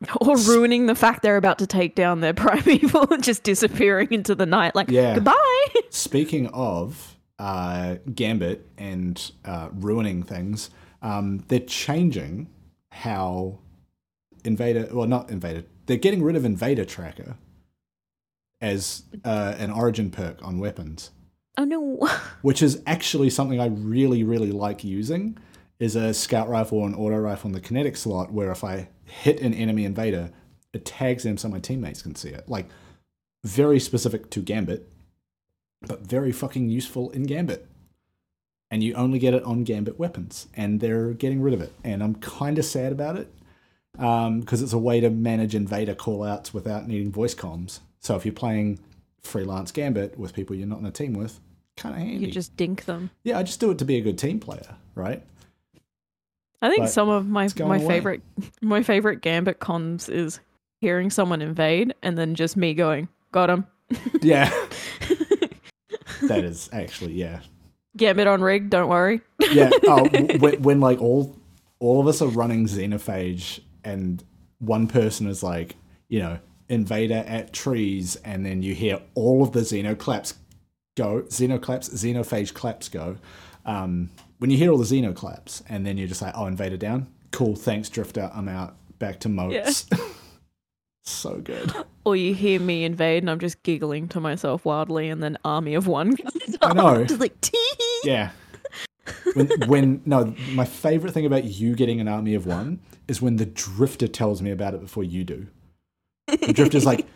or 0.20 0.36
ruining 0.38 0.86
the 0.86 0.94
fact 0.94 1.22
they're 1.22 1.36
about 1.36 1.58
to 1.58 1.66
take 1.66 1.94
down 1.94 2.20
their 2.20 2.34
primeval 2.34 3.06
and 3.12 3.22
just 3.22 3.42
disappearing 3.42 4.08
into 4.10 4.34
the 4.34 4.46
night. 4.46 4.74
Like, 4.74 4.90
Yeah. 4.90 5.14
goodbye. 5.16 5.66
Speaking 5.90 6.46
of 6.48 7.16
uh, 7.38 7.96
Gambit 8.14 8.66
and 8.78 9.30
uh, 9.44 9.68
ruining 9.72 10.22
things, 10.22 10.70
um, 11.02 11.44
they're 11.48 11.60
changing 11.60 12.48
how 12.92 13.58
Invader, 14.44 14.88
well, 14.92 15.06
not 15.06 15.30
Invader, 15.30 15.64
they're 15.86 15.96
getting 15.96 16.22
rid 16.22 16.36
of 16.36 16.44
Invader 16.44 16.84
Tracker 16.84 17.36
as 18.60 19.04
uh, 19.24 19.54
an 19.58 19.70
origin 19.70 20.10
perk 20.10 20.42
on 20.42 20.58
weapons, 20.58 21.10
Oh 21.56 21.64
no. 21.64 22.08
which 22.42 22.62
is 22.62 22.82
actually 22.86 23.30
something 23.30 23.58
I 23.60 23.66
really, 23.66 24.22
really 24.22 24.52
like 24.52 24.84
using. 24.84 25.38
Is 25.80 25.96
a 25.96 26.14
scout 26.14 26.48
rifle 26.48 26.78
or 26.78 26.86
an 26.86 26.94
auto 26.94 27.16
rifle 27.16 27.48
in 27.48 27.54
the 27.54 27.60
kinetic 27.60 27.96
slot 27.96 28.32
where 28.32 28.52
if 28.52 28.62
I 28.62 28.88
hit 29.04 29.40
an 29.40 29.54
enemy 29.54 29.84
invader, 29.84 30.30
it 30.72 30.84
tags 30.84 31.24
them 31.24 31.36
so 31.36 31.48
my 31.48 31.58
teammates 31.58 32.02
can 32.02 32.14
see 32.14 32.28
it. 32.28 32.48
Like, 32.48 32.66
very 33.42 33.80
specific 33.80 34.30
to 34.30 34.42
Gambit, 34.42 34.88
but 35.80 36.02
very 36.02 36.32
fucking 36.32 36.68
useful 36.68 37.10
in 37.10 37.22
Gambit. 37.22 37.66
And 38.70 38.84
you 38.84 38.94
only 38.94 39.18
get 39.18 39.34
it 39.34 39.42
on 39.44 39.64
Gambit 39.64 39.98
weapons, 39.98 40.46
and 40.54 40.80
they're 40.80 41.12
getting 41.12 41.40
rid 41.40 41.54
of 41.54 41.60
it. 41.60 41.72
And 41.82 42.02
I'm 42.02 42.14
kind 42.16 42.58
of 42.58 42.64
sad 42.64 42.92
about 42.92 43.16
it 43.16 43.32
um, 43.98 44.40
because 44.40 44.62
it's 44.62 44.72
a 44.72 44.78
way 44.78 45.00
to 45.00 45.10
manage 45.10 45.54
invader 45.54 45.94
callouts 45.94 46.52
without 46.52 46.86
needing 46.86 47.10
voice 47.10 47.34
comms. 47.34 47.80
So 48.00 48.16
if 48.16 48.24
you're 48.24 48.34
playing 48.34 48.78
freelance 49.22 49.72
Gambit 49.72 50.18
with 50.18 50.32
people 50.34 50.56
you're 50.56 50.66
not 50.66 50.78
in 50.80 50.86
a 50.86 50.90
team 50.90 51.14
with, 51.14 51.40
kind 51.76 51.94
of 51.94 52.00
handy. 52.00 52.26
you 52.26 52.32
just 52.32 52.56
dink 52.56 52.84
them. 52.84 53.10
yeah, 53.24 53.38
I 53.38 53.42
just 53.42 53.60
do 53.60 53.70
it 53.70 53.78
to 53.78 53.84
be 53.84 53.96
a 53.96 54.00
good 54.00 54.18
team 54.18 54.40
player, 54.40 54.76
right? 54.94 55.22
I 56.62 56.68
think 56.68 56.88
some 56.88 57.08
of 57.08 57.26
my 57.26 57.48
my 57.58 57.76
away. 57.76 57.86
favorite 57.86 58.22
my 58.60 58.82
favorite 58.82 59.22
gambit 59.22 59.60
cons 59.60 60.08
is 60.08 60.40
hearing 60.80 61.10
someone 61.10 61.42
invade 61.42 61.94
and 62.02 62.16
then 62.18 62.34
just 62.34 62.56
me 62.56 62.74
going, 62.74 63.08
got 63.32 63.50
him. 63.50 63.66
Yeah, 64.22 64.50
that 66.22 66.44
is 66.44 66.68
actually 66.72 67.14
yeah, 67.14 67.40
Gambit 67.96 68.26
on 68.26 68.40
rig, 68.40 68.70
don't 68.70 68.88
worry. 68.88 69.20
yeah. 69.52 69.70
Oh, 69.84 70.08
when, 70.38 70.62
when 70.62 70.80
like 70.80 71.00
all 71.00 71.36
all 71.80 72.00
of 72.00 72.06
us 72.06 72.22
are 72.22 72.28
running 72.28 72.66
Xenophage, 72.66 73.60
and 73.82 74.22
one 74.58 74.86
person 74.86 75.26
is 75.26 75.42
like, 75.42 75.76
you 76.08 76.20
know, 76.20 76.38
invader 76.68 77.24
at 77.26 77.52
trees, 77.52 78.16
and 78.16 78.44
then 78.46 78.62
you 78.62 78.74
hear 78.74 79.00
all 79.14 79.42
of 79.42 79.52
the 79.52 79.60
Xenoclaps 79.60 80.34
go, 80.96 81.22
Xenoclaps, 81.22 81.90
Xenophage 81.90 82.54
claps 82.54 82.88
go. 82.88 83.16
Um, 83.64 84.10
when 84.40 84.50
you 84.50 84.56
hear 84.56 84.72
all 84.72 84.78
the 84.78 84.84
Xenoclaps, 84.84 85.62
and 85.68 85.86
then 85.86 85.98
you're 85.98 86.08
just 86.08 86.22
like, 86.22 86.32
oh, 86.34 86.46
invader 86.46 86.78
down, 86.78 87.06
cool, 87.30 87.54
thanks, 87.54 87.88
Drifter, 87.90 88.30
I'm 88.34 88.48
out, 88.48 88.74
back 88.98 89.20
to 89.20 89.28
moats. 89.28 89.86
so 91.04 91.36
good. 91.36 91.72
Or 92.04 92.16
you 92.16 92.34
hear 92.34 92.58
me 92.58 92.84
invade 92.84 93.22
and 93.22 93.30
I'm 93.30 93.38
just 93.38 93.62
giggling 93.62 94.08
to 94.08 94.20
myself 94.20 94.64
wildly 94.64 95.10
and 95.10 95.22
then 95.22 95.36
army 95.44 95.74
of 95.74 95.86
one 95.86 96.16
comes 96.16 96.56
I 96.62 96.72
know. 96.72 97.04
just 97.06 97.20
like 97.20 97.38
tee 97.40 97.76
Yeah. 98.02 98.30
When, 99.34 99.48
when 99.66 100.02
no, 100.06 100.34
my 100.52 100.64
favorite 100.64 101.12
thing 101.12 101.26
about 101.26 101.44
you 101.44 101.74
getting 101.74 102.00
an 102.00 102.08
army 102.08 102.34
of 102.34 102.46
one 102.46 102.80
is 103.08 103.20
when 103.20 103.36
the 103.36 103.46
drifter 103.46 104.08
tells 104.08 104.40
me 104.40 104.50
about 104.50 104.72
it 104.72 104.80
before 104.80 105.04
you 105.04 105.24
do. 105.24 105.48
The 106.28 106.52
drifter's 106.52 106.86
like, 106.86 107.06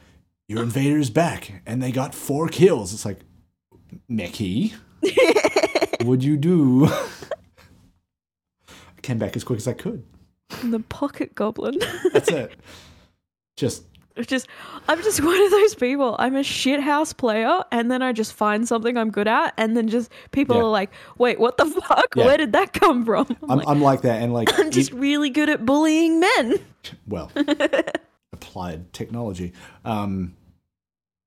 "Your 0.49 0.64
invader 0.64 0.99
is 0.99 1.09
back, 1.09 1.62
and 1.66 1.81
they 1.81 1.93
got 1.93 2.12
four 2.12 2.49
kills." 2.49 2.93
It's 2.93 3.05
like, 3.05 3.20
Meckii, 4.11 4.72
what'd 6.07 6.24
you 6.24 6.36
do? 6.36 6.86
I 8.68 9.00
came 9.02 9.18
back 9.18 9.36
as 9.36 9.44
quick 9.44 9.59
as 9.59 9.68
I 9.68 9.72
could. 9.74 10.05
the 10.62 10.80
pocket 10.80 11.34
goblin. 11.34 11.78
That's 12.12 12.28
it. 12.30 12.52
Just 13.57 13.84
just 14.28 14.46
I'm 14.88 15.02
just 15.02 15.20
one 15.24 15.40
of 15.40 15.50
those 15.50 15.74
people. 15.74 16.14
I'm 16.20 16.36
a 16.36 16.40
shithouse 16.40 17.16
player 17.16 17.62
and 17.72 17.90
then 17.90 18.00
I 18.00 18.12
just 18.12 18.32
find 18.32 18.66
something 18.66 18.96
I'm 18.96 19.11
good 19.11 19.26
at 19.26 19.55
and 19.57 19.76
then 19.76 19.88
just 19.88 20.11
people 20.30 20.55
Yeah. 20.57 20.62
are 20.62 20.68
like, 20.68 20.90
"Wait, 21.18 21.38
what 21.40 21.57
the 21.57 21.66
fuck? 21.66 22.14
Yeah. 22.16 22.26
Where 22.26 22.36
did 22.36 22.52
that 22.52 22.72
come 22.72 23.05
from?" 23.05 23.26
I'm, 23.48 23.50
I'm, 23.50 23.59
like, 23.59 23.68
I'm 23.68 23.80
like 23.82 24.00
that, 24.02 24.22
and 24.22 24.32
like 24.32 24.57
I'm 24.59 24.70
just 24.70 24.92
really 24.92 25.30
good 25.30 25.48
at 25.48 25.64
bullying 25.66 26.20
men. 26.20 26.59
well 27.09 27.30
applied 28.32 28.92
technology 28.92 29.52
um 29.84 30.34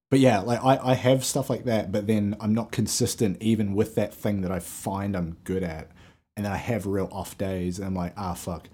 but 0.10 0.20
yeah 0.20 0.40
like 0.40 0.64
I, 0.64 0.92
I 0.92 0.94
have 0.94 1.24
stuff 1.26 1.50
like 1.50 1.66
that 1.66 1.92
but 1.92 2.08
then 2.08 2.36
i'm 2.40 2.54
not 2.54 2.72
consistent 2.72 3.42
even 3.42 3.74
with 3.74 3.96
that 3.96 4.14
thing 4.14 4.42
that 4.42 4.52
i 4.52 4.60
find 4.60 5.16
i'm 5.16 5.38
good 5.44 5.64
at. 5.64 5.92
And 6.36 6.46
then 6.46 6.54
i 6.54 6.58
have 6.58 6.86
real 6.86 7.10
off 7.12 7.38
days 7.38 7.80
and 7.80 7.88
i'm 7.88 7.96
like 7.96 8.14
ah 8.18 8.34
fuck 8.34 8.70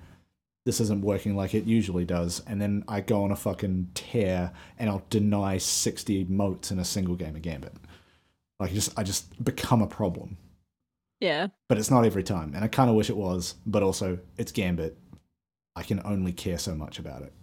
this 0.66 0.80
isn't 0.80 1.02
working 1.02 1.36
like 1.36 1.54
it 1.54 1.66
usually 1.66 2.06
does. 2.06 2.42
And 2.48 2.62
then 2.62 2.84
i 2.88 3.02
go 3.02 3.24
on 3.24 3.32
a 3.32 3.36
fucking 3.36 3.90
tear 3.94 4.52
and 4.80 4.90
i'll 4.90 5.06
deny 5.10 5.58
60 5.58 6.26
motes 6.26 6.72
in 6.72 6.80
a 6.80 6.86
single 6.86 7.16
game 7.16 7.36
of 7.36 7.42
gambit. 7.42 7.74
Like 8.60 8.72
I 8.72 8.74
just 8.74 9.00
i 9.00 9.04
just 9.04 9.44
become 9.44 9.82
a 9.82 9.88
problem. 9.88 10.38
Yeah. 11.20 11.48
but 11.70 11.78
it's 11.78 11.90
not 11.92 12.06
every 12.06 12.24
time. 12.24 12.54
And 12.54 12.64
i 12.64 12.68
kind 12.68 12.90
of 12.90 12.96
wish 12.96 13.10
it 13.10 13.18
was 13.18 13.56
but 13.66 13.84
also 13.84 14.20
it's 14.38 14.52
gambit. 14.52 14.98
I 15.76 15.84
can 15.84 16.02
only 16.06 16.34
care 16.34 16.58
so 16.58 16.76
much 16.76 17.00
about 17.00 17.24
it 17.24 17.34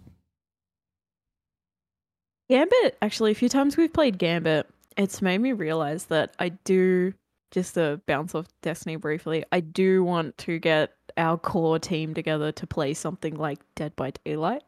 Gambit, 2.51 2.97
actually, 3.01 3.31
a 3.31 3.35
few 3.35 3.47
times 3.47 3.77
we've 3.77 3.93
played 3.93 4.17
Gambit, 4.17 4.67
it's 4.97 5.21
made 5.21 5.37
me 5.37 5.53
realize 5.53 6.05
that 6.05 6.33
I 6.37 6.49
do, 6.49 7.13
just 7.49 7.75
to 7.75 8.01
bounce 8.07 8.35
off 8.35 8.47
Destiny 8.61 8.97
briefly, 8.97 9.45
I 9.53 9.61
do 9.61 10.03
want 10.03 10.37
to 10.39 10.59
get 10.59 10.91
our 11.15 11.37
core 11.37 11.79
team 11.79 12.13
together 12.13 12.51
to 12.51 12.67
play 12.67 12.93
something 12.93 13.35
like 13.35 13.59
Dead 13.75 13.95
by 13.95 14.11
Daylight 14.25 14.63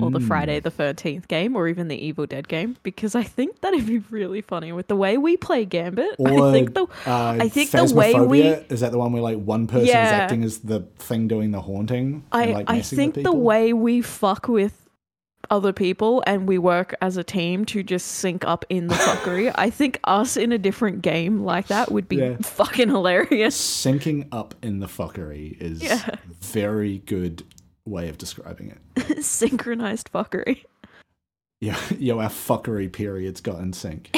or 0.00 0.10
the 0.10 0.18
Mm. 0.18 0.26
Friday 0.26 0.60
the 0.60 0.70
13th 0.72 1.28
game 1.28 1.54
or 1.56 1.68
even 1.68 1.86
the 1.88 1.96
Evil 2.04 2.26
Dead 2.26 2.48
game 2.48 2.76
because 2.82 3.14
I 3.14 3.22
think 3.22 3.60
that'd 3.60 3.86
be 3.86 3.98
really 4.10 4.40
funny 4.40 4.72
with 4.72 4.88
the 4.88 4.96
way 4.96 5.18
we 5.18 5.36
play 5.36 5.64
Gambit. 5.64 6.14
Or 6.18 6.48
I 6.48 6.52
think 6.52 6.74
the 6.74 6.82
uh, 7.06 7.36
I 7.40 7.48
think 7.48 7.70
the 7.70 7.92
way 7.94 8.14
we- 8.14 8.42
is 8.42 8.80
that 8.80 8.90
the 8.90 8.98
one 8.98 9.12
where 9.12 9.22
like 9.22 9.38
one 9.38 9.68
person 9.68 9.86
is 9.88 9.94
acting 9.94 10.42
as 10.42 10.58
the 10.58 10.80
thing 10.98 11.28
doing 11.28 11.52
the 11.52 11.60
haunting? 11.60 12.24
I, 12.32 12.42
and, 12.44 12.52
like, 12.54 12.70
I 12.70 12.80
think 12.82 13.14
the 13.14 13.32
way 13.32 13.72
we 13.72 14.02
fuck 14.02 14.48
with 14.48 14.87
other 15.50 15.72
people 15.72 16.22
and 16.26 16.46
we 16.46 16.58
work 16.58 16.94
as 17.00 17.16
a 17.16 17.24
team 17.24 17.64
to 17.66 17.82
just 17.82 18.06
sync 18.06 18.44
up 18.46 18.64
in 18.68 18.86
the 18.88 18.94
fuckery, 18.94 19.52
I 19.56 19.70
think 19.70 19.98
us 20.04 20.36
in 20.36 20.52
a 20.52 20.58
different 20.58 21.02
game 21.02 21.42
like 21.44 21.68
that 21.68 21.90
would 21.90 22.08
be 22.08 22.16
Yeah. 22.16 22.36
fucking 22.42 22.88
hilarious. 22.88 23.56
syncing 23.58 24.28
up 24.32 24.54
in 24.62 24.80
the 24.80 24.86
fuckery 24.86 25.60
is 25.60 25.82
Yeah. 25.82 26.08
very 26.40 26.98
good 26.98 27.42
way 27.86 28.08
of 28.08 28.18
describing 28.18 28.76
it. 28.96 29.22
Synchronized 29.24 30.10
fuckery. 30.12 30.64
Yeah, 31.60 31.78
yo, 31.98 32.20
our 32.20 32.28
fuckery 32.28 32.92
periods 32.92 33.40
got 33.40 33.60
in 33.60 33.72
sync. 33.72 34.10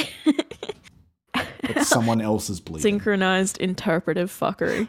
but 1.33 1.83
someone 1.85 2.21
else 2.21 2.49
is 2.49 2.59
bleeding. 2.59 2.81
Synchronized 2.81 3.57
interpretive 3.59 4.29
fuckery. 4.31 4.87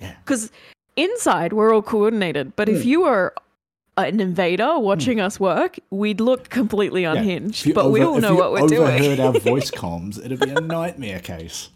Yeah. 0.00 0.14
Because 0.24 0.52
inside 0.96 1.52
we're 1.52 1.74
all 1.74 1.82
coordinated, 1.82 2.54
but 2.54 2.68
if 2.68 2.82
Hmm. 2.82 2.88
you 2.88 3.00
were 3.02 3.34
Uh, 3.98 4.02
an 4.02 4.20
invader 4.20 4.78
watching 4.78 5.18
hmm. 5.18 5.24
us 5.24 5.40
work, 5.40 5.78
we'd 5.90 6.20
look 6.20 6.48
completely 6.50 7.02
unhinged. 7.02 7.62
if 7.62 7.66
you 7.66 7.74
But 7.74 7.90
we 7.90 8.00
all 8.02 8.20
know 8.20 8.36
what 8.36 8.52
we're 8.52 8.68
doing. 8.68 8.82
overheard 8.82 9.18
our 9.18 9.32
voice 9.40 9.72
comms, 9.72 10.24
it'd 10.24 10.38
be 10.38 10.50
a 10.50 10.60
nightmare 10.60 11.18
case. 11.18 11.70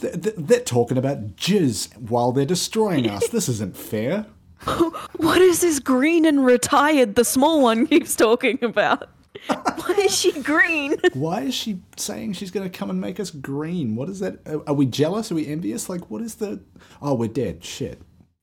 Th- 0.00 0.14
th- 0.14 0.34
They're 0.38 0.60
talking 0.60 0.96
about 0.96 1.36
jizz 1.36 1.94
while 1.98 2.32
they're 2.32 2.46
destroying 2.46 3.10
us. 3.10 3.28
This 3.28 3.50
isn't 3.50 3.76
fair. 3.76 4.24
what 5.16 5.42
is 5.42 5.60
this 5.60 5.78
green 5.78 6.24
and 6.24 6.44
retired 6.44 7.14
the 7.14 7.24
small 7.24 7.62
one 7.62 7.86
keeps 7.86 8.16
talking 8.16 8.58
about? 8.62 9.10
Why 9.46 9.94
is 9.98 10.16
she 10.16 10.40
green? 10.42 10.96
Why 11.12 11.42
is 11.42 11.54
she 11.54 11.82
saying 11.96 12.32
she's 12.32 12.50
going 12.50 12.68
to 12.68 12.76
come 12.76 12.88
and 12.88 13.00
make 13.00 13.20
us 13.20 13.30
green? 13.30 13.94
What 13.94 14.08
is 14.08 14.20
that? 14.20 14.38
Are- 14.46 14.66
Are 14.68 14.74
we 14.74 14.86
jealous? 14.86 15.30
Are 15.30 15.34
we 15.34 15.46
envious? 15.46 15.90
Like, 15.90 16.10
what 16.10 16.22
is 16.22 16.36
the. 16.36 16.60
Oh, 17.02 17.14
we're 17.14 17.28
dead. 17.28 17.62
Shit. 17.62 18.00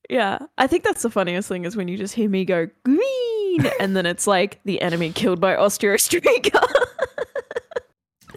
Yeah, 0.10 0.40
I 0.58 0.68
think 0.68 0.84
that's 0.84 1.02
the 1.02 1.10
funniest 1.10 1.48
thing 1.48 1.66
is 1.66 1.76
when 1.76 1.88
you 1.88 1.98
just 1.98 2.14
hear 2.14 2.30
me 2.30 2.46
go 2.46 2.68
green, 2.84 3.66
and 3.80 3.96
then 3.96 4.06
it's 4.06 4.28
like 4.28 4.60
the 4.66 4.82
enemy 4.82 5.12
killed 5.12 5.40
by 5.42 5.56
Osteo 5.56 5.96
Striga. 5.96 6.62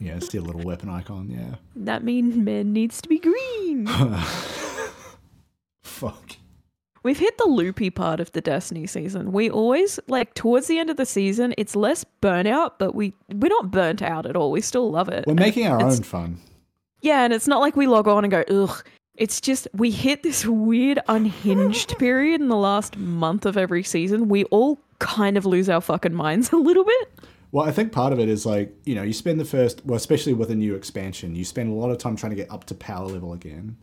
Yeah, 0.00 0.14
it's 0.14 0.28
the 0.28 0.38
little 0.38 0.60
weapon 0.62 0.88
icon. 0.88 1.28
Yeah. 1.28 1.56
that 1.74 2.04
means 2.04 2.36
man 2.36 2.72
needs 2.72 3.02
to 3.02 3.08
be 3.08 3.18
green. 3.18 3.84
Fuck. 5.82 6.36
We've 7.02 7.18
hit 7.18 7.36
the 7.38 7.48
loopy 7.48 7.90
part 7.90 8.20
of 8.20 8.30
the 8.32 8.40
Destiny 8.40 8.86
season. 8.86 9.32
We 9.32 9.50
always 9.50 9.98
like 10.08 10.34
towards 10.34 10.66
the 10.68 10.78
end 10.78 10.90
of 10.90 10.96
the 10.98 11.06
season, 11.06 11.52
it's 11.58 11.74
less 11.74 12.04
burnout, 12.22 12.72
but 12.78 12.94
we 12.94 13.12
we're 13.32 13.48
not 13.48 13.70
burnt 13.72 14.00
out 14.02 14.24
at 14.26 14.36
all. 14.36 14.50
We 14.52 14.60
still 14.60 14.90
love 14.90 15.08
it. 15.08 15.24
We're 15.26 15.34
making 15.34 15.66
our 15.66 15.78
it's- 15.78 15.96
own 15.96 16.02
fun. 16.04 16.38
Yeah, 17.00 17.22
and 17.24 17.32
it's 17.32 17.46
not 17.46 17.60
like 17.60 17.76
we 17.76 17.86
log 17.86 18.08
on 18.08 18.24
and 18.24 18.30
go, 18.30 18.42
ugh. 18.50 18.84
It's 19.18 19.40
just 19.40 19.66
we 19.74 19.90
hit 19.90 20.22
this 20.22 20.46
weird 20.46 21.00
unhinged 21.08 21.98
period 21.98 22.40
in 22.40 22.48
the 22.48 22.56
last 22.56 22.96
month 22.96 23.44
of 23.44 23.56
every 23.56 23.82
season. 23.82 24.28
We 24.28 24.44
all 24.44 24.80
kind 25.00 25.36
of 25.36 25.44
lose 25.44 25.68
our 25.68 25.80
fucking 25.80 26.14
minds 26.14 26.50
a 26.52 26.56
little 26.56 26.84
bit. 26.84 27.12
Well, 27.50 27.66
I 27.66 27.72
think 27.72 27.92
part 27.92 28.12
of 28.12 28.20
it 28.20 28.28
is 28.28 28.46
like, 28.46 28.74
you 28.84 28.94
know, 28.94 29.02
you 29.02 29.12
spend 29.12 29.40
the 29.40 29.44
first, 29.44 29.84
well, 29.84 29.96
especially 29.96 30.34
with 30.34 30.50
a 30.50 30.54
new 30.54 30.74
expansion, 30.74 31.34
you 31.34 31.44
spend 31.44 31.70
a 31.70 31.74
lot 31.74 31.90
of 31.90 31.98
time 31.98 32.14
trying 32.14 32.30
to 32.30 32.36
get 32.36 32.50
up 32.50 32.64
to 32.66 32.74
power 32.74 33.06
level 33.06 33.32
again. 33.32 33.76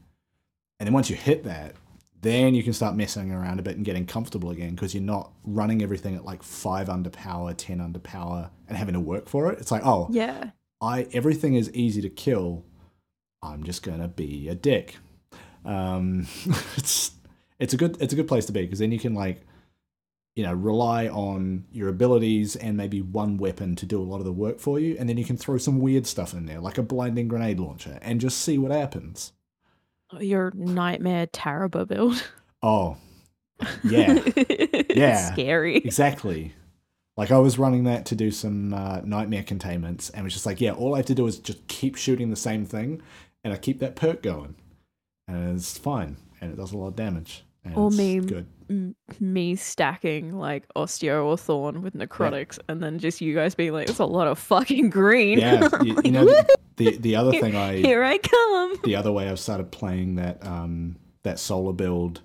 And 0.80 0.88
then 0.88 0.94
once 0.94 1.10
you 1.10 1.16
hit 1.16 1.44
that, 1.46 1.74
then 2.22 2.56
you 2.56 2.64
can 2.64 2.74
start 2.74 2.96
messing 2.96 3.32
around 3.32 3.60
a 3.60 3.64
bit 3.64 3.76
and 3.76 3.84
getting 3.84 4.06
comfortable 4.06 4.52
again 4.52 4.76
because 4.76 4.94
you're 4.94 5.04
not 5.04 5.32
running 5.44 5.82
everything 5.82 6.16
at 6.16 6.24
like 6.24 6.44
five 6.44 6.90
under 6.90 7.10
power, 7.10 7.54
10 7.54 7.82
under 7.82 8.00
power, 8.00 8.52
and 8.70 8.78
having 8.78 8.94
to 8.94 9.00
work 9.00 9.28
for 9.28 9.52
it. 9.52 9.60
It's 9.60 9.72
like, 9.72 9.86
oh, 9.86 10.08
Yeah. 10.12 10.52
I 10.82 11.08
everything 11.14 11.56
is 11.56 11.72
easy 11.74 12.02
to 12.02 12.10
kill. 12.10 12.66
I'm 13.42 13.64
just 13.64 13.82
gonna 13.82 14.08
be 14.08 14.50
a 14.50 14.56
dick. 14.56 14.98
Um, 15.66 16.28
it's 16.78 17.12
it's 17.60 17.74
a 17.74 17.78
good 17.78 17.98
it's 18.02 18.14
a 18.14 18.16
good 18.16 18.28
place 18.28 18.46
to 18.46 18.52
be 18.52 18.62
because 18.62 18.80
then 18.80 18.92
you 18.92 19.00
can 19.00 19.14
like 19.14 19.42
you 20.36 20.44
know 20.44 20.54
rely 20.54 21.08
on 21.08 21.66
your 21.72 21.90
abilities 21.90 22.56
and 22.56 22.76
maybe 22.78 23.02
one 23.02 23.38
weapon 23.38 23.76
to 23.78 23.86
do 23.86 24.02
a 24.02 24.04
lot 24.04 24.18
of 24.20 24.26
the 24.26 24.32
work 24.34 24.60
for 24.60 24.80
you, 24.80 24.96
and 25.00 25.08
then 25.10 25.18
you 25.18 25.26
can 25.26 25.38
throw 25.38 25.58
some 25.58 25.80
weird 25.80 26.06
stuff 26.06 26.34
in 26.34 26.46
there 26.46 26.60
like 26.60 26.78
a 26.78 26.84
blinding 26.84 27.28
grenade 27.28 27.60
launcher 27.60 27.98
and 28.02 28.22
just 28.22 28.40
see 28.40 28.58
what 28.58 28.72
happens. 28.72 29.34
Your 30.20 30.52
nightmare 30.56 31.28
Tarrabah 31.28 31.88
build. 31.88 32.24
Oh, 32.62 32.98
yeah, 33.84 34.22
Yeah. 34.90 35.32
Scary. 35.34 35.78
exactly. 35.78 36.54
Like 37.18 37.32
I 37.32 37.38
was 37.38 37.58
running 37.58 37.86
that 37.86 38.06
to 38.08 38.16
do 38.16 38.30
some 38.30 38.74
uh, 38.74 39.00
nightmare 39.06 39.44
containments, 39.44 40.10
and 40.10 40.22
it 40.22 40.24
was 40.26 40.34
just 40.34 40.46
like, 40.46 40.60
yeah, 40.60 40.72
all 40.72 40.94
I 40.96 40.98
have 40.98 41.06
to 41.08 41.16
do 41.16 41.26
is 41.28 41.40
just 41.40 41.66
keep 41.68 41.96
shooting 41.96 42.30
the 42.30 42.36
same 42.36 42.66
thing, 42.66 43.02
and 43.44 43.54
I 43.54 43.58
keep 43.58 43.80
that 43.80 43.96
perk 43.96 44.22
going, 44.22 44.56
and 45.28 45.56
it's 45.56 45.78
fine, 45.78 46.18
and 46.42 46.52
it 46.52 46.56
does 46.58 46.72
a 46.72 46.78
lot 46.78 46.88
of 46.88 46.96
damage. 46.96 47.44
And 47.64 47.76
Or 47.76 47.90
me- 47.90 48.20
good. 48.20 48.46
M- 48.70 48.96
Me 49.20 49.56
stacking 49.56 50.32
like 50.38 50.66
osteo 50.76 51.24
or 51.26 51.38
thorn 51.38 51.82
with 51.84 51.94
necrotics, 51.94 52.58
and 52.68 52.82
then 52.82 52.98
just 53.00 53.22
you 53.22 53.34
guys 53.36 53.54
being 53.54 53.74
like, 53.74 53.90
"It's 53.90 54.00
a 54.00 54.06
lot 54.06 54.28
of 54.28 54.40
fucking 54.40 54.90
green." 54.90 55.38
Yeah, 55.40 55.70
you, 55.84 56.00
you 56.04 56.12
know 56.12 56.26
the, 56.26 56.46
the 56.78 56.98
the 56.98 57.16
other 57.16 57.32
thing 57.32 57.56
I 57.56 57.76
here 57.78 58.04
I 58.04 58.18
come. 58.18 58.76
the 58.84 58.96
other 58.96 59.12
way 59.12 59.30
I've 59.30 59.40
started 59.40 59.72
playing 59.72 60.16
that 60.16 60.44
um 60.46 60.96
that 61.24 61.38
solar 61.40 61.74
build 61.74 62.22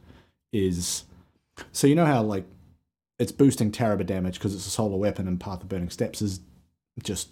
is 0.52 1.04
so 1.72 1.86
you 1.86 1.94
know 1.94 2.06
how 2.06 2.22
like 2.22 2.44
it's 3.18 3.32
boosting 3.32 3.70
Tarrabah 3.70 4.04
damage 4.04 4.34
because 4.38 4.54
it's 4.54 4.66
a 4.66 4.70
solar 4.70 4.96
weapon 4.96 5.28
and 5.28 5.38
Path 5.38 5.62
of 5.62 5.68
Burning 5.68 5.90
Steps 5.90 6.22
is 6.22 6.40
just 7.02 7.28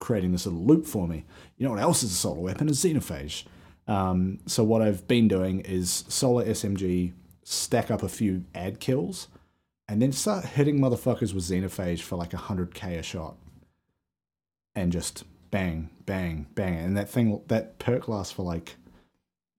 creating 0.00 0.30
this 0.30 0.46
little 0.46 0.64
loop 0.64 0.86
for 0.86 1.08
me. 1.08 1.24
You 1.58 1.66
know 1.66 1.72
what 1.72 1.82
else 1.82 2.04
is 2.04 2.12
a 2.12 2.14
solar 2.14 2.40
weapon? 2.40 2.68
Is 2.68 2.82
Xenophage. 2.84 3.42
Um, 3.88 4.38
so 4.46 4.62
what 4.64 4.82
I've 4.82 5.06
been 5.08 5.28
doing 5.28 5.60
is 5.60 6.04
solar 6.08 6.44
SMG, 6.44 7.12
stack 7.42 7.90
up 7.90 8.02
a 8.02 8.08
few 8.08 8.44
ad 8.54 8.80
kills, 8.80 9.28
and 9.88 10.00
then 10.00 10.12
start 10.12 10.44
hitting 10.44 10.78
motherfuckers 10.78 11.34
with 11.34 11.44
Xenophage 11.44 12.00
for 12.02 12.16
like 12.16 12.30
100k 12.30 12.98
a 12.98 13.02
shot. 13.02 13.36
And 14.74 14.92
just 14.92 15.24
bang, 15.50 15.90
bang, 16.06 16.46
bang. 16.54 16.78
And 16.78 16.96
that 16.96 17.08
thing, 17.10 17.42
that 17.48 17.78
perk 17.78 18.08
lasts 18.08 18.32
for 18.32 18.42
like 18.42 18.76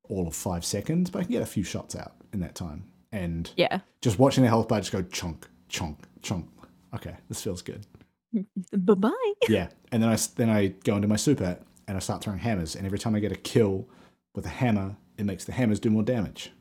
all 0.09 0.27
of 0.27 0.35
five 0.35 0.65
seconds, 0.65 1.09
but 1.09 1.19
I 1.19 1.23
can 1.23 1.31
get 1.33 1.41
a 1.41 1.45
few 1.47 1.63
shots 1.63 1.95
out 1.95 2.13
in 2.33 2.39
that 2.39 2.55
time. 2.55 2.85
And 3.11 3.51
Yeah. 3.55 3.81
just 4.01 4.17
watching 4.17 4.43
the 4.43 4.49
health 4.49 4.67
bar 4.67 4.79
just 4.79 4.91
go 4.91 5.03
chunk, 5.03 5.47
chunk, 5.69 5.99
chunk. 6.21 6.47
Okay, 6.95 7.15
this 7.29 7.41
feels 7.43 7.61
good. 7.61 7.85
Bye 8.75 8.93
bye. 8.95 9.33
Yeah, 9.47 9.67
and 9.91 10.01
then 10.01 10.09
I 10.09 10.17
then 10.35 10.49
I 10.49 10.67
go 10.83 10.95
into 10.95 11.07
my 11.07 11.15
super 11.15 11.59
and 11.87 11.95
I 11.97 11.99
start 11.99 12.23
throwing 12.23 12.39
hammers, 12.39 12.75
and 12.75 12.85
every 12.85 12.97
time 12.97 13.13
I 13.13 13.19
get 13.19 13.31
a 13.31 13.35
kill 13.35 13.87
with 14.35 14.45
a 14.45 14.49
hammer, 14.49 14.95
it 15.17 15.25
makes 15.25 15.45
the 15.45 15.51
hammers 15.51 15.79
do 15.79 15.89
more 15.89 16.03
damage. 16.03 16.51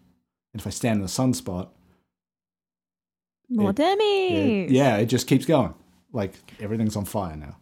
And 0.52 0.60
if 0.60 0.66
I 0.66 0.70
stand 0.70 0.98
in 0.98 1.04
a 1.04 1.08
sunspot, 1.08 1.68
More 3.48 3.70
It- 3.70 3.76
damage. 3.76 4.70
it, 4.70 4.70
yeah, 4.70 4.96
it 4.96 5.06
just 5.06 5.26
keeps 5.26 5.44
going. 5.44 5.74
Like 6.12 6.32
everything's 6.60 6.96
on 6.96 7.04
fire 7.04 7.36
now. 7.36 7.56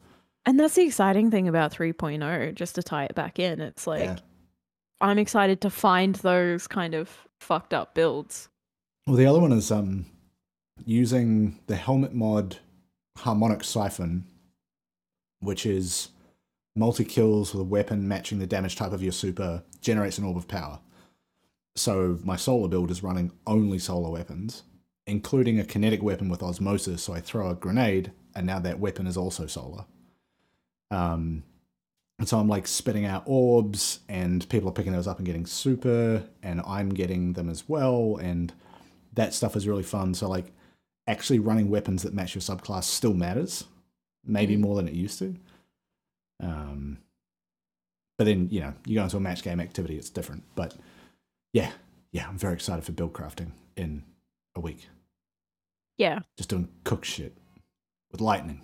And 0.46 0.58
that's 0.58 0.74
the 0.74 0.82
exciting 0.82 1.30
thing 1.32 1.48
about 1.48 1.72
3.0, 1.72 2.54
just 2.54 2.76
to 2.76 2.82
tie 2.82 3.04
it 3.04 3.14
back 3.16 3.38
in. 3.40 3.60
It's 3.60 3.86
like, 3.88 4.02
yeah. 4.04 4.18
I'm 5.00 5.18
excited 5.18 5.60
to 5.62 5.70
find 5.70 6.14
those 6.16 6.66
kind 6.68 6.94
of 6.94 7.26
fucked 7.40 7.74
up 7.74 7.94
builds. 7.94 8.48
Well, 9.06 9.16
the 9.16 9.26
other 9.26 9.40
one 9.40 9.50
is 9.52 9.70
um 9.72 10.06
using 10.84 11.58
the 11.66 11.76
helmet 11.76 12.14
mod 12.14 12.58
harmonic 13.18 13.64
siphon, 13.64 14.24
which 15.40 15.66
is 15.66 16.10
multi 16.76 17.04
kills 17.04 17.52
with 17.52 17.62
a 17.62 17.64
weapon 17.64 18.06
matching 18.06 18.38
the 18.38 18.46
damage 18.46 18.76
type 18.76 18.92
of 18.92 19.02
your 19.02 19.12
super, 19.12 19.64
generates 19.80 20.18
an 20.18 20.24
orb 20.24 20.36
of 20.36 20.48
power. 20.48 20.80
So 21.76 22.18
my 22.24 22.36
solar 22.36 22.68
build 22.68 22.90
is 22.90 23.02
running 23.02 23.32
only 23.46 23.78
solar 23.78 24.10
weapons, 24.10 24.64
including 25.06 25.58
a 25.58 25.64
kinetic 25.64 26.02
weapon 26.02 26.28
with 26.28 26.42
osmosis. 26.42 27.02
So 27.02 27.12
I 27.12 27.20
throw 27.20 27.50
a 27.50 27.54
grenade, 27.54 28.12
and 28.34 28.46
now 28.46 28.58
that 28.60 28.80
weapon 28.80 29.06
is 29.06 29.16
also 29.16 29.46
solar. 29.46 29.84
Um, 30.90 31.44
and 32.18 32.28
so 32.28 32.38
I'm 32.38 32.48
like 32.48 32.66
spitting 32.66 33.06
out 33.06 33.22
orbs, 33.26 34.00
and 34.08 34.46
people 34.48 34.68
are 34.68 34.72
picking 34.72 34.92
those 34.92 35.06
up 35.06 35.18
and 35.18 35.26
getting 35.26 35.46
super, 35.46 36.24
and 36.42 36.60
I'm 36.66 36.90
getting 36.90 37.32
them 37.32 37.48
as 37.48 37.68
well, 37.68 38.16
and 38.16 38.52
that 39.14 39.32
stuff 39.32 39.56
is 39.56 39.66
really 39.66 39.82
fun. 39.82 40.14
So 40.14 40.28
like 40.28 40.52
actually 41.06 41.38
running 41.38 41.70
weapons 41.70 42.02
that 42.02 42.14
match 42.14 42.34
your 42.34 42.42
subclass 42.42 42.84
still 42.84 43.14
matters, 43.14 43.64
maybe 44.24 44.56
Mm. 44.56 44.60
more 44.60 44.76
than 44.76 44.88
it 44.88 44.94
used 44.94 45.18
to. 45.20 45.36
Um, 46.40 46.98
but 48.20 48.26
then 48.26 48.48
you 48.50 48.60
know 48.60 48.74
you 48.84 48.96
go 48.96 49.04
into 49.04 49.16
a 49.16 49.20
match 49.20 49.42
game 49.42 49.60
activity, 49.60 49.96
it's 49.96 50.10
different. 50.10 50.42
But 50.54 50.74
yeah, 51.54 51.70
yeah, 52.12 52.28
I'm 52.28 52.36
very 52.36 52.52
excited 52.52 52.84
for 52.84 52.92
build 52.92 53.14
crafting 53.14 53.52
in 53.78 54.02
a 54.54 54.60
week. 54.60 54.90
Yeah. 55.96 56.18
Just 56.36 56.50
doing 56.50 56.68
cook 56.84 57.06
shit 57.06 57.34
with 58.12 58.20
lightning. 58.20 58.60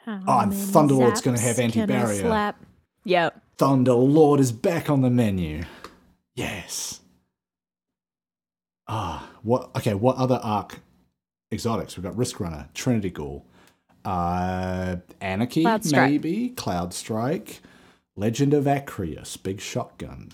How 0.00 0.20
Oh, 0.28 0.38
and 0.40 0.50
many 0.50 0.62
Thunderlord's 0.62 1.22
gonna 1.22 1.40
have 1.40 1.58
anti-barrier. 1.58 2.20
slap? 2.20 2.62
Yeah. 3.02 3.30
Thunder 3.56 3.94
Lord 3.94 4.40
is 4.40 4.52
back 4.52 4.90
on 4.90 5.00
the 5.00 5.08
menu. 5.08 5.64
Yes. 6.34 7.00
Ah, 8.86 9.30
what? 9.42 9.70
Okay, 9.74 9.94
what 9.94 10.16
other 10.16 10.38
arc 10.42 10.80
exotics? 11.50 11.96
We've 11.96 12.04
got 12.04 12.14
Risk 12.14 12.40
Runner, 12.40 12.68
Trinity 12.74 13.08
Ghoul, 13.08 13.46
uh, 14.04 14.96
Anarchy, 15.20 15.62
Cloud 15.62 15.92
maybe 15.92 16.50
Cloud 16.50 16.92
Strike, 16.94 17.60
Legend 18.16 18.54
of 18.54 18.64
Acrius, 18.64 19.42
Big 19.42 19.60
Shotgun. 19.60 20.32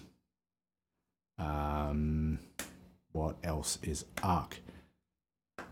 Um, 1.38 2.38
what 3.12 3.36
else 3.42 3.78
is 3.82 4.04
arc? 4.22 4.58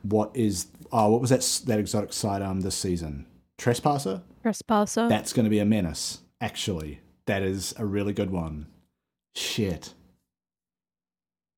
What 0.03 0.31
is? 0.35 0.67
Oh, 0.93 1.11
what 1.11 1.21
was 1.21 1.31
that? 1.31 1.67
That 1.67 1.79
exotic 1.79 2.13
sidearm 2.13 2.61
this 2.61 2.77
season? 2.77 3.27
Trespasser. 3.59 4.23
Trespasser. 4.43 5.09
That's 5.09 5.33
going 5.33 5.45
to 5.45 5.51
be 5.51 5.59
a 5.59 5.65
menace. 5.65 6.21
Actually, 6.41 7.01
that 7.27 7.43
is 7.43 7.75
a 7.77 7.85
really 7.85 8.13
good 8.13 8.31
one. 8.31 8.67
Shit. 9.35 9.95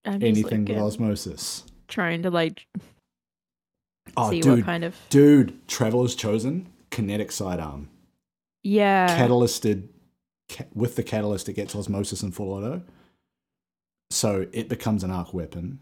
I'm 0.05 0.23
Anything 0.23 0.65
like, 0.65 0.77
with 0.77 0.83
osmosis. 0.83 1.65
trying 1.87 2.23
to 2.23 2.31
like 2.31 2.67
Oh, 4.17 4.31
see 4.31 4.41
dude, 4.41 4.59
what 4.59 4.65
kind 4.65 4.85
of 4.85 4.97
dude, 5.11 5.67
Traveler's 5.69 6.15
Chosen, 6.15 6.67
kinetic 6.91 7.31
sidearm. 7.33 7.89
yeah 8.63 9.17
Catalysted, 9.19 9.89
ca- 10.49 10.65
with 10.75 10.97
the 10.97 11.03
catalyst, 11.03 11.49
it 11.49 11.55
gets 11.55 11.75
osmosis 11.75 12.23
and 12.23 12.35
full 12.35 12.53
auto. 12.53 12.83
So 14.11 14.47
it 14.53 14.69
becomes 14.69 15.05
an 15.05 15.11
arc 15.11 15.33
weapon. 15.33 15.79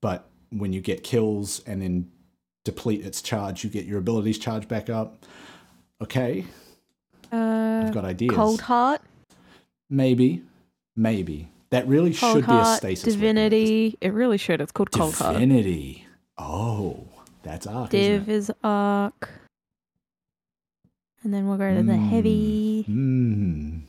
But 0.00 0.28
when 0.50 0.72
you 0.72 0.80
get 0.80 1.02
kills 1.04 1.60
and 1.66 1.82
then 1.82 2.10
deplete 2.64 3.04
its 3.04 3.20
charge, 3.22 3.64
you 3.64 3.70
get 3.70 3.84
your 3.84 3.98
abilities 3.98 4.38
charged 4.38 4.68
back 4.68 4.88
up. 4.90 5.24
Okay, 6.02 6.44
uh, 7.32 7.82
I've 7.86 7.92
got 7.92 8.04
ideas. 8.04 8.34
cold 8.34 8.60
heart, 8.62 9.02
Maybe, 9.90 10.42
maybe. 10.96 11.48
That 11.70 11.86
really 11.88 12.14
cold 12.14 12.36
should 12.38 12.46
be 12.46 12.52
a 12.52 12.56
heart, 12.62 12.78
stasis. 12.78 13.04
weapon. 13.06 13.20
divinity. 13.20 13.98
It 14.00 14.12
really 14.14 14.38
should. 14.38 14.60
It's 14.60 14.72
called 14.72 14.90
cold 14.92 15.14
heart. 15.14 15.34
Divinity. 15.34 16.06
Oh, 16.38 17.06
that's 17.42 17.66
arc. 17.66 17.92
isn't 17.94 18.18
Div 18.26 18.28
is 18.28 18.52
arc. 18.64 19.30
and 21.22 21.32
then 21.34 21.48
we'll 21.48 21.58
go 21.58 21.74
to 21.74 21.82
the 21.82 21.96
heavy 21.96 22.84
Mm. 22.88 23.82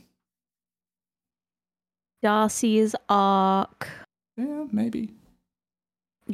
Darcy's 2.22 2.94
arc, 3.08 3.88
Yeah, 4.36 4.66
maybe. 4.70 5.10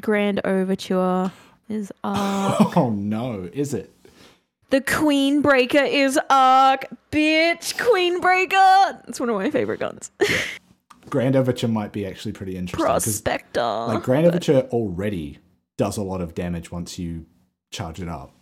Grand 0.00 0.40
Overture 0.44 1.30
is 1.68 1.92
arc. 2.02 2.76
Oh 2.76 2.90
no, 2.90 3.48
is 3.52 3.72
it? 3.74 3.92
the 4.70 4.80
Queen 4.80 5.42
Breaker 5.42 5.78
is 5.84 6.18
arc, 6.28 6.86
bitch. 7.12 7.78
Queen 7.78 8.20
Breaker. 8.20 9.00
It's 9.06 9.20
one 9.20 9.28
of 9.28 9.36
my 9.36 9.48
favorite 9.50 9.78
guns. 9.78 10.10
Grand 11.08 11.36
Overture 11.36 11.68
might 11.68 11.92
be 11.92 12.04
actually 12.04 12.32
pretty 12.32 12.56
interesting 12.56 12.84
because 12.84 13.04
Prospector. 13.04 13.60
like 13.60 14.02
Grand 14.02 14.26
Overture 14.26 14.62
already 14.72 15.38
does 15.78 15.96
a 15.96 16.02
lot 16.02 16.20
of 16.20 16.34
damage 16.34 16.70
once 16.70 16.98
you 16.98 17.26
charge 17.70 18.00
it 18.00 18.08
up. 18.08 18.32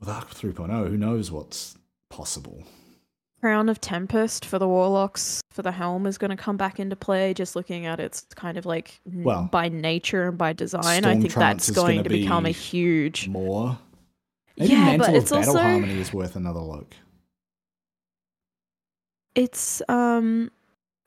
With 0.00 0.08
Arc 0.08 0.30
3.0, 0.30 0.88
who 0.88 0.96
knows 0.96 1.30
what's 1.30 1.76
possible? 2.10 2.64
Crown 3.40 3.68
of 3.68 3.80
Tempest 3.80 4.44
for 4.46 4.58
the 4.58 4.66
Warlocks 4.66 5.42
for 5.50 5.62
the 5.62 5.72
helm 5.72 6.06
is 6.06 6.16
going 6.16 6.30
to 6.30 6.36
come 6.36 6.56
back 6.56 6.80
into 6.80 6.96
play. 6.96 7.34
Just 7.34 7.54
looking 7.54 7.84
at 7.84 8.00
its 8.00 8.22
kind 8.34 8.56
of 8.56 8.64
like 8.64 9.00
Well, 9.04 9.48
by 9.52 9.68
nature 9.68 10.28
and 10.28 10.38
by 10.38 10.54
design, 10.54 11.04
I 11.04 11.12
think 11.12 11.30
Trance 11.32 11.66
that's 11.66 11.70
going 11.70 12.02
to 12.04 12.08
become 12.08 12.46
a 12.46 12.50
huge. 12.50 13.28
More. 13.28 13.78
Maybe 14.56 14.72
Yeah, 14.72 14.84
Mantle 14.84 15.06
but 15.06 15.14
it's 15.16 15.30
Battle 15.30 15.48
also 15.56 15.62
Harmony 15.62 15.98
is 16.00 16.12
worth 16.12 16.36
another 16.36 16.60
look. 16.60 16.94
it's 19.34 19.82
um, 19.88 20.50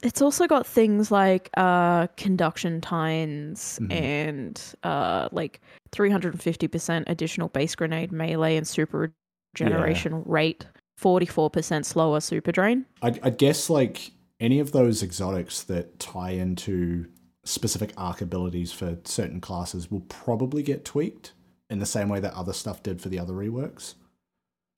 it's 0.03 0.21
also 0.21 0.47
got 0.47 0.65
things 0.67 1.11
like 1.11 1.49
uh 1.57 2.07
conduction 2.17 2.81
tines 2.81 3.79
Mhm. 3.81 3.91
and 3.91 4.61
uh 4.83 5.29
like 5.31 5.59
350% 5.91 7.03
additional 7.07 7.47
base 7.49 7.75
grenade 7.75 8.11
melee 8.11 8.57
and 8.57 8.67
super 8.67 9.13
regeneration 9.59 10.21
rate, 10.25 10.65
44% 11.01 11.83
slower 11.85 12.19
super 12.19 12.51
drain. 12.51 12.85
I'd, 13.01 13.19
I'd 13.23 13.37
guess 13.37 13.69
like 13.69 14.11
any 14.39 14.59
of 14.59 14.71
those 14.71 15.01
exotics 15.01 15.63
that 15.63 15.99
tie 15.99 16.31
into 16.31 17.07
specific 17.43 17.91
arc 17.97 18.21
abilities 18.21 18.71
for 18.71 18.97
certain 19.05 19.39
classes 19.41 19.89
will 19.89 20.01
probably 20.01 20.61
get 20.61 20.85
tweaked 20.85 21.31
in 21.69 21.79
the 21.79 21.85
same 21.87 22.07
way 22.09 22.19
that 22.19 22.33
other 22.35 22.53
stuff 22.53 22.83
did 22.83 23.01
for 23.01 23.09
the 23.09 23.17
other 23.17 23.33
reworks. 23.33 23.95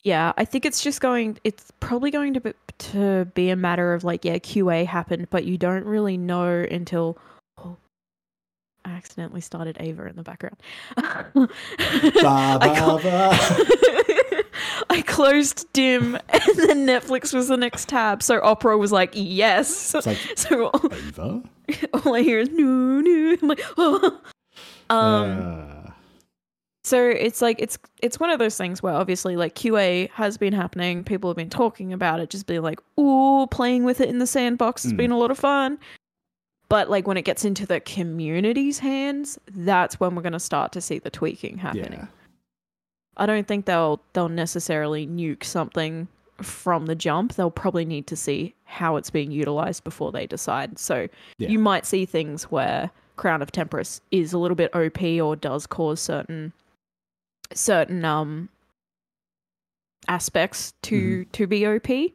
Yeah, 0.03 0.31
I 0.37 0.45
think 0.45 0.65
it's 0.65 0.81
just 0.81 1.01
going. 1.01 1.37
It's 1.43 1.71
probably 1.81 2.09
going 2.09 2.33
to 2.33 2.39
be, 2.39 2.53
to 2.77 3.25
be 3.33 3.49
a 3.49 3.55
matter 3.55 3.93
of 3.93 4.03
like, 4.05 4.23
yeah, 4.23 4.37
QA 4.37 4.85
happened, 4.85 5.29
but 5.29 5.43
you 5.45 5.57
don't 5.57 5.83
really 5.85 6.15
know 6.17 6.65
until. 6.71 7.17
Oh, 7.57 7.75
I 8.85 8.91
accidentally 8.91 9.41
started 9.41 9.75
Ava 9.79 10.05
in 10.07 10.15
the 10.15 10.23
background. 10.23 10.55
Ba, 10.95 11.49
I, 12.61 14.43
I 14.89 15.01
closed 15.01 15.71
Dim, 15.73 16.15
and 16.29 16.41
then 16.55 16.87
Netflix 16.87 17.33
was 17.33 17.49
the 17.49 17.57
next 17.57 17.89
tab. 17.89 18.23
So 18.23 18.39
Opera 18.41 18.77
was 18.77 18.93
like, 18.93 19.11
yes. 19.13 19.93
It's 19.93 20.07
like 20.07 20.17
So 20.35 20.67
all, 20.69 20.93
Ava. 20.93 21.43
all 21.93 22.15
I 22.15 22.21
hear 22.21 22.39
is 22.39 22.49
no, 22.51 22.63
no. 23.01 23.37
I'm 23.41 23.47
like, 23.49 23.61
oh. 23.77 24.21
Um, 24.89 25.41
Uh, 25.41 25.68
so 26.83 27.07
it's 27.09 27.41
like 27.41 27.57
it's 27.59 27.77
it's 28.01 28.19
one 28.19 28.29
of 28.29 28.39
those 28.39 28.57
things 28.57 28.81
where 28.81 28.93
obviously 28.93 29.35
like 29.35 29.55
QA 29.55 30.09
has 30.11 30.37
been 30.37 30.53
happening, 30.53 31.03
people 31.03 31.29
have 31.29 31.37
been 31.37 31.49
talking 31.49 31.91
about 31.93 32.19
it, 32.19 32.29
just 32.29 32.47
being 32.47 32.61
like, 32.61 32.79
"Ooh, 32.99 33.47
playing 33.47 33.83
with 33.83 33.99
it 34.01 34.09
in 34.09 34.19
the 34.19 34.27
sandbox 34.27 34.83
has 34.83 34.93
Mm. 34.93 34.97
been 34.97 35.11
a 35.11 35.17
lot 35.17 35.31
of 35.31 35.37
fun." 35.39 35.77
But 36.69 36.89
like 36.89 37.07
when 37.07 37.17
it 37.17 37.23
gets 37.25 37.43
into 37.45 37.65
the 37.65 37.79
community's 37.79 38.79
hands, 38.79 39.39
that's 39.51 39.99
when 39.99 40.13
we're 40.15 40.21
going 40.21 40.33
to 40.33 40.39
start 40.39 40.71
to 40.73 40.81
see 40.81 40.99
the 40.99 41.09
tweaking 41.09 41.57
happening. 41.57 41.99
yeah. 42.01 42.05
I 43.17 43.25
don't 43.25 43.47
think 43.47 43.65
they'll 43.65 44.01
they'll 44.13 44.29
necessarily 44.29 45.05
nuke 45.05 45.43
something 45.43 46.07
from 46.41 46.85
the 46.85 46.95
jump. 46.95 47.33
They'll 47.33 47.51
probably 47.51 47.83
need 47.85 48.07
to 48.07 48.15
see 48.15 48.55
how 48.63 48.95
it's 48.95 49.09
being 49.09 49.31
utilized 49.31 49.83
before 49.83 50.11
they 50.13 50.25
decide. 50.25 50.79
So 50.79 51.07
Yeah. 51.37 51.49
you 51.49 51.59
might 51.59 51.85
see 51.85 52.05
things 52.05 52.43
where 52.43 52.91
Crown 53.17 53.41
of 53.41 53.51
Temperance 53.51 53.99
is 54.11 54.31
a 54.31 54.37
little 54.37 54.55
bit 54.55 54.73
OP 54.73 55.19
or 55.19 55.35
does 55.35 55.67
cause 55.67 55.99
certain 55.99 56.53
certain 57.53 58.03
um 58.05 58.49
aspects 60.07 60.73
to 60.83 61.21
Mm-hmm. 61.21 61.31
to 61.31 61.47
be 61.47 61.65
OP. 61.67 62.13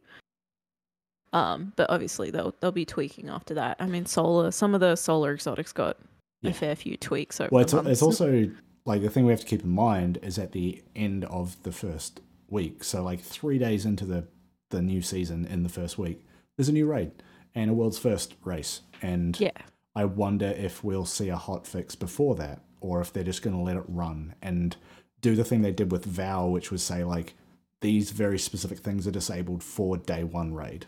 Um, 1.33 1.73
but 1.75 1.89
obviously 1.89 2.31
they'll 2.31 2.55
they'll 2.59 2.71
be 2.71 2.85
tweaking 2.85 3.29
after 3.29 3.53
that. 3.55 3.77
I 3.79 3.87
mean, 3.87 4.05
solar 4.05 4.51
some 4.51 4.73
of 4.73 4.79
the 4.81 4.95
solar 4.95 5.33
exotics 5.33 5.71
got 5.73 5.97
Yeah. 6.41 6.51
a 6.51 6.53
fair 6.53 6.75
few 6.75 6.97
tweaks 6.97 7.41
over 7.41 7.49
Well, 7.51 7.61
it's, 7.63 7.73
it's 7.73 8.01
also 8.01 8.49
like 8.85 9.01
the 9.01 9.09
thing 9.09 9.25
we 9.25 9.31
have 9.31 9.41
to 9.41 9.45
keep 9.47 9.63
in 9.63 9.69
mind 9.69 10.19
is 10.21 10.37
at 10.39 10.51
the 10.51 10.81
end 10.95 11.25
of 11.25 11.61
the 11.63 11.71
first 11.71 12.21
week. 12.49 12.83
So, 12.83 13.03
like 13.03 13.19
three 13.19 13.57
days 13.57 13.85
into 13.85 14.05
the, 14.05 14.27
the 14.69 14.81
new 14.81 15.01
season 15.01 15.45
in 15.45 15.63
the 15.63 15.69
first 15.69 15.97
week, 15.97 16.23
there's 16.57 16.69
a 16.69 16.73
new 16.73 16.85
raid 16.85 17.11
and 17.55 17.71
a 17.71 17.73
world's 17.73 17.97
first 17.97 18.35
race. 18.43 18.81
And 19.01 19.37
yeah. 19.39 19.49
I 19.95 20.05
wonder 20.05 20.47
if 20.47 20.83
we'll 20.83 21.05
see 21.05 21.29
a 21.29 21.35
hot 21.37 21.65
fix 21.65 21.95
before 21.95 22.35
that 22.35 22.61
or 22.79 23.01
if 23.01 23.11
they're 23.11 23.23
just 23.23 23.41
going 23.41 23.55
to 23.55 23.61
let 23.61 23.75
it 23.75 23.83
run 23.87 24.35
and 24.41 24.77
do 25.25 25.35
the 25.35 25.43
thing 25.43 25.61
they 25.63 25.71
did 25.71 25.91
with 25.91 26.05
Vow, 26.05 26.45
which 26.47 26.69
was 26.71 26.83
say, 26.83 27.03
like, 27.03 27.33
these 27.81 28.11
very 28.11 28.37
specific 28.37 28.77
things 28.79 29.07
are 29.07 29.11
disabled 29.11 29.63
for 29.63 29.97
day 29.97 30.23
one 30.23 30.53
raid. 30.53 30.85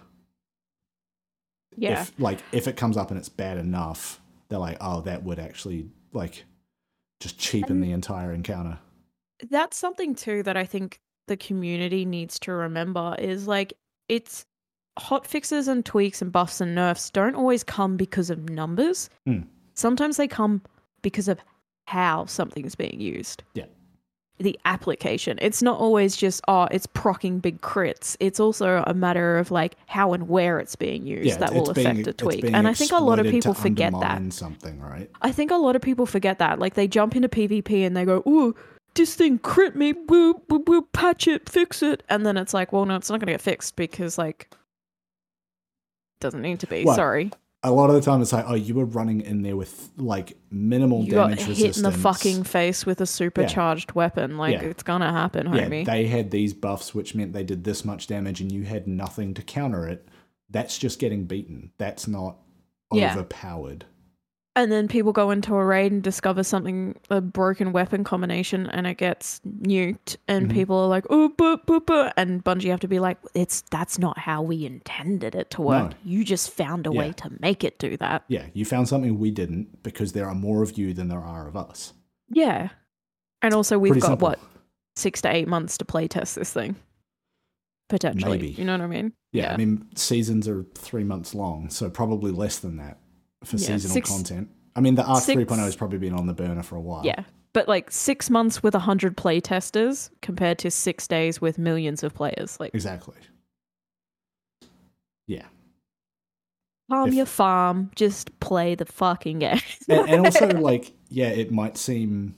Yeah. 1.76 2.02
If, 2.04 2.14
like, 2.20 2.40
if 2.52 2.68
it 2.68 2.78
comes 2.78 2.98
up 2.98 3.10
and 3.12 3.20
it's 3.20 3.30
bad 3.30 3.58
enough, 3.58 4.22
they're 4.50 4.60
like, 4.60 4.78
oh, 4.82 5.02
that 5.02 5.24
would 5.24 5.40
actually, 5.40 5.90
like, 6.14 6.46
just 7.20 7.38
cheapen 7.40 7.74
And- 7.74 7.84
the 7.84 7.92
entire 7.92 8.32
encounter. 8.32 8.80
that's 9.50 9.78
something 9.78 10.16
too 10.16 10.42
that 10.44 10.58
I 10.58 10.66
think 10.66 11.00
the 11.28 11.38
community 11.38 12.06
needs 12.06 12.40
to 12.40 12.52
remember 12.54 13.16
is 13.20 13.48
like 13.48 13.74
it's 14.08 14.46
hot 14.98 15.28
fixes 15.28 15.68
and 15.68 15.86
tweaks 15.86 16.22
and 16.24 16.32
buffs 16.32 16.60
and 16.62 16.74
nerfs 16.74 17.10
don't 17.12 17.36
always 17.36 17.64
come 17.64 17.98
because 17.98 18.30
of 18.32 18.50
numbers. 18.50 19.10
Hmm. 19.28 19.42
Sometimes 19.76 20.18
they 20.18 20.28
come 20.28 20.62
because 21.04 21.28
of 21.28 21.40
how 21.86 22.26
something's 22.26 22.74
being 22.76 23.00
used. 23.00 23.44
Yeah. 23.54 23.66
The 24.40 24.60
application. 24.66 25.40
It's 25.42 25.64
not 25.64 25.80
always 25.80 26.16
just, 26.16 26.42
oh, 26.48 26.66
it's 26.70 26.86
procking 26.86 27.40
big 27.40 27.60
crits. 27.62 28.16
It's 28.20 28.40
also 28.40 28.84
a 28.86 28.94
matter 28.94 29.38
of 29.40 29.50
like 29.50 29.76
how 29.88 30.14
and 30.14 30.30
where 30.30 30.60
it's 30.60 30.76
being 30.76 31.08
used 31.08 31.40
that 31.40 31.54
will 31.54 31.70
it's 31.72 31.74
being- 31.74 31.88
affect 31.88 32.08
a 32.08 32.14
tweak. 32.14 32.44
And 32.46 32.68
I 32.68 32.74
think 32.74 32.92
a 32.92 32.98
lot 33.00 33.18
of 33.18 33.26
people 33.26 33.56
forget 33.56 33.94
that. 34.00 34.34
something, 34.34 34.80
right? 34.80 35.10
I 35.24 35.32
think 35.32 35.50
a 35.50 35.56
lot 35.56 35.76
of 35.76 35.82
people 35.82 36.06
forget 36.06 36.38
that. 36.38 36.60
Like 36.60 36.76
they 36.76 36.88
jump 36.88 37.16
into 37.16 37.28
PvP 37.30 37.84
and 37.86 37.98
they 37.98 38.06
go, 38.06 38.22
"Ooh, 38.28 38.54
this 38.94 39.16
thing 39.16 39.40
crit 39.40 39.76
me. 39.76 39.94
Woo, 39.94 40.40
woo, 40.50 40.64
woo, 40.68 40.82
patch 40.94 41.28
it, 41.28 41.50
fix 41.50 41.82
it." 41.82 42.04
And 42.08 42.24
then 42.24 42.38
it's 42.38 42.54
like, 42.54 42.72
"Well, 42.72 42.86
no, 42.86 42.96
it's 42.96 43.10
not 43.10 43.20
going 43.20 43.28
to 43.28 43.34
get 43.34 43.42
fixed 43.42 43.76
because 43.76 44.20
like 44.20 44.50
it 44.52 46.20
doesn't 46.20 46.42
need 46.44 46.60
to 46.60 46.68
be." 46.68 46.86
Well, 46.86 46.96
Sorry. 46.96 47.32
A 47.64 47.72
lot 47.72 47.90
of 47.90 47.96
the 47.96 48.02
time, 48.02 48.22
it's 48.22 48.32
like, 48.32 48.46
oh, 48.48 48.54
you 48.54 48.76
were 48.76 48.86
running 48.86 49.22
in 49.22 49.42
there 49.42 49.58
with 49.58 49.90
like 49.98 50.38
minimal 50.52 51.00
damage. 51.04 51.10
You 51.10 51.16
got 51.16 51.30
hit 51.40 51.48
resistance. 51.48 51.78
in 51.78 51.84
the 51.84 51.92
fucking 51.92 52.44
face 52.44 52.86
with 52.86 53.02
a 53.02 53.06
supercharged 53.08 53.94
weapon. 53.94 54.38
Like 54.38 54.54
Yeah. 54.54 54.62
it's 54.68 54.84
to 55.02 55.12
happen, 55.12 55.48
yeah, 55.54 55.68
they 55.86 56.06
had 56.06 56.30
these 56.32 56.54
buffs, 56.54 56.94
which 56.94 57.16
meant 57.16 57.34
they 57.34 57.44
did 57.44 57.64
this 57.64 57.84
much 57.84 58.06
damage, 58.08 58.42
and 58.42 58.52
you 58.52 58.64
had 58.64 58.88
nothing 58.88 59.34
to 59.34 59.42
counter 59.42 59.88
it. 59.88 60.08
That's 60.50 60.78
just 60.78 61.00
getting 61.00 61.26
beaten. 61.26 61.72
That's 61.78 62.08
not 62.08 62.38
Yeah. 62.94 63.14
overpowered. 63.14 63.86
And 64.58 64.72
then 64.72 64.88
people 64.90 65.14
go 65.14 65.30
into 65.32 65.54
a 65.56 65.64
raid 65.64 65.92
and 65.92 66.02
discover 66.04 66.44
something 66.44 66.96
a 67.10 67.22
broken 67.22 67.72
weapon 67.72 68.04
combination 68.04 68.68
and 68.72 68.86
it 68.88 68.98
gets 68.98 69.40
nuked 69.48 70.18
and 70.28 70.48
Mhm. 70.50 70.54
people 70.54 70.76
are 70.78 70.88
like 70.88 71.06
oh 71.10 71.30
but 71.38 71.66
but 71.66 71.86
but 71.86 72.14
and 72.18 72.44
bungie 72.44 72.70
have 72.70 72.80
to 72.82 72.88
be 72.88 73.00
like 73.00 73.18
it's 73.34 73.62
that's 73.72 73.98
not 74.00 74.18
how 74.18 74.42
we 74.42 74.66
intended 74.66 75.36
it 75.36 75.50
to 75.52 75.62
work 75.62 75.92
No. 75.92 75.98
you 76.04 76.26
just 76.26 76.50
found 76.52 76.88
a 76.88 76.92
Yeah. 76.92 77.00
way 77.00 77.12
to 77.14 77.32
make 77.40 77.64
it 77.64 77.80
do 77.80 77.96
that 77.98 78.24
Yeah, 78.28 78.48
you 78.54 78.66
found 78.66 78.90
something 78.90 79.18
we 79.20 79.32
didn't 79.32 79.84
because 79.84 80.12
there 80.14 80.28
are 80.28 80.36
more 80.36 80.64
of 80.64 80.78
you 80.78 80.94
than 80.94 81.08
there 81.08 81.24
are 81.24 81.48
of 81.48 81.56
us. 81.56 81.94
yeah 82.30 82.70
and 83.42 83.54
also 83.54 83.78
we've 83.80 83.92
Pretty 83.92 84.02
got 84.02 84.08
simple. 84.10 84.28
what 84.30 84.40
six 84.96 85.22
to 85.22 85.30
eight 85.34 85.48
months 85.48 85.78
to 85.78 85.86
play 85.86 86.08
test 86.08 86.36
this 86.36 86.52
thing 86.52 86.76
potentially 87.90 88.38
Maybe. 88.38 88.50
you 88.50 88.66
know 88.66 88.74
what 88.74 88.82
i 88.82 88.88
mean 88.88 89.14
Yeah, 89.32 89.54
I 89.54 89.58
mean, 89.58 89.86
seasons 89.96 90.48
are 90.48 90.64
three 90.76 91.04
months 91.04 91.36
long, 91.36 91.70
so 91.70 91.90
probably 91.90 92.32
less 92.32 92.58
than 92.60 92.78
that 92.78 92.98
for 93.44 93.58
Yeah, 93.58 93.68
seasonal 93.68 93.94
six- 93.94 94.10
content. 94.10 94.50
I 94.76 94.80
mean, 94.82 94.96
the 94.96 95.04
Arc 95.06 95.24
six- 95.24 95.42
3.0 95.42 95.58
has 95.60 95.76
probably 95.76 95.98
been 95.98 96.14
on 96.14 96.28
the 96.28 96.34
burner 96.34 96.64
for 96.64 96.76
a 96.76 96.82
while. 96.82 97.06
yeah 97.06 97.24
but 97.54 97.68
like 97.68 97.90
six 97.90 98.30
months 98.30 98.62
with 98.62 98.76
a 98.76 98.80
hundred 98.80 99.18
play 99.18 99.40
testers 99.40 100.12
compared 100.22 100.60
to 100.60 100.70
six 100.70 101.08
days 101.08 101.42
with 101.42 101.58
millions 101.58 102.04
of 102.04 102.14
players 102.14 102.60
like 102.60 102.72
Exactly. 102.76 103.16
Yeah. 105.28 105.46
Farm 106.90 107.10
If- 107.10 107.16
your 107.16 107.26
farm, 107.26 107.92
just 107.96 108.40
play 108.40 108.76
the 108.76 108.86
fucking 108.86 109.40
game. 109.40 109.60
and, 109.90 110.10
and 110.10 110.26
also 110.26 110.48
like 110.50 110.94
yeah 111.10 111.30
it 111.30 111.52
might 111.52 111.78
seem 111.78 112.36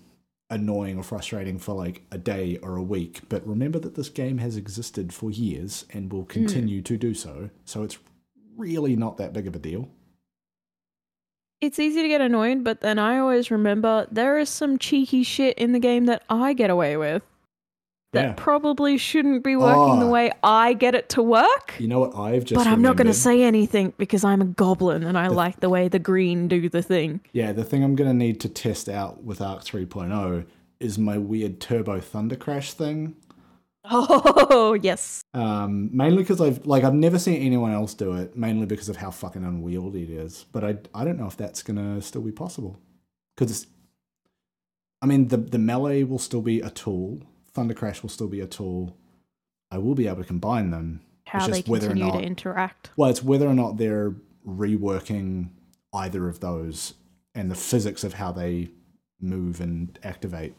annoying 0.49 0.97
or 0.97 1.03
frustrating 1.03 1.59
for 1.59 1.73
like 1.75 2.03
a 2.11 2.17
day 2.17 2.57
or 2.63 2.75
a 2.75 2.81
week 2.81 3.21
but 3.29 3.45
remember 3.45 3.77
that 3.77 3.93
this 3.95 4.09
game 4.09 4.39
has 4.39 4.57
existed 4.57 5.13
for 5.13 5.29
years 5.29 5.85
and 5.91 6.11
will 6.11 6.23
mm. 6.25 6.29
continue 6.29 6.81
to 6.81 6.97
do 6.97 7.13
so 7.13 7.49
so 7.65 7.83
it's 7.83 7.99
really 8.57 8.95
not 8.95 9.17
that 9.17 9.31
big 9.31 9.45
of 9.45 9.55
a 9.55 9.59
deal 9.59 9.87
it's 11.61 11.79
easy 11.79 12.01
to 12.01 12.07
get 12.07 12.21
annoyed, 12.21 12.63
but 12.63 12.81
then 12.81 12.97
I 12.99 13.17
always 13.19 13.51
remember 13.51 14.07
there 14.11 14.37
is 14.37 14.49
some 14.49 14.77
cheeky 14.77 15.23
shit 15.23 15.57
in 15.57 15.71
the 15.73 15.79
game 15.79 16.05
that 16.05 16.23
I 16.29 16.53
get 16.53 16.69
away 16.69 16.97
with. 16.97 17.23
that 18.11 18.23
Yeah. 18.25 18.33
probably 18.37 18.97
shouldn't 18.97 19.43
be 19.43 19.55
working 19.55 19.99
the 19.99 20.07
Oh. 20.07 20.09
way 20.09 20.31
I 20.43 20.73
get 20.73 20.95
it 20.95 21.09
to 21.09 21.21
work. 21.21 21.75
You 21.77 21.87
know 21.87 21.99
what 21.99 22.15
I've 22.17 22.43
just 22.43 22.57
But 22.57 22.65
I'm 22.65 22.81
not 22.81 22.95
going 22.95 23.05
to 23.05 23.13
say 23.13 23.43
anything 23.43 23.93
because 23.99 24.23
I'm 24.23 24.41
a 24.41 24.45
goblin 24.45 25.03
and 25.03 25.15
I 25.15 25.27
like 25.27 25.59
the 25.59 25.69
way 25.69 25.87
the 25.89 25.99
green 25.99 26.47
do 26.47 26.69
the 26.69 26.81
thing. 26.81 27.19
Yeah, 27.33 27.51
the 27.51 27.63
thing 27.63 27.83
I'm 27.83 27.93
going 27.95 28.09
to 28.09 28.15
need 28.15 28.39
to 28.39 28.49
test 28.49 28.89
out 28.89 29.23
with 29.23 29.41
Arc 29.41 29.63
3.0 29.63 30.45
is 30.79 30.97
my 30.97 31.19
weird 31.19 31.59
turbo 31.59 31.99
thunder 31.99 32.35
crash 32.35 32.73
thing. 32.73 33.13
Oh, 33.91 34.77
yes. 34.81 35.23
Um, 35.33 35.89
mainly 35.95 36.23
because 36.23 36.41
I've 36.41 36.65
like 36.65 36.83
I've 36.83 36.93
never 36.93 37.19
seen 37.19 37.41
anyone 37.41 37.71
else 37.71 37.93
do 37.93 38.13
it. 38.13 38.35
Mainly 38.35 38.65
because 38.65 38.89
of 38.89 38.97
how 38.97 39.11
fucking 39.11 39.43
unwieldy 39.43 40.03
it 40.03 40.09
is. 40.09 40.45
But 40.51 40.63
I 40.63 40.77
I 40.93 41.03
don't 41.03 41.17
know 41.17 41.27
if 41.27 41.37
that's 41.37 41.63
gonna 41.63 42.01
still 42.01 42.21
be 42.21 42.31
possible. 42.31 42.79
Because 43.35 43.67
I 45.01 45.05
mean 45.05 45.27
the 45.27 45.37
the 45.37 45.59
melee 45.59 46.03
will 46.03 46.19
still 46.19 46.41
be 46.41 46.61
a 46.61 46.69
tool. 46.69 47.21
Thunder 47.53 47.73
crash 47.73 48.01
will 48.01 48.09
still 48.09 48.27
be 48.27 48.41
a 48.41 48.47
tool. 48.47 48.95
I 49.71 49.77
will 49.77 49.95
be 49.95 50.07
able 50.07 50.21
to 50.21 50.27
combine 50.27 50.71
them. 50.71 51.01
How 51.25 51.39
It's 51.39 51.47
they 51.47 51.53
just 51.59 51.67
whether 51.67 51.87
or 51.87 51.89
continue 51.91 52.19
to 52.19 52.25
interact. 52.25 52.89
Well, 52.97 53.09
it's 53.09 53.23
whether 53.23 53.47
or 53.47 53.53
not 53.53 53.77
they're 53.77 54.15
reworking 54.47 55.49
either 55.93 56.27
of 56.27 56.39
those 56.39 56.95
and 57.35 57.51
the 57.51 57.55
physics 57.55 58.03
of 58.03 58.13
how 58.13 58.31
they 58.31 58.69
move 59.21 59.61
and 59.61 59.97
activate. 60.03 60.55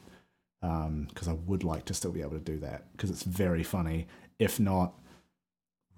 Um, 0.63 1.07
because 1.09 1.27
I 1.27 1.33
would 1.33 1.65
like 1.65 1.87
to 1.87 1.95
still 1.95 2.13
be 2.13 2.21
able 2.21 2.33
to 2.33 2.39
do 2.39 2.59
that 2.59 2.85
because 2.93 3.09
it's 3.09 3.23
very 3.23 3.63
funny, 3.63 4.07
if 4.39 4.61
not 4.61 4.93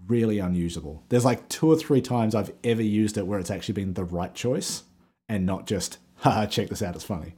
really 0.07 0.39
unusable. 0.39 1.03
There's 1.09 1.25
like 1.25 1.49
two 1.49 1.69
or 1.69 1.77
three 1.77 2.01
times 2.01 2.35
I've 2.35 2.53
ever 2.63 2.83
used 2.83 3.19
it 3.19 3.27
where 3.27 3.39
it's 3.39 3.51
actually 3.51 3.75
been 3.75 3.95
the 3.95 4.05
right 4.05 4.33
choice 4.35 4.85
and 5.29 5.47
not 5.47 5.67
just, 5.67 5.99
haha, 6.17 6.47
check 6.47 6.69
this 6.69 6.83
out, 6.83 6.95
it's 6.95 7.05
funny. 7.05 7.35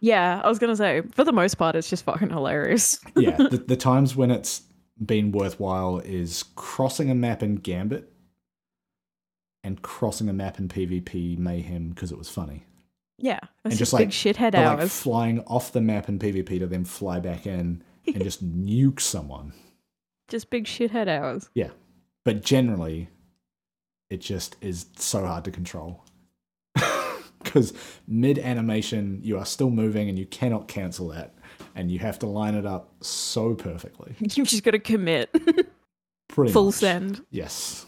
Yeah, 0.00 0.40
I 0.42 0.48
was 0.48 0.58
going 0.58 0.70
to 0.72 0.76
say, 0.76 1.02
for 1.12 1.24
the 1.24 1.32
most 1.32 1.56
part, 1.56 1.76
it's 1.76 1.90
just 1.90 2.04
fucking 2.04 2.30
hilarious. 2.30 3.00
yeah, 3.16 3.36
the, 3.36 3.62
the 3.66 3.76
times 3.76 4.16
when 4.16 4.30
it's 4.30 4.62
been 5.04 5.32
worthwhile 5.32 5.98
is 5.98 6.44
crossing 6.56 7.10
a 7.10 7.14
map 7.14 7.42
in 7.42 7.56
Gambit 7.56 8.10
and 9.62 9.82
crossing 9.82 10.28
a 10.28 10.32
map 10.32 10.58
in 10.58 10.68
PvP 10.68 11.38
Mayhem 11.38 11.90
because 11.90 12.12
it 12.12 12.18
was 12.18 12.30
funny. 12.30 12.64
Yeah, 13.20 13.38
And 13.64 13.70
just 13.72 13.92
just 13.92 13.96
big 13.96 14.10
shithead 14.10 14.52
But 14.52 14.64
like 14.64 14.78
hours. 14.80 14.92
flying 15.00 15.40
off 15.46 15.72
the 15.72 15.80
map 15.80 16.08
in 16.08 16.18
PvP 16.18 16.58
to 16.58 16.66
then 16.66 16.84
fly 16.84 17.20
back 17.20 17.46
in 17.46 17.82
and 18.06 18.22
just 18.22 18.44
nuke 18.44 19.00
someone. 19.00 19.52
just 20.28 20.50
big 20.50 20.64
shithead 20.64 21.08
hours. 21.08 21.48
Yeah. 21.54 21.70
But 22.24 22.42
generally, 22.42 23.08
it 24.10 24.20
just 24.20 24.56
is 24.60 24.86
so 24.96 25.24
hard 25.26 25.44
to 25.44 25.50
control. 25.50 26.04
Because 27.42 27.72
mid 28.06 28.38
animation, 28.38 29.20
you 29.22 29.38
are 29.38 29.46
still 29.46 29.70
moving 29.70 30.10
and 30.10 30.18
you 30.18 30.26
cannot 30.26 30.68
cancel 30.68 31.08
that. 31.08 31.34
And 31.74 31.90
you 31.90 31.98
have 31.98 32.18
to 32.18 32.26
line 32.26 32.54
it 32.54 32.66
up 32.66 32.92
so 33.02 33.54
perfectly. 33.54 34.14
You 34.20 34.44
just 34.44 34.62
got 34.62 34.72
to 34.72 34.78
commit. 34.78 35.30
Pretty 36.28 36.52
Full 36.52 36.66
much. 36.66 36.74
send. 36.74 37.24
Yes. 37.30 37.86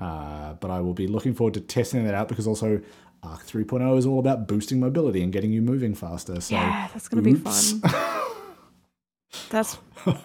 Uh, 0.00 0.54
but 0.54 0.70
I 0.70 0.80
will 0.80 0.94
be 0.94 1.06
looking 1.08 1.34
forward 1.34 1.54
to 1.54 1.60
testing 1.60 2.04
that 2.04 2.14
out 2.14 2.28
because 2.28 2.46
also 2.46 2.80
Arc 3.22 3.44
3.0 3.46 3.98
is 3.98 4.06
all 4.06 4.20
about 4.20 4.46
boosting 4.46 4.78
mobility 4.80 5.22
and 5.22 5.32
getting 5.32 5.50
you 5.52 5.60
moving 5.60 5.94
faster. 5.94 6.40
So 6.40 6.54
yeah, 6.54 6.88
that's 6.92 7.08
going 7.08 7.24
to 7.24 7.30
be 7.30 7.36
fun. 7.36 7.82
That's. 9.50 9.78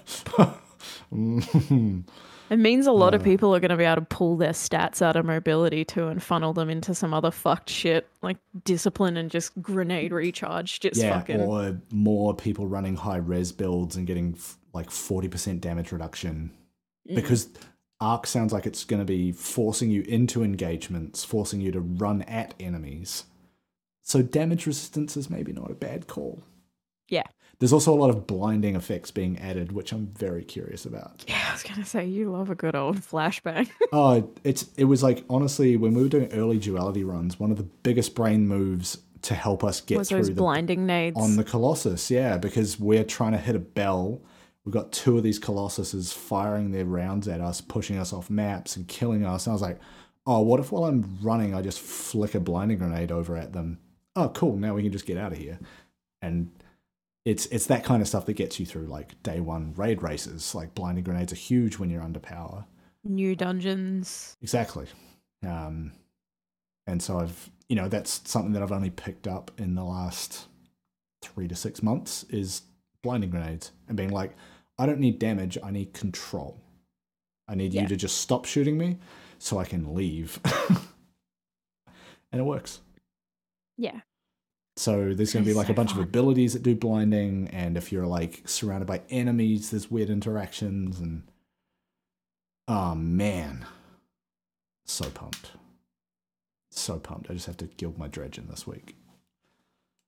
It 2.50 2.58
means 2.60 2.86
a 2.88 2.92
lot 2.92 3.14
of 3.16 3.22
Uh. 3.22 3.24
people 3.24 3.56
are 3.56 3.60
going 3.60 3.72
to 3.72 3.78
be 3.78 3.84
able 3.86 3.96
to 4.02 4.02
pull 4.08 4.38
their 4.38 4.52
stats 4.52 5.02
out 5.02 5.16
of 5.16 5.26
mobility 5.26 5.84
too 5.86 6.08
and 6.08 6.22
funnel 6.22 6.54
them 6.54 6.70
into 6.70 6.94
some 6.94 7.14
other 7.14 7.32
fucked 7.32 7.70
shit 7.70 8.08
like 8.22 8.38
discipline 8.64 9.18
and 9.18 9.32
just 9.32 9.60
grenade 9.62 10.12
recharge. 10.12 10.80
Just 10.82 10.98
yeah, 11.02 11.18
fucking. 11.20 11.40
or 11.42 11.82
more 11.92 12.36
people 12.36 12.68
running 12.68 12.96
high 12.96 13.18
res 13.18 13.52
builds 13.52 13.96
and 13.96 14.06
getting 14.06 14.34
f- 14.38 14.58
like 14.74 14.90
40% 14.90 15.62
damage 15.62 15.92
reduction 15.92 16.52
Mm. 17.10 17.16
because 17.16 17.50
Arc 18.00 18.28
sounds 18.28 18.52
like 18.52 18.66
it's 18.66 18.84
going 18.84 19.00
to 19.02 19.06
be 19.06 19.32
forcing 19.32 19.90
you 19.90 20.02
into 20.04 20.44
engagements, 20.44 21.24
forcing 21.24 21.62
you 21.62 21.72
to 21.72 21.80
run 21.80 22.22
at 22.24 22.54
enemies. 22.60 23.26
So 24.02 24.22
damage 24.22 24.68
resistance 24.68 25.16
is 25.16 25.30
maybe 25.30 25.54
not 25.54 25.72
a 25.72 25.76
bad 25.76 26.08
call. 26.08 26.44
Yeah. 27.08 27.24
There's 27.60 27.72
also 27.72 27.94
a 27.94 27.96
lot 27.96 28.10
of 28.10 28.28
blinding 28.28 28.76
effects 28.76 29.12
being 29.12 29.40
added, 29.40 29.72
which 29.72 29.94
I'm 29.94 30.08
very 30.08 30.44
curious 30.44 30.86
about. 30.86 31.24
Yeah, 31.28 31.40
I 31.48 31.54
was 31.54 31.64
to 31.64 31.86
say, 31.86 32.06
you 32.06 32.30
love 32.30 32.50
a 32.50 32.56
good 32.56 32.76
old 32.76 32.98
flashbang. 33.00 33.70
Oh, 33.94 34.30
it's 34.44 34.66
it 34.76 34.86
was 34.86 35.04
like 35.04 35.24
honestly 35.30 35.78
when 35.78 35.94
we 35.94 36.02
were 36.02 36.10
doing 36.10 36.34
early 36.34 36.58
duality 36.58 37.04
runs, 37.04 37.40
one 37.40 37.52
of 37.52 37.58
the 37.58 37.64
biggest 37.64 38.16
brain 38.16 38.48
moves 38.48 38.98
to 39.22 39.36
help 39.36 39.64
us 39.64 39.80
get 39.80 40.00
Was 40.00 40.10
through 40.10 40.18
those 40.18 40.28
the 40.30 40.34
blinding 40.34 40.86
nades? 40.86 41.16
on 41.18 41.36
the 41.38 41.44
Colossus, 41.44 42.10
yeah, 42.12 42.38
because 42.38 42.80
we're 42.80 43.04
trying 43.04 43.32
to 43.34 43.38
hit 43.38 43.56
a 43.56 43.60
bell. 43.60 44.20
We've 44.66 44.74
got 44.74 44.92
two 44.92 45.18
of 45.18 45.24
these 45.24 45.40
Colossuses 45.40 46.14
firing 46.14 46.72
their 46.72 46.86
rounds 46.86 47.28
at 47.28 47.42
us, 47.42 47.60
pushing 47.60 47.98
us 47.98 48.14
off 48.14 48.30
maps 48.30 48.78
and 48.78 48.88
killing 48.88 49.26
us. 49.26 49.46
And 49.46 49.52
I 49.52 49.56
was 49.56 49.62
like, 49.62 49.80
oh, 50.26 50.42
what 50.42 50.60
if 50.60 50.72
while 50.72 50.86
I'm 50.86 51.18
running, 51.22 51.54
I 51.54 51.62
just 51.62 51.80
flick 51.80 52.34
a 52.34 52.40
blinding 52.40 52.78
grenade 52.78 53.12
over 53.12 53.36
at 53.36 53.52
them? 53.52 53.80
Oh, 54.16 54.30
cool. 54.30 54.56
Now 54.56 54.74
we 54.74 54.84
can 54.84 54.92
just 54.92 55.06
get 55.06 55.18
out 55.18 55.34
of 55.34 55.38
here. 55.38 55.60
And 56.22 56.52
it's 57.26 57.46
it's 57.48 57.68
that 57.68 57.84
kind 57.84 58.02
of 58.02 58.08
stuff 58.08 58.26
that 58.26 58.34
gets 58.34 58.60
you 58.60 58.66
through 58.66 58.86
like 58.86 59.22
day 59.24 59.40
one 59.40 59.74
raid 59.76 60.02
races. 60.02 60.56
Like 60.56 60.76
blinding 60.76 61.04
grenades 61.04 61.34
are 61.34 61.38
huge 61.38 61.78
when 61.78 61.90
you're 61.90 62.02
under 62.02 62.20
power. 62.20 62.66
New 63.04 63.36
dungeons. 63.36 64.38
Exactly. 64.42 64.88
Um, 65.46 65.92
and 66.88 67.02
so 67.02 67.20
I've, 67.20 67.50
you 67.68 67.76
know, 67.76 67.90
that's 67.90 68.22
something 68.30 68.54
that 68.54 68.62
I've 68.62 68.72
only 68.72 68.90
picked 68.90 69.28
up 69.28 69.52
in 69.58 69.76
the 69.76 69.84
last 69.84 70.48
three 71.22 71.48
to 71.48 71.56
six 71.56 71.84
months 71.84 72.24
is 72.30 72.62
blinding 73.02 73.30
grenades 73.30 73.72
and 73.88 73.98
being 73.98 74.10
like, 74.10 74.36
I 74.84 74.86
don't 74.86 75.00
need 75.00 75.18
damage, 75.18 75.58
I 75.64 75.72
need 75.72 75.94
control. 75.94 76.60
I 77.48 77.56
need 77.56 77.74
Yeah. 77.74 77.84
you 77.84 77.88
to 77.88 77.96
just 77.96 78.18
stop 78.18 78.44
shooting 78.44 78.78
me 78.78 78.98
so 79.40 79.58
I 79.58 79.64
can 79.64 79.96
leave. 79.96 80.42
and 82.34 82.42
it 82.42 82.44
works. 82.44 82.82
Yeah. 83.78 84.02
So 84.76 85.14
there's 85.14 85.32
going 85.32 85.46
to 85.46 85.50
be 85.50 85.54
like 85.54 85.68
so 85.68 85.74
a 85.74 85.76
bunch 85.76 85.92
fun. 85.92 86.02
of 86.02 86.06
abilities 86.08 86.52
that 86.52 86.64
do 86.64 86.76
blinding, 86.76 87.48
and 87.50 87.78
if 87.78 87.92
you're 87.94 88.08
like 88.08 88.42
surrounded 88.46 88.88
by 88.88 89.02
enemies, 89.10 89.70
there's 89.72 89.90
weird 89.90 90.10
interactions, 90.10 91.00
and 91.00 91.24
oh 92.68 92.96
man, 92.96 93.66
so 94.86 95.10
pumped, 95.12 95.52
so 96.72 96.98
pumped. 97.00 97.30
I 97.30 97.34
just 97.36 97.46
have 97.46 97.58
to 97.58 97.66
gild 97.68 97.98
my 98.00 98.10
Dredgen 98.10 98.50
this 98.50 98.66
week. 98.68 98.96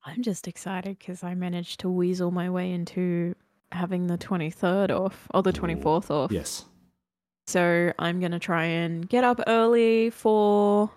I'm 0.03 0.21
just 0.23 0.47
excited 0.47 0.97
because 0.99 1.23
I 1.23 1.33
managed 1.35 1.79
to 1.81 1.89
weasel 1.89 2.31
my 2.31 2.49
way 2.49 2.71
into 2.71 3.34
having 3.71 4.07
the 4.07 4.17
23rd 4.17 4.89
off 4.91 5.27
or 5.33 5.43
the 5.43 5.53
24th 5.53 6.09
off. 6.11 6.31
Yes, 6.31 6.65
So 7.47 7.91
I'm 7.99 8.19
going 8.19 8.31
to 8.31 8.39
try 8.39 8.63
and 8.65 9.07
get 9.07 9.23
up 9.23 9.39
early 9.47 10.09
for 10.09 10.89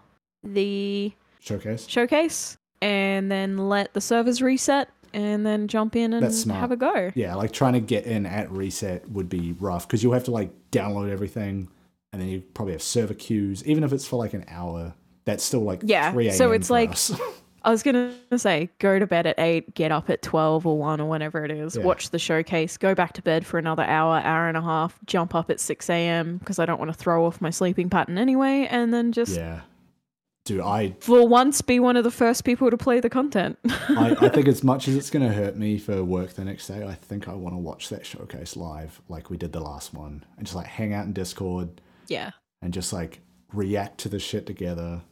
the 0.42 1.12
showcase. 1.40 1.86
showcase 1.88 2.56
and 2.80 3.30
then 3.30 3.56
let 3.68 3.92
the 3.94 4.00
servers 4.00 4.40
reset 4.40 4.88
and 5.12 5.44
then 5.44 5.66
jump 5.68 5.96
in 5.96 6.12
and 6.12 6.22
That's 6.22 6.42
smart. 6.42 6.60
have 6.60 6.70
a 6.70 6.76
go. 6.76 7.10
Yeah, 7.14 7.34
like 7.34 7.52
trying 7.52 7.72
to 7.72 7.80
get 7.80 8.04
in 8.06 8.26
at 8.26 8.50
reset 8.52 9.08
would 9.10 9.28
be 9.28 9.54
rough 9.58 9.86
because 9.88 10.02
you'll 10.02 10.12
have 10.12 10.24
to 10.24 10.30
like 10.30 10.50
download 10.70 11.10
everything, 11.10 11.68
and 12.12 12.20
then 12.22 12.28
you 12.28 12.40
probably 12.54 12.72
have 12.74 12.82
server 12.82 13.14
queues. 13.14 13.64
Even 13.64 13.82
if 13.84 13.92
it's 13.92 14.06
for 14.06 14.16
like 14.16 14.34
an 14.34 14.44
hour, 14.48 14.94
that's 15.24 15.42
still 15.42 15.62
like 15.62 15.80
Yeah, 15.82 16.12
3 16.12 16.30
so 16.32 16.52
it's 16.52 16.70
like-. 16.70 16.96
I 17.62 17.70
was 17.70 17.82
going 17.82 18.14
to 18.30 18.38
say 18.38 18.70
go 18.78 18.98
to 18.98 19.06
bed 19.06 19.26
at 19.26 19.38
8, 19.38 19.74
get 19.74 19.90
up 19.92 20.08
at 20.10 20.22
12 20.22 20.66
or 20.66 20.78
1 20.78 21.00
or 21.00 21.08
whenever 21.08 21.44
it 21.44 21.50
is, 21.50 21.76
Yeah. 21.76 21.82
watch 21.84 22.10
the 22.10 22.18
showcase, 22.18 22.76
go 22.76 22.94
back 22.94 23.12
to 23.14 23.22
bed 23.22 23.44
for 23.46 23.58
another 23.58 23.82
hour, 23.82 24.20
hour 24.20 24.48
and 24.48 24.56
a 24.56 24.62
half, 24.62 24.98
jump 25.06 25.34
up 25.34 25.50
at 25.50 25.60
6 25.60 25.90
a.m. 25.90 26.38
because 26.38 26.58
I 26.58 26.66
don't 26.66 26.78
want 26.78 26.90
to 26.92 26.96
throw 26.96 27.26
off 27.26 27.40
my 27.40 27.50
sleeping 27.50 27.90
pattern 27.90 28.18
anyway, 28.18 28.66
and 28.70 28.94
then 28.94 29.12
just 29.12 29.36
yeah, 29.36 29.60
dude, 30.44 30.60
I 30.60 30.94
for 31.00 31.26
once 31.26 31.60
be 31.60 31.80
one 31.80 31.96
of 31.96 32.04
the 32.04 32.10
first 32.10 32.44
people 32.44 32.70
to 32.70 32.76
play 32.76 33.00
the 33.00 33.10
content. 33.10 33.58
I, 33.66 34.16
I 34.20 34.28
think 34.30 34.48
as 34.48 34.62
much 34.62 34.88
as 34.88 34.96
it's 34.96 35.10
going 35.10 35.26
to 35.26 35.34
hurt 35.34 35.56
me 35.56 35.78
for 35.78 36.04
work 36.04 36.34
the 36.34 36.44
next 36.44 36.68
day, 36.68 36.86
I 36.86 36.94
think 36.94 37.28
I 37.28 37.34
want 37.34 37.54
to 37.54 37.58
watch 37.58 37.88
that 37.90 38.06
showcase 38.06 38.56
live, 38.56 39.00
like 39.08 39.30
we 39.30 39.36
did 39.36 39.52
the 39.52 39.60
last 39.60 39.92
one, 39.92 40.24
and 40.36 40.46
just 40.46 40.56
like 40.56 40.66
hang 40.66 40.92
out 40.94 41.06
in 41.06 41.12
Discord 41.12 41.80
yeah. 42.06 42.30
and 42.62 42.72
just 42.72 42.92
like 42.92 43.20
react 43.52 43.98
to 43.98 44.08
the 44.08 44.18
shit 44.18 44.46
together. 44.46 45.02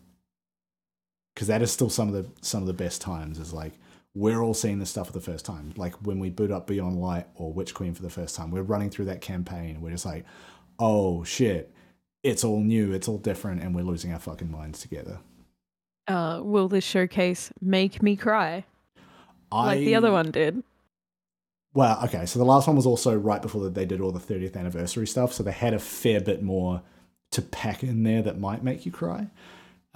Because 1.36 1.48
that 1.48 1.60
is 1.60 1.70
still 1.70 1.90
some 1.90 2.08
of 2.08 2.14
the 2.14 2.26
some 2.40 2.62
of 2.62 2.66
the 2.66 2.72
best 2.72 3.02
times. 3.02 3.38
Is 3.38 3.52
like 3.52 3.74
we're 4.14 4.40
all 4.40 4.54
seeing 4.54 4.78
this 4.78 4.88
stuff 4.88 5.08
for 5.08 5.12
the 5.12 5.20
first 5.20 5.44
time. 5.44 5.74
Like 5.76 5.94
when 6.06 6.18
we 6.18 6.30
boot 6.30 6.50
up 6.50 6.66
Beyond 6.66 6.98
Light 6.98 7.26
or 7.34 7.52
Witch 7.52 7.74
Queen 7.74 7.92
for 7.92 8.02
the 8.02 8.08
first 8.10 8.34
time, 8.34 8.50
we're 8.50 8.62
running 8.62 8.88
through 8.88 9.04
that 9.04 9.20
campaign. 9.20 9.82
We're 9.82 9.90
just 9.90 10.06
like, 10.06 10.24
oh 10.78 11.22
shit, 11.24 11.70
it's 12.22 12.42
all 12.42 12.60
new, 12.60 12.92
it's 12.92 13.06
all 13.06 13.18
different, 13.18 13.62
and 13.62 13.74
we're 13.74 13.82
losing 13.82 14.14
our 14.14 14.18
fucking 14.18 14.50
minds 14.50 14.80
together. 14.80 15.18
Uh, 16.08 16.40
will 16.42 16.68
this 16.68 16.84
showcase 16.84 17.52
make 17.60 18.02
me 18.02 18.16
cry 18.16 18.64
like 19.52 19.80
the 19.80 19.94
other 19.94 20.12
one 20.12 20.30
did? 20.30 20.62
Well, 21.74 22.00
okay, 22.04 22.24
so 22.24 22.38
the 22.38 22.44
last 22.44 22.66
one 22.66 22.76
was 22.76 22.86
also 22.86 23.14
right 23.14 23.42
before 23.42 23.68
they 23.68 23.84
did 23.84 24.00
all 24.00 24.12
the 24.12 24.18
30th 24.18 24.56
anniversary 24.56 25.06
stuff, 25.06 25.34
so 25.34 25.42
they 25.42 25.52
had 25.52 25.74
a 25.74 25.78
fair 25.78 26.22
bit 26.22 26.42
more 26.42 26.80
to 27.32 27.42
pack 27.42 27.82
in 27.82 28.02
there 28.02 28.22
that 28.22 28.40
might 28.40 28.64
make 28.64 28.86
you 28.86 28.92
cry. 28.92 29.28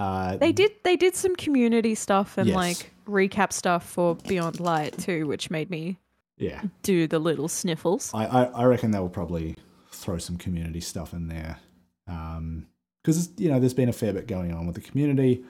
Uh, 0.00 0.36
They 0.38 0.52
did 0.52 0.72
they 0.82 0.96
did 0.96 1.14
some 1.14 1.36
community 1.36 1.94
stuff 1.94 2.38
and 2.38 2.48
Yes. 2.48 2.56
like 2.56 2.90
recap 3.06 3.52
stuff 3.52 3.84
for 3.88 4.14
Beyond 4.16 4.58
Light 4.60 4.96
too, 4.98 5.26
which 5.26 5.50
made 5.50 5.68
me 5.70 5.98
Yeah. 6.38 6.62
do 6.82 7.06
the 7.06 7.18
little 7.18 7.48
sniffles. 7.48 8.10
I, 8.14 8.24
I, 8.26 8.44
I 8.44 8.64
reckon 8.64 8.90
they'll 8.92 9.08
probably 9.08 9.56
throw 9.92 10.18
some 10.18 10.36
community 10.38 10.80
stuff 10.80 11.12
in 11.12 11.28
there. 11.28 11.58
Because, 12.06 13.30
you 13.36 13.50
know, 13.50 13.60
there's 13.60 13.74
been 13.74 13.88
a 13.88 13.92
fair 13.92 14.12
bit 14.12 14.26
going 14.26 14.52
on 14.52 14.66
with 14.66 14.74
the 14.74 14.80
community. 14.80 15.44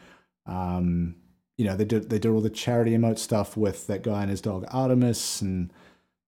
Um, 0.46 1.14
you 1.56 1.64
know, 1.64 1.76
they 1.76 1.84
did 1.84 2.10
they 2.10 2.18
did 2.18 2.30
all 2.30 2.40
the 2.40 2.50
charity 2.50 2.92
emote 2.96 3.18
stuff 3.18 3.56
with 3.56 3.86
that 3.86 4.02
guy 4.02 4.22
and 4.22 4.30
his 4.30 4.40
dog 4.40 4.64
Artemis, 4.70 5.42
and 5.42 5.72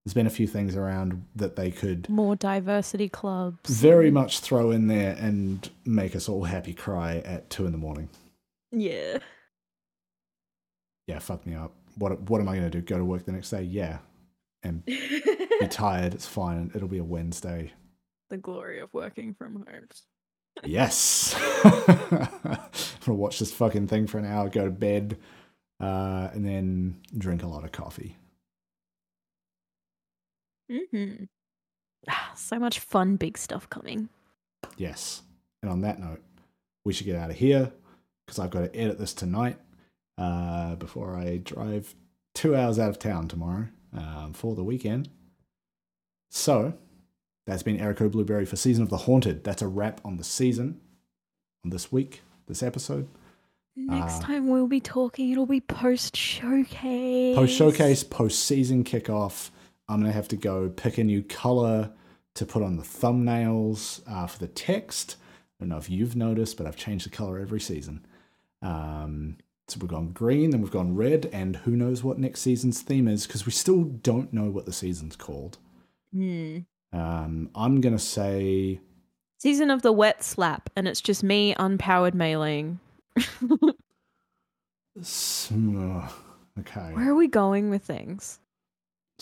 there's 0.05 0.13
been 0.13 0.27
a 0.27 0.31
few 0.31 0.47
things 0.47 0.75
around 0.75 1.25
that 1.35 1.55
they 1.55 1.71
could 1.71 2.09
More 2.09 2.35
diversity 2.35 3.07
clubs. 3.09 3.69
very 3.69 4.11
much 4.11 4.39
throw 4.41 4.71
in 4.71 4.87
there 4.87 5.15
and 5.19 5.69
make 5.85 6.15
us 6.15 6.27
all 6.27 6.43
happy 6.43 6.73
cry 6.73 7.17
at 7.19 7.49
two 7.49 7.65
in 7.65 7.71
the 7.71 7.77
morning. 7.77 8.09
Yeah. 8.71 9.19
Yeah, 11.07 11.19
fuck 11.19 11.45
me 11.45 11.55
up. 11.55 11.73
What 11.97 12.21
what 12.29 12.41
am 12.41 12.47
I 12.49 12.55
gonna 12.55 12.69
do? 12.69 12.81
Go 12.81 12.97
to 12.97 13.05
work 13.05 13.25
the 13.25 13.31
next 13.33 13.49
day? 13.49 13.61
Yeah, 13.63 13.99
and 14.63 14.83
be 14.85 15.21
tired. 15.69 16.13
It's 16.13 16.25
fine. 16.27 16.71
It'll 16.73 16.87
be 16.87 16.97
a 16.97 17.03
Wednesday. 17.03 17.71
the 18.29 18.37
glory 18.37 18.79
of 18.79 18.89
working 18.93 19.33
from 19.35 19.55
home. 19.69 19.87
Yes. 20.65 21.35
I'm 21.63 21.83
gonna 23.05 23.17
watch 23.17 23.39
this 23.39 23.51
fucking 23.53 23.87
thing 23.87 24.07
for 24.07 24.17
an 24.17 24.25
hour, 24.25 24.49
go 24.49 24.65
to 24.65 24.71
bed, 24.71 25.17
uh, 25.81 26.29
and 26.33 26.45
then 26.45 27.01
drink 27.17 27.43
a 27.43 27.47
lot 27.47 27.63
of 27.63 27.71
coffee. 27.71 28.15
Mm-hmm. 30.73 31.23
So 32.35 32.59
much 32.59 32.79
fun, 32.79 33.15
big 33.15 33.37
stuff 33.37 33.69
coming. 33.69 34.09
Yes. 34.77 35.21
And 35.61 35.71
on 35.71 35.81
that 35.81 35.99
note, 35.99 36.21
we 36.83 36.91
should 36.93 37.05
get 37.05 37.15
out 37.15 37.29
of 37.29 37.37
here 37.37 37.71
because 38.25 38.39
I've 38.39 38.49
got 38.49 38.61
to 38.61 38.75
edit 38.75 38.97
this 38.99 39.13
tonight 39.13 39.57
uh, 40.17 40.75
before 40.75 41.15
I 41.15 41.37
drive 41.37 41.95
two 42.35 42.55
hours 42.55 42.79
out 42.79 42.89
of 42.89 42.99
town 42.99 43.27
tomorrow 43.27 43.67
um, 43.95 44.33
for 44.33 44.55
the 44.55 44.63
weekend. 44.63 45.09
So 46.31 46.73
that's 47.45 47.63
been 47.63 47.77
Erico 47.77 48.11
Blueberry 48.11 48.45
for 48.45 48.55
Season 48.55 48.83
of 48.83 48.89
the 48.89 48.97
Haunted. 48.97 49.43
That's 49.43 49.61
a 49.61 49.67
wrap 49.67 50.01
on 50.03 50.17
the 50.17 50.23
season 50.23 50.81
on 51.63 51.69
this 51.69 51.91
week, 51.91 52.21
this 52.47 52.63
episode. 52.63 53.07
Next 53.75 54.19
Uh, 54.19 54.21
time 54.27 54.47
we'll 54.49 54.67
be 54.67 54.79
talking, 54.81 55.31
it'll 55.31 55.45
be 55.45 55.61
post 55.61 56.15
showcase. 56.17 57.35
Post 57.35 57.53
showcase, 57.55 58.03
post 58.03 58.39
season 58.45 58.83
kickoff. 58.83 59.49
I'm 59.87 59.99
going 59.99 60.11
to 60.11 60.15
have 60.15 60.27
to 60.29 60.37
go 60.37 60.69
pick 60.69 60.97
a 60.97 61.03
new 61.03 61.23
color 61.23 61.91
to 62.35 62.45
put 62.45 62.63
on 62.63 62.77
the 62.77 62.83
thumbnails 62.83 64.01
uh, 64.07 64.27
for 64.27 64.39
the 64.39 64.47
text. 64.47 65.17
I 65.59 65.63
don't 65.63 65.69
know 65.69 65.77
if 65.77 65.89
you've 65.89 66.15
noticed, 66.15 66.57
but 66.57 66.65
I've 66.65 66.77
changed 66.77 67.05
the 67.05 67.09
color 67.09 67.39
every 67.39 67.59
season. 67.59 68.05
Um, 68.61 69.37
so 69.67 69.77
we've 69.79 69.89
gone 69.89 70.11
green, 70.11 70.49
then 70.49 70.61
we've 70.61 70.71
gone 70.71 70.95
red, 70.95 71.29
and 71.31 71.57
who 71.57 71.75
knows 71.75 72.03
what 72.03 72.17
next 72.17 72.41
season's 72.41 72.81
theme 72.81 73.07
is 73.07 73.27
because 73.27 73.45
we 73.45 73.51
still 73.51 73.83
don't 73.83 74.33
know 74.33 74.49
what 74.49 74.65
the 74.65 74.73
season's 74.73 75.15
called. 75.15 75.57
Hmm. 76.13 76.59
Um, 76.91 77.49
I'm 77.55 77.81
going 77.81 77.95
to 77.95 78.03
say 78.03 78.79
Season 79.43 79.69
of 79.69 79.81
the 79.81 79.91
wet 79.91 80.23
slap, 80.23 80.69
and 80.73 80.87
it's 80.87 81.01
just 81.01 81.21
me 81.21 81.53
unpowered 81.55 82.13
mailing. 82.13 82.79
okay. 86.59 86.93
Where 86.93 87.09
are 87.09 87.15
we 87.15 87.27
going 87.27 87.69
with 87.69 87.83
things? 87.83 88.39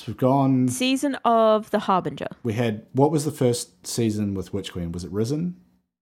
So 0.01 0.05
we've 0.07 0.17
gone. 0.17 0.67
Season 0.67 1.13
of 1.25 1.69
the 1.69 1.77
Harbinger. 1.77 2.29
We 2.41 2.53
had 2.53 2.87
what 2.93 3.11
was 3.11 3.23
the 3.23 3.31
first 3.31 3.85
season 3.85 4.33
with 4.33 4.51
Witch 4.51 4.71
Queen? 4.71 4.91
Was 4.91 5.03
it 5.03 5.11
Risen? 5.11 5.57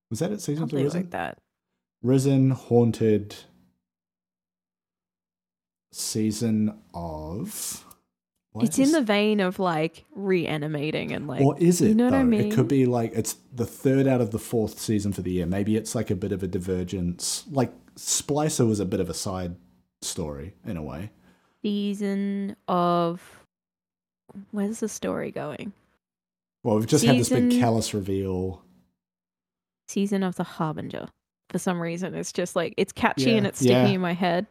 Was 0.10 0.20
that 0.20 0.32
it? 0.32 0.40
Season 0.40 0.64
of 0.64 0.72
Risen? 0.72 1.02
like 1.02 1.12
that. 1.12 1.38
Risen, 2.02 2.52
Haunted, 2.52 3.36
season 5.92 6.80
of. 6.94 7.86
it's 8.62 8.80
in 8.80 8.94
the 8.94 9.02
vein 9.02 9.42
of 9.42 9.60
like 9.60 10.06
reanimating 10.16 11.12
and 11.12 11.28
like. 11.28 11.42
Or 11.42 11.60
is 11.60 11.82
it? 11.82 11.90
you 11.90 11.96
know 11.96 12.06
what 12.06 12.14
I 12.14 12.24
mean? 12.24 12.54
It 12.54 12.56
could 12.56 12.70
be 12.70 12.86
like 12.86 13.12
it's 13.14 13.36
the 13.54 13.66
third 13.66 14.08
out 14.08 14.22
of 14.22 14.32
the 14.32 14.40
fourth 14.40 14.80
season 14.80 15.12
for 15.12 15.24
the 15.24 15.32
year. 15.32 15.46
Maybe 15.46 15.76
it's 15.76 15.94
like 15.94 16.10
a 16.10 16.16
bit 16.16 16.32
of 16.32 16.42
a 16.42 16.48
divergence. 16.48 17.44
Like 17.52 17.74
Splicer 17.98 18.66
was 18.66 18.80
a 18.80 18.86
bit 18.86 19.02
of 19.02 19.10
a 19.10 19.14
side 19.14 19.58
story 20.02 20.56
in 20.66 20.78
a 20.78 20.82
way. 20.84 21.12
season 21.62 22.56
of. 22.70 23.39
Where's 24.52 24.80
the 24.80 24.90
story 24.90 25.32
going? 25.32 25.74
Well, 26.64 26.76
we've 26.78 26.88
just 26.88 27.06
had 27.06 27.18
this 27.18 27.30
big 27.30 27.50
Calus 27.52 27.94
reveal. 27.94 28.62
Season 29.88 30.24
of 30.24 30.36
the 30.36 30.44
Harbinger. 30.44 31.08
For 31.50 31.58
some 31.58 31.82
reason, 31.82 32.14
it's 32.14 32.32
just 32.32 32.56
like 32.56 32.74
it's 32.78 32.92
catchy 32.92 33.32
Yeah, 33.32 33.38
and 33.38 33.48
it's 33.48 33.60
sticking 33.60 33.76
yeah. 33.76 33.88
in 33.88 34.02
my 34.02 34.14
head. 34.14 34.46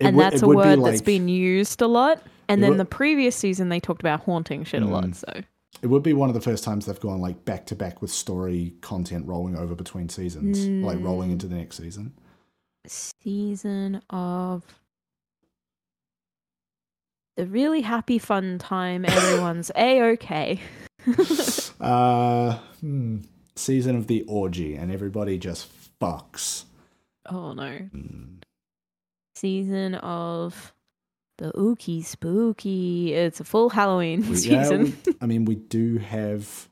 It 0.00 0.06
and 0.06 0.16
would- 0.16 0.22
that's 0.24 0.42
a 0.42 0.46
would 0.46 0.54
be 0.54 0.56
word 0.58 0.84
that's 0.84 1.02
been 1.02 1.28
used 1.28 1.80
a 1.82 1.86
lot. 1.86 2.20
And 2.48 2.62
then 2.62 2.70
would- 2.70 2.80
the 2.80 2.84
previous 2.84 3.36
season, 3.36 3.68
they 3.68 3.78
talked 3.80 4.00
about 4.02 4.20
haunting 4.22 4.64
shit 4.64 4.82
a 4.82 4.86
lot. 4.86 5.04
Mm. 5.04 5.14
So 5.14 5.42
It 5.82 5.86
would 5.86 6.02
be 6.02 6.12
one 6.14 6.28
of 6.28 6.34
the 6.34 6.40
first 6.40 6.64
times 6.64 6.86
they've 6.86 6.98
gone 6.98 7.20
like 7.20 7.44
back 7.44 7.66
to 7.66 7.76
back 7.76 8.02
with 8.02 8.10
story 8.10 8.74
content 8.80 9.26
rolling 9.26 9.56
over 9.56 9.74
between 9.74 10.08
seasons, 10.08 10.66
like 10.84 10.98
rolling 11.00 11.28
Mm. 11.30 11.32
into 11.32 11.46
the 11.46 11.56
next 11.56 11.76
season. 11.76 12.14
season 12.86 14.02
of 14.10 14.64
the 17.36 17.46
really 17.46 17.80
happy 17.82 18.18
fun 18.18 18.58
time. 18.58 19.04
Everyone's 19.04 19.70
a 19.76 20.02
okay. 20.12 20.60
uh, 21.80 22.58
hmm, 22.80 23.18
season 23.56 23.96
of 23.96 24.06
the 24.06 24.22
orgy, 24.28 24.74
and 24.74 24.90
everybody 24.92 25.38
just 25.38 25.68
fucks. 26.00 26.64
oh 27.28 27.52
no. 27.52 27.70
Hmm. 27.78 28.24
Season 29.34 29.94
of 29.96 30.72
the 31.38 31.50
ooky 31.52 32.04
spooky. 32.04 33.12
It's 33.14 33.40
a 33.40 33.44
full 33.44 33.70
Halloween 33.70 34.20
We- 34.28 34.36
yeah, 34.40 34.62
season. 34.62 34.96
we- 35.06 35.14
I 35.20 35.26
mean, 35.26 35.44
we 35.44 35.54
do 35.56 35.98
have 35.98 36.68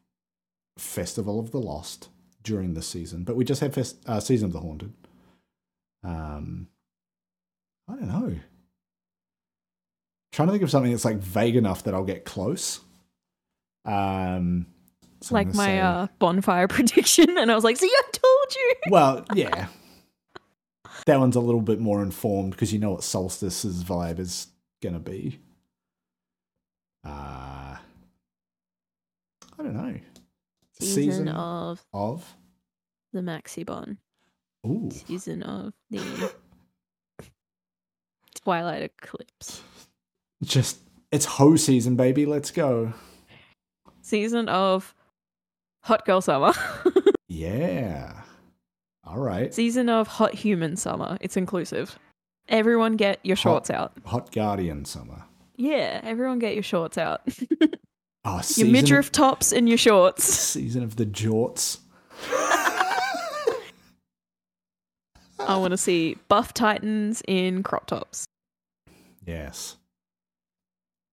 Festival 0.78 1.40
of 1.40 1.50
the 1.50 1.58
Lost 1.60 2.08
during 2.42 2.74
this 2.74 2.86
season, 2.86 3.24
but 3.24 3.34
we 3.36 3.44
just 3.44 3.60
have 3.60 3.74
fest- 3.74 3.96
uh, 4.06 4.20
Season 4.20 4.46
of 4.46 4.52
the 4.52 4.60
Haunted. 4.60 4.92
Um, 6.04 6.68
I 7.88 7.94
don't 7.96 8.08
know. 8.08 8.36
Trying 10.32 10.48
to 10.48 10.52
think 10.52 10.62
of 10.62 10.70
something 10.70 10.90
that's 10.92 11.04
like 11.04 11.18
vague 11.18 11.56
enough 11.56 11.84
that 11.84 11.94
I'll 11.94 12.04
get 12.04 12.24
close. 12.24 12.80
Um, 13.84 14.66
so 15.20 15.34
like 15.34 15.54
my 15.54 15.66
say- 15.66 15.80
uh, 15.80 16.06
bonfire 16.18 16.68
prediction, 16.68 17.36
and 17.38 17.50
I 17.50 17.54
was 17.54 17.64
like, 17.64 17.76
"See, 17.76 17.90
I 17.92 18.02
told 18.12 18.54
you." 18.54 18.74
Well, 18.90 19.24
yeah. 19.34 19.66
That 21.06 21.18
one's 21.18 21.36
a 21.36 21.40
little 21.40 21.62
bit 21.62 21.80
more 21.80 22.02
informed 22.02 22.52
because 22.52 22.72
you 22.72 22.78
know 22.78 22.90
what 22.92 23.02
Solstice's 23.04 23.82
vibe 23.84 24.18
is 24.18 24.48
going 24.82 24.92
to 24.94 25.00
be. 25.00 25.38
Uh, 27.04 27.76
I 27.78 27.78
don't 29.58 29.74
know. 29.74 29.98
Season, 30.78 30.94
Season 31.02 31.28
of 31.28 31.82
Of? 31.94 32.34
the 33.12 33.20
Maxibon. 33.20 33.96
Ooh. 34.66 34.90
Season 34.90 35.42
of 35.42 35.72
the 35.90 36.32
Twilight 38.44 38.82
Eclipse. 38.82 39.62
Just, 40.42 40.78
it's 41.12 41.24
hoe 41.24 41.56
season, 41.56 41.96
baby. 41.96 42.26
Let's 42.26 42.50
go. 42.50 42.92
Season 44.02 44.48
of 44.48 44.94
Hot 45.84 46.04
Girl 46.06 46.20
Summer. 46.20 46.52
Yeah. 47.32 48.22
All 49.04 49.18
right. 49.18 49.54
Season 49.54 49.88
of 49.88 50.08
Hot 50.08 50.34
Human 50.34 50.76
Summer. 50.76 51.16
It's 51.20 51.36
inclusive. 51.36 51.96
Everyone 52.48 52.96
get 52.96 53.20
your 53.22 53.36
Hot- 53.36 53.40
shorts 53.42 53.70
out. 53.70 53.92
Hot 54.04 54.32
Guardian 54.32 54.84
summer. 54.84 55.22
Yeah, 55.56 56.00
everyone 56.02 56.40
get 56.40 56.54
your 56.54 56.64
shorts 56.64 56.98
out. 56.98 57.22
Oh, 58.24 58.42
your 58.56 58.68
midriff 58.68 59.10
tops 59.10 59.50
and 59.50 59.66
your 59.66 59.78
shorts. 59.78 60.24
season 60.34 60.82
of 60.82 60.96
the 60.96 61.06
jorts. 61.06 61.78
I 65.38 65.56
want 65.56 65.70
to 65.70 65.78
see 65.78 66.18
buff 66.28 66.52
titans 66.52 67.22
in 67.26 67.62
crop 67.62 67.86
tops. 67.86 68.26
Yes. 69.24 69.76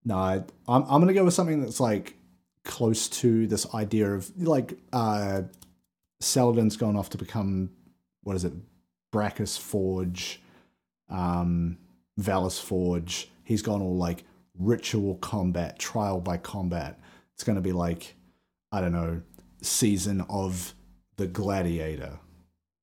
No, 0.07 0.15
I'm 0.15 0.45
I'm 0.67 1.01
gonna 1.01 1.13
go 1.13 1.25
with 1.25 1.33
something 1.33 1.59
that's 1.59 1.81
like 1.81 2.15
close 2.63 3.09
to 3.09 3.45
this 3.45 3.73
idea 3.73 4.09
of 4.09 4.31
like 4.41 4.79
uh 4.93 5.41
Saladin's 6.21 6.77
gone 6.77 6.95
off 6.95 7.09
to 7.09 7.17
become 7.17 7.71
what 8.23 8.37
is 8.37 8.45
it, 8.45 8.53
Brachus 9.13 9.59
Forge, 9.59 10.41
um, 11.09 11.77
Valus 12.17 12.57
Forge. 12.57 13.29
He's 13.43 13.61
gone 13.61 13.81
all 13.81 13.97
like 13.97 14.23
ritual 14.57 15.15
combat, 15.15 15.77
trial 15.77 16.21
by 16.21 16.37
combat. 16.37 17.01
It's 17.33 17.43
gonna 17.43 17.59
be 17.59 17.73
like, 17.73 18.15
I 18.71 18.79
don't 18.79 18.93
know, 18.93 19.21
season 19.61 20.21
of 20.29 20.73
the 21.17 21.27
gladiator. 21.27 22.17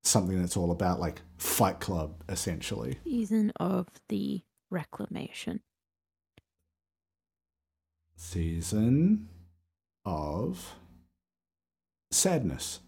Something 0.02 0.38
that's 0.40 0.58
all 0.58 0.72
about 0.72 1.00
like 1.00 1.22
Fight 1.38 1.80
Club, 1.80 2.22
essentially. 2.28 2.98
Season 3.02 3.50
of 3.58 3.88
the 4.10 4.42
Reclamation. 4.70 5.60
Season 8.16 9.28
of 10.04 10.74
sadness. 12.10 12.80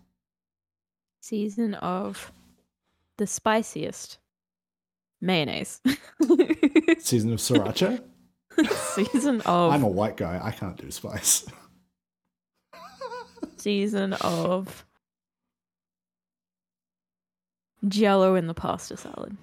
Season 1.21 1.75
of 1.75 2.33
the 3.17 3.27
spiciest 3.27 4.19
mayonnaise. 5.21 5.81
Season 6.99 7.33
of 7.33 7.41
sriracha. 7.41 8.03
season 8.95 9.41
of 9.43 9.73
I'm 9.73 9.83
a 9.83 9.89
white 9.89 10.17
guy. 10.17 10.41
I 10.43 10.51
can't 10.51 10.77
do 10.77 10.91
spice. 10.91 11.47
season 13.57 14.15
of 14.15 14.85
Jello 17.89 18.35
in 18.35 18.47
the 18.47 18.55
pasta 18.55 18.97
salad. 18.97 19.37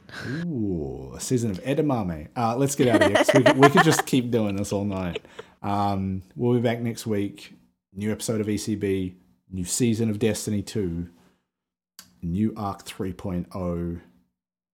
Ooh, 0.46 1.14
a 1.16 1.20
season 1.20 1.52
of 1.52 1.64
edamame. 1.64 2.28
Uh, 2.36 2.56
let's 2.58 2.76
get 2.76 2.88
out 2.88 3.02
of 3.04 3.12
here. 3.12 3.44
We, 3.54 3.60
we 3.60 3.70
could 3.70 3.84
just 3.84 4.06
keep 4.06 4.32
doing 4.32 4.56
this 4.56 4.74
all 4.74 4.86
night. 4.86 5.24
Um, 5.64 6.22
we'll 6.36 6.53
be 6.53 6.61
back 6.61 6.80
next 6.82 7.07
week. 7.07 7.53
New 7.93 8.11
episode 8.11 8.41
of 8.41 8.47
ECB. 8.47 9.16
New 9.51 9.66
season 9.66 10.09
of 10.09 10.20
Destiny 10.20 10.61
2. 10.61 11.07
New 12.22 12.53
Arc 12.57 12.86
3.0. 12.86 14.01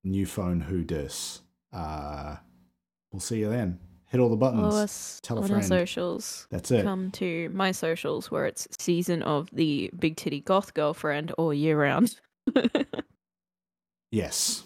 New 0.04 0.26
phone 0.26 0.62
Who 0.62 0.84
Dis. 0.84 1.42
Uh, 1.72 2.38
we'll 3.12 3.20
see 3.20 3.40
you 3.40 3.50
then. 3.50 3.80
Hit 4.08 4.20
all 4.20 4.30
the 4.30 4.36
buttons. 4.36 4.62
Follow 4.62 4.84
us 4.84 5.20
Tell 5.22 5.38
a 5.38 5.44
on 5.44 5.52
our 5.52 5.62
socials. 5.62 6.48
That's 6.50 6.72
it. 6.72 6.84
Come 6.84 7.12
to 7.12 7.50
my 7.54 7.72
socials 7.72 8.32
where 8.32 8.48
it's 8.48 8.68
season 8.80 9.22
of 9.22 9.50
the 9.54 9.92
big 10.00 10.16
titty 10.18 10.42
goth 10.42 10.74
girlfriend 10.74 11.32
all 11.34 11.54
year 11.54 11.80
round. 11.80 12.20
Yes. 14.12 14.64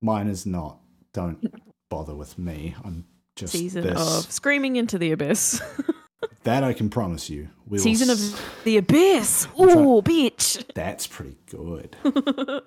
Mine 0.00 0.28
is 0.28 0.46
not. 0.46 0.78
Don't 1.12 1.52
bother 1.90 2.14
with 2.14 2.38
me. 2.38 2.74
I'm 2.82 3.04
just 3.36 3.52
season 3.52 3.84
this. 3.84 4.00
of 4.26 4.30
screaming 4.32 4.76
into 4.76 4.98
the 4.98 5.12
abyss. 5.12 5.60
That 6.44 6.64
I 6.64 6.72
can 6.72 6.90
promise 6.90 7.30
you. 7.30 7.48
We 7.68 7.78
season 7.78 8.10
s- 8.10 8.32
of 8.32 8.64
the 8.64 8.76
abyss. 8.76 9.46
Oh, 9.56 10.02
bitch. 10.02 10.64
That's 10.74 11.06
pretty 11.06 11.36
good. 11.46 11.96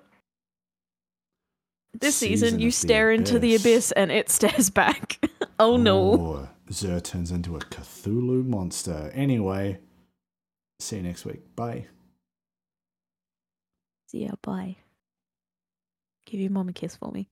this 2.00 2.16
season, 2.16 2.58
you 2.58 2.68
of 2.68 2.72
the 2.72 2.76
stare 2.76 3.12
into 3.12 3.38
the 3.38 3.54
abyss 3.54 3.92
and 3.92 4.10
it 4.10 4.30
stares 4.30 4.70
back. 4.70 5.20
oh 5.58 5.76
no. 5.76 6.48
Zer 6.72 7.00
turns 7.00 7.30
into 7.30 7.56
a 7.56 7.60
Cthulhu 7.60 8.46
monster. 8.46 9.10
Anyway, 9.14 9.78
see 10.80 10.96
you 10.96 11.02
next 11.02 11.26
week. 11.26 11.54
Bye. 11.54 11.86
See 14.08 14.24
ya. 14.24 14.30
Bye. 14.42 14.76
Give 16.24 16.40
your 16.40 16.50
mom 16.50 16.70
a 16.70 16.72
kiss 16.72 16.96
for 16.96 17.12
me. 17.12 17.28